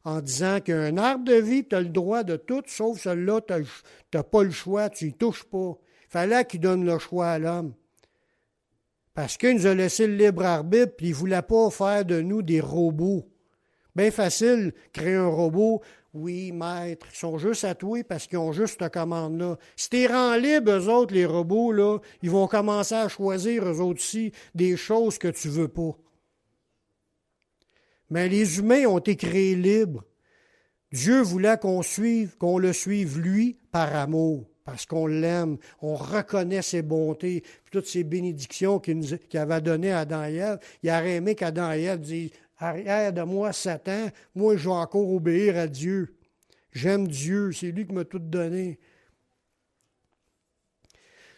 En 0.04 0.22
disant 0.22 0.60
qu'un 0.60 0.97
arbre 0.97 1.26
de 1.26 1.36
vie, 1.36 1.66
tu 1.68 1.76
as 1.76 1.82
le 1.82 1.89
droit 1.89 2.24
de 2.24 2.36
tout, 2.36 2.64
sauf 2.66 2.99
celui-là, 2.99 3.41
tu 3.41 3.54
n'as 4.14 4.24
pas 4.24 4.43
le 4.43 4.52
choix, 4.52 4.89
tu 4.89 5.06
n'y 5.06 5.14
touches 5.14 5.43
pas. 5.43 5.78
Fallait 6.10 6.45
qu'il 6.45 6.60
donne 6.60 6.86
le 6.86 6.97
choix 6.97 7.30
à 7.30 7.39
l'homme. 7.39 7.74
Parce 9.14 9.38
qu'il 9.38 9.56
nous 9.56 9.68
a 9.68 9.76
laissé 9.76 10.08
le 10.08 10.16
libre 10.16 10.43
arbitre, 10.43 10.95
puis 10.97 11.08
il 11.08 11.12
ne 11.12 11.16
voulait 11.16 11.41
pas 11.41 11.70
faire 11.70 12.06
de 12.06 12.22
nous 12.22 12.41
des 12.41 12.62
robots. 12.62 13.28
Bien 13.95 14.10
facile, 14.10 14.74
créer 14.93 15.16
un 15.16 15.28
robot. 15.28 15.82
Oui, 16.14 16.52
maître, 16.52 17.08
ils 17.14 17.18
sont 17.18 17.38
juste 17.38 17.64
à 17.64 17.76
toi 17.76 18.04
parce 18.04 18.28
qu'ils 18.28 18.38
ont 18.38 18.52
juste 18.52 18.80
cette 18.80 18.93
commande-là. 18.93 19.58
Si 19.78 19.89
tu 19.89 20.08
rends 20.08 20.36
libre, 20.36 20.72
eux 20.72 20.89
autres, 20.89 21.14
les 21.14 21.26
robots, 21.26 21.72
là, 21.72 21.99
ils 22.22 22.30
vont 22.30 22.47
commencer 22.47 22.95
à 22.95 23.08
choisir, 23.08 23.66
eux 23.66 23.80
autres 23.80 24.02
aussi, 24.02 24.34
des 24.56 24.76
choses 24.76 25.18
que 25.18 25.30
tu 25.30 25.47
veux 25.47 25.70
pas. 25.70 25.95
Mais 28.12 28.28
les 28.28 28.59
humains 28.59 28.86
ont 28.86 28.99
été 28.99 29.16
créés 29.16 29.55
libres. 29.55 30.03
Dieu 30.91 31.22
voulait 31.22 31.57
qu'on 31.57 31.82
suive, 31.82 32.36
qu'on 32.38 32.57
le 32.57 32.74
suive 32.74 33.18
lui 33.18 33.57
par 33.72 33.95
amour, 33.95 34.45
parce 34.66 34.86
qu'on 34.86 35.07
l'aime, 35.07 35.57
on 35.82 35.95
reconnaît 35.95 36.62
ses 36.62 36.82
bontés, 36.82 37.43
toutes 37.72 37.88
ses 37.88 38.03
bénédictions 38.03 38.80
qu'il, 38.80 39.01
avait 39.34 39.62
données 39.62 39.93
à 39.93 39.99
Adam 39.99 40.26
et 40.26 40.36
Ève. 40.36 40.59
Il 40.84 40.89
aurait 40.89 41.16
aimé 41.16 41.36
qu'Adam 41.36 41.72
et 41.72 41.84
Ève 41.84 42.01
disent 42.01 42.32
Arrière 42.57 43.14
de 43.14 43.24
moi, 43.24 43.53
Satan, 43.53 44.09
moi 44.36 44.57
je 44.57 44.66
vais 44.66 44.76
encore 44.76 45.09
obéir 45.12 45.57
à 45.57 45.68
Dieu. 45.68 46.14
J'aime 46.74 47.07
Dieu, 47.07 47.51
c'est 47.53 47.72
lui 47.72 47.88
qui 47.88 47.93
m'a 47.93 48.03
tout 48.03 48.20
donné. 48.20 48.78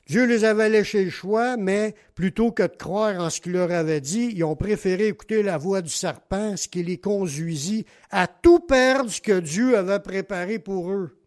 Dieu 0.08 0.26
les 0.26 0.44
avait 0.44 0.70
laissés 0.70 1.06
le 1.06 1.10
choix, 1.10 1.56
mais 1.56 1.96
plutôt 2.14 2.52
que 2.52 2.64
de 2.64 2.76
croire 2.76 3.20
en 3.20 3.30
ce 3.30 3.40
qu'il 3.40 3.54
leur 3.54 3.72
avait 3.72 4.02
dit, 4.02 4.32
ils 4.36 4.44
ont 4.44 4.56
préféré 4.56 5.08
écouter 5.08 5.44
la 5.44 5.58
voix 5.58 5.82
du 5.82 5.90
serpent, 5.90 6.58
ce 6.58 6.68
qui 6.68 6.84
les 6.84 6.98
conduisit 6.98 7.86
à 8.12 8.28
tout 8.28 8.60
perdre 8.60 9.10
ce 9.10 9.22
que 9.22 9.40
Dieu 9.40 9.78
avait 9.78 10.00
préparé 10.00 10.60
pour 10.60 10.92
eux. 10.92 11.18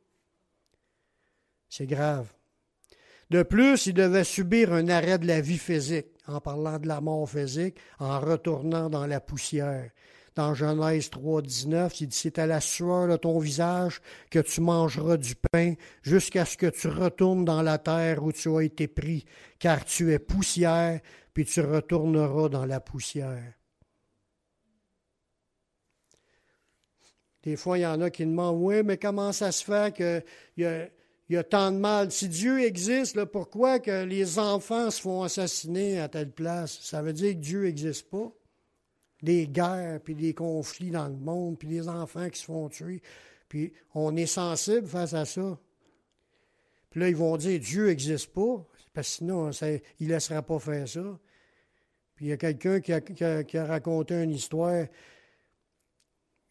C'est 1.70 1.86
grave. 1.86 2.26
De 3.30 3.42
plus, 3.42 3.86
ils 3.86 3.94
devaient 3.94 4.24
subir 4.24 4.72
un 4.72 4.88
arrêt 4.88 5.18
de 5.18 5.26
la 5.26 5.40
vie 5.40 5.58
physique, 5.58 6.06
en 6.28 6.40
parlant 6.40 6.78
de 6.78 6.86
la 6.86 7.00
mort 7.00 7.28
physique, 7.28 7.78
en 7.98 8.20
retournant 8.20 8.90
dans 8.90 9.06
la 9.06 9.20
poussière 9.20 9.90
dans 10.36 10.54
Genèse 10.54 11.08
3, 11.08 11.40
19, 11.40 12.00
il 12.02 12.08
dit, 12.08 12.16
c'est 12.16 12.38
à 12.38 12.46
la 12.46 12.60
sueur 12.60 13.08
de 13.08 13.16
ton 13.16 13.38
visage 13.38 14.02
que 14.30 14.38
tu 14.38 14.60
mangeras 14.60 15.16
du 15.16 15.34
pain 15.34 15.74
jusqu'à 16.02 16.44
ce 16.44 16.58
que 16.58 16.66
tu 16.66 16.88
retournes 16.88 17.46
dans 17.46 17.62
la 17.62 17.78
terre 17.78 18.22
où 18.22 18.32
tu 18.32 18.54
as 18.54 18.60
été 18.60 18.86
pris, 18.86 19.24
car 19.58 19.84
tu 19.84 20.12
es 20.12 20.18
poussière, 20.18 21.00
puis 21.32 21.46
tu 21.46 21.62
retourneras 21.62 22.50
dans 22.50 22.66
la 22.66 22.80
poussière. 22.80 23.54
Des 27.42 27.56
fois, 27.56 27.78
il 27.78 27.82
y 27.82 27.86
en 27.86 28.00
a 28.02 28.10
qui 28.10 28.26
demandent, 28.26 28.58
oui, 28.60 28.82
mais 28.84 28.98
comment 28.98 29.32
ça 29.32 29.52
se 29.52 29.64
fait 29.64 29.94
qu'il 29.94 30.22
y 30.58 31.36
a, 31.36 31.44
tant 31.44 31.72
de 31.72 31.78
mal? 31.78 32.10
Si 32.10 32.28
Dieu 32.28 32.60
existe, 32.60 33.24
pourquoi 33.24 33.78
que 33.78 34.04
les 34.04 34.38
enfants 34.38 34.90
se 34.90 35.00
font 35.00 35.22
assassiner 35.22 35.98
à 35.98 36.08
telle 36.08 36.32
place? 36.32 36.78
Ça 36.82 37.00
veut 37.00 37.14
dire 37.14 37.32
que 37.32 37.38
Dieu 37.38 37.62
n'existe 37.62 38.10
pas 38.10 38.32
des 39.22 39.48
guerres, 39.48 40.00
puis 40.02 40.14
des 40.14 40.34
conflits 40.34 40.90
dans 40.90 41.08
le 41.08 41.16
monde, 41.16 41.58
puis 41.58 41.68
des 41.68 41.88
enfants 41.88 42.28
qui 42.28 42.38
se 42.38 42.44
font 42.44 42.68
tuer. 42.68 43.02
Puis 43.48 43.72
on 43.94 44.16
est 44.16 44.26
sensible 44.26 44.86
face 44.86 45.14
à 45.14 45.24
ça. 45.24 45.58
Puis 46.90 47.00
là, 47.00 47.08
ils 47.08 47.16
vont 47.16 47.36
dire 47.36 47.58
Dieu 47.60 47.86
n'existe 47.86 48.32
pas, 48.32 48.66
parce 48.92 49.08
que 49.08 49.14
sinon, 49.14 49.50
il 50.00 50.08
ne 50.08 50.12
laissera 50.12 50.42
pas 50.42 50.58
faire 50.58 50.88
ça. 50.88 51.18
Puis 52.14 52.26
il 52.26 52.28
y 52.28 52.32
a 52.32 52.36
quelqu'un 52.36 52.80
qui 52.80 52.92
a, 52.92 53.66
raconté 53.66 54.22
une 54.22 54.32
histoire. 54.32 54.86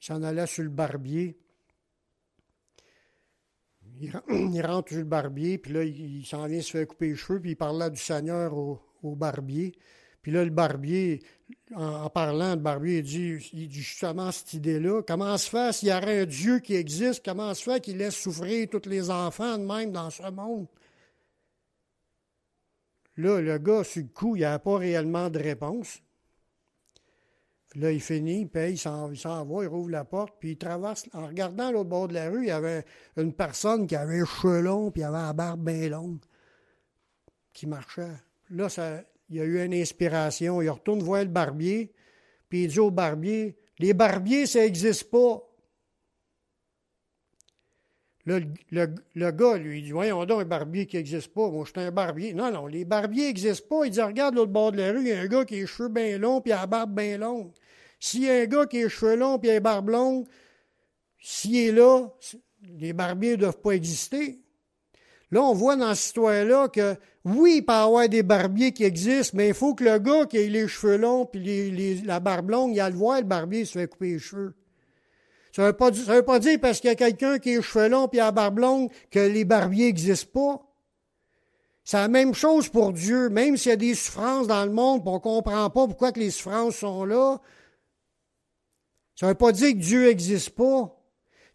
Il 0.02 0.06
s'en 0.06 0.22
allait 0.22 0.46
sur 0.46 0.64
le 0.64 0.70
barbier. 0.70 1.38
Il, 4.00 4.62
rentre 4.66 4.90
sur 4.90 5.00
le 5.00 5.06
barbier, 5.06 5.58
puis 5.58 5.74
là, 5.74 5.84
il, 5.84 6.26
s'en 6.26 6.46
vient 6.48 6.62
se 6.62 6.72
faire 6.72 6.88
couper 6.88 7.10
les 7.10 7.16
cheveux, 7.16 7.40
puis 7.40 7.52
il 7.52 7.56
parlait 7.56 7.90
du 7.90 8.00
Seigneur 8.00 8.54
au 8.54 9.16
barbier. 9.16 9.74
Puis 10.22 10.32
là, 10.32 10.44
le 10.44 10.50
barbier, 10.50 11.22
en, 11.74 12.10
parlant, 12.10 12.52
le 12.52 12.62
barbier 12.62 13.00
il 13.00 13.68
dit 13.68 13.82
justement 13.82 14.32
cette 14.32 14.54
idée-là. 14.54 15.02
Comment 15.02 15.38
se 15.38 15.50
fait 15.50 15.74
s'il 15.74 15.90
y 15.90 15.94
aurait 15.94 16.22
un 16.22 16.26
Dieu 16.26 16.60
qui 16.60 16.76
existe, 16.76 17.26
comment 17.26 17.54
se 17.54 17.64
fait 17.64 17.82
qu'il 17.82 17.98
laisse 17.98 18.16
souffrir 18.16 18.70
tous 18.70 18.88
les 18.88 19.10
enfants 19.10 19.58
de 19.58 19.64
même 19.64 19.92
dans 19.92 20.10
ce 20.10 20.30
monde? 20.30 20.68
Là, 23.18 23.42
le 23.42 23.58
gars, 23.58 23.84
sur 23.84 24.04
le 24.04 24.10
coup, 24.10 24.36
il 24.36 24.42
n'a 24.42 24.60
pas 24.60 24.78
réellement 24.78 25.30
de 25.30 25.40
réponse. 25.40 26.02
Puis 27.70 27.80
là, 27.80 27.92
il 27.92 28.02
finit, 28.02 28.46
paye, 28.46 28.74
il 28.74 28.78
s'en, 28.78 29.10
va, 29.10 29.64
il 29.64 29.68
rouvre 29.68 29.90
la 29.90 30.06
porte, 30.06 30.36
puis 30.40 30.52
il 30.52 30.58
traverse. 30.58 31.08
En 31.14 31.28
regardant 31.28 31.72
l'autre 31.72 31.90
bord 31.90 32.08
de 32.08 32.14
la 32.14 32.30
rue, 32.30 32.44
il 32.44 32.48
y 32.48 32.52
avait 32.52 32.86
une 33.18 33.34
personne 33.34 33.88
qui 33.88 33.96
avait 33.96 34.20
un 34.20 34.26
cheveu 34.26 34.62
long, 34.62 34.92
puis 34.92 35.02
il 35.02 35.06
avait 35.06 35.18
la 35.18 35.34
barbe 35.34 35.64
bien 35.64 35.90
longue, 35.90 36.20
qui 37.54 37.68
marchait. 37.68 38.14
Là, 38.50 38.70
ça, 38.70 39.02
il 39.30 39.40
a 39.40 39.44
eu 39.44 39.64
une 39.64 39.74
inspiration. 39.74 40.62
Il 40.62 40.70
retourne 40.70 41.02
voir 41.02 41.24
le 41.24 41.30
barbier, 41.30 41.92
puis 42.50 42.64
il 42.64 42.70
dit 42.70 42.80
au 42.80 42.92
barbier 42.92 43.58
Les 43.80 43.94
barbiers, 43.94 44.46
ça 44.46 44.60
n'existe 44.60 45.10
pas. 45.10 45.42
le, 48.26 48.42
le, 48.72 49.32
gars, 49.32 49.58
lui, 49.58 49.80
il 49.80 49.84
dit 49.86 49.92
Voyons 49.92 50.26
donc, 50.26 50.42
un 50.42 50.46
barbier 50.46 50.86
qui 50.86 50.98
n'existe 50.98 51.34
pas. 51.34 51.50
Moi, 51.50 51.66
je 51.66 51.72
suis 51.72 51.88
un 51.88 51.92
barbier. 51.92 52.34
Non, 52.34 52.52
non, 52.52 52.68
les 52.68 52.86
barbiers 52.86 53.28
n'existent 53.28 53.68
pas. 53.68 53.86
Il 53.86 53.92
dit 53.92 54.02
Regarde 54.02 54.36
l'autre 54.36 54.52
bord 54.52 54.72
de 54.72 54.78
la 54.78 54.92
rue, 54.92 55.02
il 55.02 55.08
y 55.08 55.12
a 55.12 55.20
un 55.20 55.28
gars 55.28 55.46
qui 55.46 55.56
a 55.56 55.60
les 55.60 55.68
cheveux 55.68 55.90
bien 55.90 56.18
longs, 56.18 56.42
puis 56.42 56.52
a 56.52 56.62
la 56.62 56.68
barbe 56.68 56.96
bien 56.96 57.18
longue. 57.18 57.52
S'il 58.00 58.24
y 58.24 58.30
a 58.30 58.42
un 58.42 58.46
gars 58.46 58.66
qui 58.66 58.78
a 58.78 58.84
les 58.84 58.90
cheveux 58.90 59.16
longs, 59.16 59.40
puis 59.40 59.50
a 59.50 59.56
la 59.56 59.60
barbe 59.60 59.90
longue, 59.90 60.28
s'il 61.20 61.56
est 61.56 61.72
là, 61.72 62.08
les 62.62 62.94
barbiers 62.94 63.32
ne 63.32 63.38
doivent 63.38 63.62
pas 63.62 63.72
exister. 63.72 64.45
Là, 65.32 65.42
on 65.42 65.54
voit 65.54 65.76
dans 65.76 65.94
cette 65.96 66.06
histoire-là 66.08 66.68
que 66.68 66.96
oui, 67.26 67.58
il 67.58 67.66
peut 67.66 67.74
y 67.74 67.76
avoir 67.76 68.08
des 68.08 68.24
barbiers 68.24 68.72
qui 68.72 68.84
existent, 68.84 69.36
mais 69.36 69.48
il 69.48 69.54
faut 69.54 69.74
que 69.74 69.84
le 69.84 69.98
gars 69.98 70.26
qui 70.26 70.38
ait 70.38 70.48
les 70.48 70.68
cheveux 70.68 70.98
longs 70.98 71.26
puis 71.26 72.02
la 72.04 72.20
barbe 72.20 72.52
longue, 72.52 72.76
il 72.76 72.80
a 72.80 72.90
le 72.90 72.96
voir, 72.96 73.18
le 73.18 73.26
barbier 73.26 73.66
se 73.66 73.80
fait 73.80 73.88
couper 73.88 74.14
les 74.14 74.20
cheveux. 74.20 74.54
Ça 75.52 75.64
ne 75.64 75.68
veut, 75.68 75.74
pas, 75.74 75.90
veut 75.90 76.22
pas 76.22 76.40
dire 76.40 76.60
parce 76.62 76.80
qu'il 76.80 76.90
y 76.90 76.94
a 76.94 76.96
quelqu'un 76.96 77.40
qui 77.40 77.54
a 77.54 77.56
les 77.56 77.62
cheveux 77.62 77.88
longs 77.88 78.08
puis 78.08 78.20
la 78.20 78.32
barbe 78.32 78.60
longue 78.60 78.92
que 79.10 79.20
les 79.20 79.46
barbiers 79.46 79.86
n'existent 79.86 80.32
pas. 80.34 80.62
C'est 81.84 81.98
la 81.98 82.08
même 82.08 82.34
chose 82.34 82.68
pour 82.68 82.94
Dieu. 82.94 83.30
Même 83.30 83.58
s'il 83.58 83.70
y 83.70 83.74
a 83.74 83.78
des 83.78 83.96
souffrances 83.96 84.48
dans 84.48 84.66
le 84.66 84.72
monde, 84.72 85.02
on 85.06 85.14
ne 85.14 85.20
comprend 85.20 85.70
pas 85.70 85.88
pourquoi 85.88 86.12
que 86.12 86.20
les 86.20 86.32
souffrances 86.32 86.78
sont 86.78 87.06
là, 87.06 87.40
ça 89.16 89.28
ne 89.28 89.32
veut 89.32 89.38
pas 89.38 89.52
dire 89.52 89.72
que 89.72 89.78
Dieu 89.78 90.06
n'existe 90.06 90.50
pas. 90.50 90.94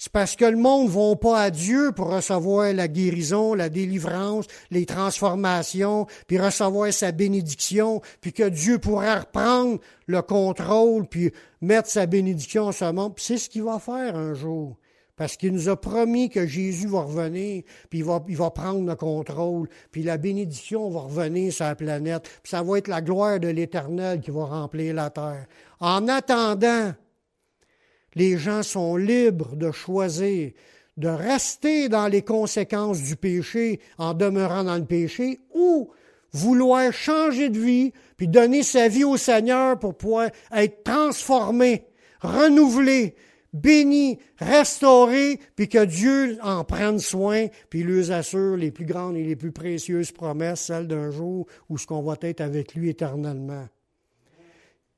C'est 0.02 0.12
parce 0.12 0.34
que 0.34 0.46
le 0.46 0.56
monde 0.56 0.86
ne 0.86 0.94
va 0.94 1.14
pas 1.14 1.38
à 1.38 1.50
Dieu 1.50 1.92
pour 1.92 2.06
recevoir 2.06 2.72
la 2.72 2.88
guérison, 2.88 3.52
la 3.52 3.68
délivrance, 3.68 4.46
les 4.70 4.86
transformations, 4.86 6.06
puis 6.26 6.38
recevoir 6.38 6.90
sa 6.90 7.12
bénédiction, 7.12 8.00
puis 8.22 8.32
que 8.32 8.48
Dieu 8.48 8.78
pourra 8.78 9.20
reprendre 9.20 9.78
le 10.06 10.22
contrôle, 10.22 11.06
puis 11.06 11.32
mettre 11.60 11.90
sa 11.90 12.06
bénédiction 12.06 12.68
en 12.68 12.72
ce 12.72 12.90
monde. 12.90 13.12
c'est 13.18 13.36
ce 13.36 13.50
qu'il 13.50 13.64
va 13.64 13.78
faire 13.78 14.16
un 14.16 14.32
jour. 14.32 14.78
Parce 15.16 15.36
qu'il 15.36 15.52
nous 15.52 15.68
a 15.68 15.78
promis 15.78 16.30
que 16.30 16.46
Jésus 16.46 16.88
va 16.88 17.02
revenir, 17.02 17.62
puis 17.90 17.98
il 17.98 18.04
va, 18.06 18.24
il 18.26 18.38
va 18.38 18.50
prendre 18.50 18.86
le 18.88 18.96
contrôle, 18.96 19.68
puis 19.92 20.02
la 20.02 20.16
bénédiction 20.16 20.88
va 20.88 21.00
revenir 21.00 21.52
sur 21.52 21.66
la 21.66 21.74
planète, 21.74 22.22
puis 22.42 22.48
ça 22.48 22.62
va 22.62 22.78
être 22.78 22.88
la 22.88 23.02
gloire 23.02 23.38
de 23.38 23.48
l'Éternel 23.48 24.20
qui 24.20 24.30
va 24.30 24.46
remplir 24.46 24.94
la 24.94 25.10
terre. 25.10 25.44
En 25.78 26.08
attendant, 26.08 26.94
les 28.14 28.38
gens 28.38 28.62
sont 28.62 28.96
libres 28.96 29.56
de 29.56 29.70
choisir 29.70 30.52
de 31.00 31.08
rester 31.08 31.88
dans 31.88 32.08
les 32.08 32.22
conséquences 32.22 33.02
du 33.02 33.16
péché 33.16 33.80
en 33.98 34.12
demeurant 34.12 34.64
dans 34.64 34.76
le 34.76 34.84
péché 34.84 35.40
ou 35.54 35.90
vouloir 36.32 36.92
changer 36.92 37.48
de 37.48 37.58
vie 37.58 37.92
puis 38.16 38.28
donner 38.28 38.62
sa 38.62 38.86
vie 38.86 39.04
au 39.04 39.16
Seigneur 39.16 39.78
pour 39.78 39.96
pouvoir 39.96 40.28
être 40.52 40.84
transformé, 40.84 41.86
renouvelé, 42.20 43.14
béni, 43.54 44.18
restauré, 44.36 45.40
puis 45.56 45.68
que 45.68 45.84
Dieu 45.84 46.38
en 46.42 46.64
prenne 46.64 46.98
soin, 46.98 47.46
puis 47.70 47.82
lui 47.82 48.12
assure 48.12 48.56
les 48.56 48.70
plus 48.70 48.84
grandes 48.84 49.16
et 49.16 49.24
les 49.24 49.36
plus 49.36 49.52
précieuses 49.52 50.12
promesses, 50.12 50.60
celles 50.60 50.86
d'un 50.86 51.10
jour 51.10 51.46
où 51.70 51.78
ce 51.78 51.86
qu'on 51.86 52.02
va 52.02 52.16
être 52.20 52.42
avec 52.42 52.74
lui 52.74 52.90
éternellement. 52.90 53.66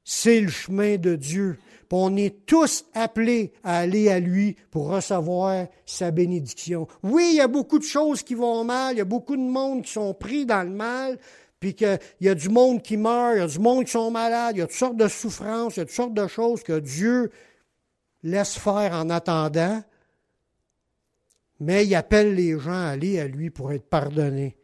C'est 0.05 0.41
le 0.41 0.51
chemin 0.51 0.97
de 0.97 1.17
Dieu 1.17 1.59
on 1.93 2.17
est 2.17 2.47
tous 2.47 2.87
appelés 2.95 3.53
à 3.63 3.79
aller 3.79 4.09
à 4.09 4.19
lui 4.19 4.57
pour 4.71 4.89
recevoir 4.89 5.67
sa 5.85 6.11
bénédiction. 6.11 6.89
Oui, 7.03 7.29
il 7.33 7.37
y 7.37 7.41
a 7.41 7.49
beaucoup 7.49 7.79
de 7.79 7.85
choses 7.85 8.23
qui 8.23 8.35
vont 8.35 8.65
mal, 8.65 8.95
il 8.95 8.99
y 8.99 9.03
a 9.03 9.05
beaucoup 9.05 9.37
de 9.37 9.43
monde 9.43 9.83
qui 9.83 9.93
sont 9.93 10.15
pris 10.15 10.47
dans 10.47 10.63
le 10.63 10.75
mal, 10.75 11.19
puis 11.61 11.75
qu'il 11.75 11.99
y 12.21 12.29
a 12.29 12.35
du 12.35 12.49
monde 12.49 12.83
qui 12.83 12.97
meurt, 12.97 13.37
il 13.37 13.41
y 13.41 13.43
a 13.43 13.47
du 13.47 13.59
monde 13.59 13.85
qui 13.85 13.91
sont 13.91 14.11
malades, 14.11 14.57
il 14.57 14.61
y 14.61 14.63
a 14.63 14.67
toutes 14.67 14.77
sortes 14.77 14.97
de 14.97 15.09
souffrances, 15.09 15.77
il 15.77 15.81
y 15.81 15.83
a 15.83 15.85
toutes 15.85 15.95
sortes 15.95 16.15
de 16.15 16.27
choses 16.27 16.63
que 16.63 16.79
Dieu 16.79 17.31
laisse 18.23 18.59
faire 18.59 18.95
en 18.95 19.11
attendant, 19.11 19.83
mais 21.61 21.87
il 21.87 21.95
appelle 21.95 22.35
les 22.35 22.59
gens 22.59 22.73
à 22.73 22.89
aller 22.89 23.21
à 23.21 23.29
lui 23.29 23.51
pour 23.51 23.71
être 23.71 23.89
pardonnés. 23.89 24.57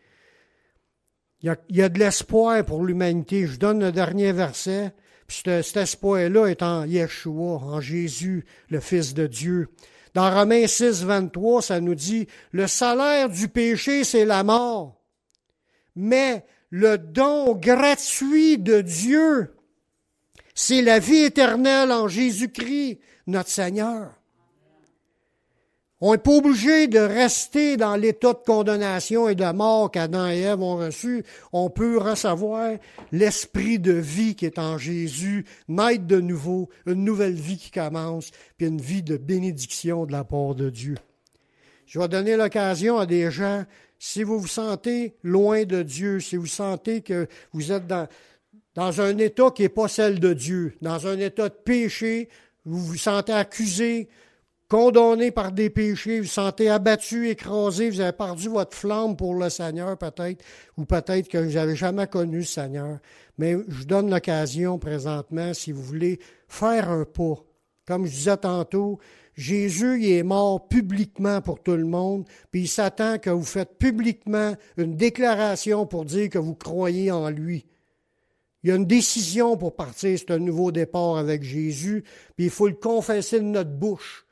Il 1.43 1.47
y 1.47 1.51
a, 1.51 1.57
il 1.69 1.77
y 1.77 1.83
a 1.83 1.89
de 1.89 1.99
l'espoir 1.99 2.65
pour 2.65 2.85
l'humanité. 2.85 3.47
Je 3.47 3.59
donne 3.59 3.79
le 3.79 3.93
dernier 3.93 4.33
verset. 4.33 4.93
Puis 5.29 5.43
cet 5.45 5.77
espoir-là 5.77 6.47
est 6.47 6.63
en 6.63 6.85
Yeshua, 6.85 7.59
en 7.63 7.81
Jésus, 7.81 8.47
le 8.71 8.81
Fils 8.81 9.13
de 9.13 9.27
Dieu. 9.27 9.69
Dans 10.15 10.35
Romains 10.35 10.67
6, 10.67 11.05
23, 11.05 11.63
ça 11.63 11.81
nous 11.81 11.95
dit, 11.95 12.27
le 12.51 12.67
salaire 12.67 13.29
du 13.29 13.49
péché, 13.49 14.05
c'est 14.05 14.25
la 14.25 14.43
mort. 14.43 15.01
Mais 15.95 16.47
le 16.71 16.97
don 16.97 17.55
gratuit 17.55 18.57
de 18.57 18.81
Dieu, 18.81 19.55
c'est 20.55 20.81
la 20.83 20.99
vie 20.99 21.25
éternelle 21.25 21.93
en 21.93 22.09
Jésus-Christ, 22.09 22.99
notre 23.27 23.51
Seigneur. 23.51 24.18
On 26.01 26.13
n'est 26.13 26.19
pas 26.19 26.31
obligé 26.31 26.87
de 26.87 27.01
rester 27.01 27.77
dans 27.77 27.97
l'état 27.97 28.33
de 28.33 28.39
condamnation 28.39 29.29
et 29.29 29.35
de 29.35 29.51
mort 29.53 29.91
qu'Adam 29.91 30.29
et 30.29 30.43
Ève 30.43 30.63
ont 30.63 30.77
reçu. 30.77 31.25
On 31.53 31.71
peut 31.71 31.99
recevoir 31.99 32.77
l'esprit 33.11 33.81
de 33.81 33.93
vie 33.93 34.37
qui 34.37 34.47
est 34.47 34.61
en 34.61 34.79
Jésus, 34.79 35.45
naître 35.67 36.07
de 36.07 36.21
nouveau, 36.21 36.69
une 36.87 37.05
nouvelle 37.05 37.35
vie 37.35 37.59
qui 37.59 37.73
commence, 37.73 38.31
puis 38.57 38.69
une 38.69 38.81
vie 38.81 39.03
de 39.03 39.17
bénédiction 39.17 40.07
de 40.07 40.13
la 40.13 40.23
part 40.23 40.55
de 40.55 40.71
Dieu. 40.71 40.95
Je 41.87 41.99
vais 41.99 42.09
donner 42.09 42.37
l'occasion 42.37 42.99
à 42.99 43.07
des 43.07 43.33
gens, 43.33 43.65
si 43.99 44.23
vous 44.23 44.39
vous 44.39 44.47
sentez 44.47 45.17
loin 45.25 45.65
de 45.65 45.83
Dieu, 45.83 46.21
si 46.21 46.37
vous 46.37 46.47
sentez 46.47 47.01
que 47.01 47.27
vous 47.53 47.73
êtes 47.73 47.89
dans, 47.89 48.07
dans 48.75 49.01
un 49.01 49.19
état 49.19 49.51
qui 49.51 49.63
n'est 49.63 49.69
pas 49.69 49.89
celle 49.89 50.21
de 50.21 50.33
Dieu, 50.33 50.77
dans 50.81 51.09
un 51.09 51.19
état 51.19 51.49
de 51.49 51.55
péché, 51.55 52.29
vous 52.65 52.79
vous 52.79 52.97
sentez 52.97 53.33
accusé, 53.33 54.09
condamné 54.69 55.31
par 55.31 55.53
des 55.53 55.71
péchés, 55.71 56.19
vous 56.19 56.27
vous 56.27 56.31
sentez 56.31 56.69
abattu, 56.69 57.29
écrasé, 57.29 57.91
vous 57.91 58.01
avez 58.01 58.13
perdu 58.13 58.49
votre 58.49 58.77
flamme 58.77 59.17
pour 59.17 59.35
le 59.35 59.49
Seigneur 59.49 59.97
peut-être, 59.97 60.45
ou 60.77 60.85
peut-être 60.85 61.29
que 61.29 61.39
vous 61.39 61.53
n'avez 61.53 61.75
jamais 61.75 62.07
connu 62.07 62.39
le 62.39 62.45
Seigneur. 62.45 62.99
Mais 63.39 63.57
je 63.69 63.85
donne 63.85 64.11
l'occasion 64.11 64.79
présentement, 64.79 65.55
si 65.55 65.73
vous 65.73 65.83
voulez, 65.83 66.21
faire 66.49 66.91
un 66.91 67.05
pas. 67.05 67.43
Comme 67.87 68.05
je 68.05 68.13
disais 68.13 68.37
tantôt, 68.37 68.99
Jésus 69.35 70.03
il 70.03 70.13
est 70.13 70.23
mort 70.23 70.69
publiquement 70.69 71.41
pour 71.41 71.63
tout 71.63 71.77
le 71.77 71.87
monde, 71.87 72.27
puis 72.51 72.63
il 72.63 72.69
s'attend 72.69 73.19
que 73.19 73.31
vous 73.31 73.45
faites 73.45 73.79
publiquement 73.79 74.55
une 74.77 74.97
déclaration 74.97 75.87
pour 75.87 76.05
dire 76.05 76.29
que 76.29 76.39
vous 76.39 76.55
croyez 76.57 77.11
en 77.11 77.31
lui. 77.31 77.65
Il 78.63 78.71
y 78.71 78.73
a 78.73 78.77
une 78.77 78.87
décision 78.87 79.57
pour 79.57 79.77
partir, 79.77 80.19
c'est 80.19 80.33
un 80.33 80.41
nouveau 80.41 80.73
départ 80.73 81.17
avec 81.17 81.43
Jésus, 81.43 82.03
puis 82.37 82.47
il 82.47 82.51
faut 82.51 82.67
le 82.67 82.75
confesser 82.75 83.39
de 83.39 83.45
notre 83.45 83.71
bouche. 83.71 84.27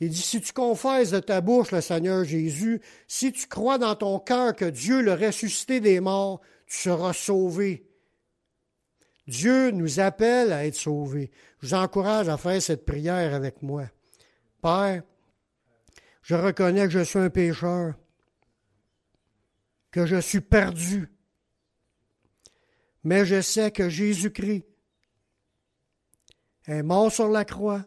Il 0.00 0.10
dit, 0.10 0.20
si 0.20 0.40
tu 0.40 0.52
confesses 0.52 1.10
de 1.10 1.20
ta 1.20 1.40
bouche 1.40 1.70
le 1.70 1.80
Seigneur 1.80 2.24
Jésus, 2.24 2.80
si 3.08 3.32
tu 3.32 3.46
crois 3.46 3.78
dans 3.78 3.94
ton 3.94 4.18
cœur 4.18 4.54
que 4.54 4.66
Dieu 4.66 5.00
l'a 5.00 5.16
ressuscité 5.16 5.80
des 5.80 6.00
morts, 6.00 6.40
tu 6.66 6.76
seras 6.76 7.14
sauvé. 7.14 7.88
Dieu 9.26 9.70
nous 9.70 9.98
appelle 9.98 10.52
à 10.52 10.66
être 10.66 10.76
sauvés. 10.76 11.30
Je 11.60 11.68
vous 11.68 11.74
encourage 11.74 12.28
à 12.28 12.36
faire 12.36 12.60
cette 12.60 12.84
prière 12.84 13.34
avec 13.34 13.62
moi. 13.62 13.86
Père, 14.60 15.02
je 16.22 16.34
reconnais 16.34 16.84
que 16.84 16.90
je 16.90 17.04
suis 17.04 17.18
un 17.18 17.30
pécheur, 17.30 17.94
que 19.90 20.04
je 20.04 20.20
suis 20.20 20.42
perdu, 20.42 21.08
mais 23.02 23.24
je 23.24 23.40
sais 23.40 23.70
que 23.70 23.88
Jésus-Christ 23.88 24.64
est 26.66 26.82
mort 26.82 27.10
sur 27.10 27.28
la 27.28 27.44
croix 27.44 27.86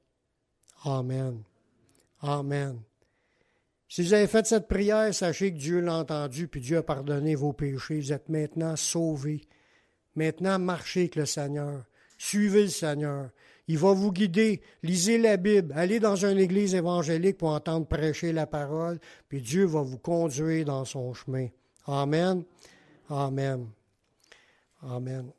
Amen. 0.83 1.43
Amen. 2.21 2.81
Si 3.87 4.03
vous 4.03 4.13
avez 4.13 4.27
fait 4.27 4.45
cette 4.45 4.67
prière, 4.67 5.13
sachez 5.13 5.51
que 5.51 5.57
Dieu 5.57 5.81
l'a 5.81 5.95
entendu, 5.95 6.47
puis 6.47 6.61
Dieu 6.61 6.77
a 6.77 6.83
pardonné 6.83 7.35
vos 7.35 7.51
péchés. 7.51 7.99
Vous 7.99 8.13
êtes 8.13 8.29
maintenant 8.29 8.75
sauvés. 8.75 9.41
Maintenant, 10.15 10.59
marchez 10.59 11.01
avec 11.01 11.15
le 11.15 11.25
Seigneur. 11.25 11.83
Suivez 12.17 12.63
le 12.63 12.69
Seigneur. 12.69 13.31
Il 13.67 13.77
va 13.77 13.93
vous 13.93 14.11
guider. 14.11 14.61
Lisez 14.83 15.17
la 15.17 15.37
Bible. 15.37 15.73
Allez 15.75 15.99
dans 15.99 16.15
une 16.15 16.37
église 16.37 16.75
évangélique 16.75 17.37
pour 17.37 17.49
entendre 17.49 17.87
prêcher 17.87 18.31
la 18.31 18.47
parole, 18.47 18.99
puis 19.27 19.41
Dieu 19.41 19.65
va 19.65 19.81
vous 19.81 19.97
conduire 19.97 20.65
dans 20.65 20.85
son 20.85 21.13
chemin. 21.13 21.47
Amen. 21.85 22.43
Amen. 23.09 23.67
Amen. 24.81 25.31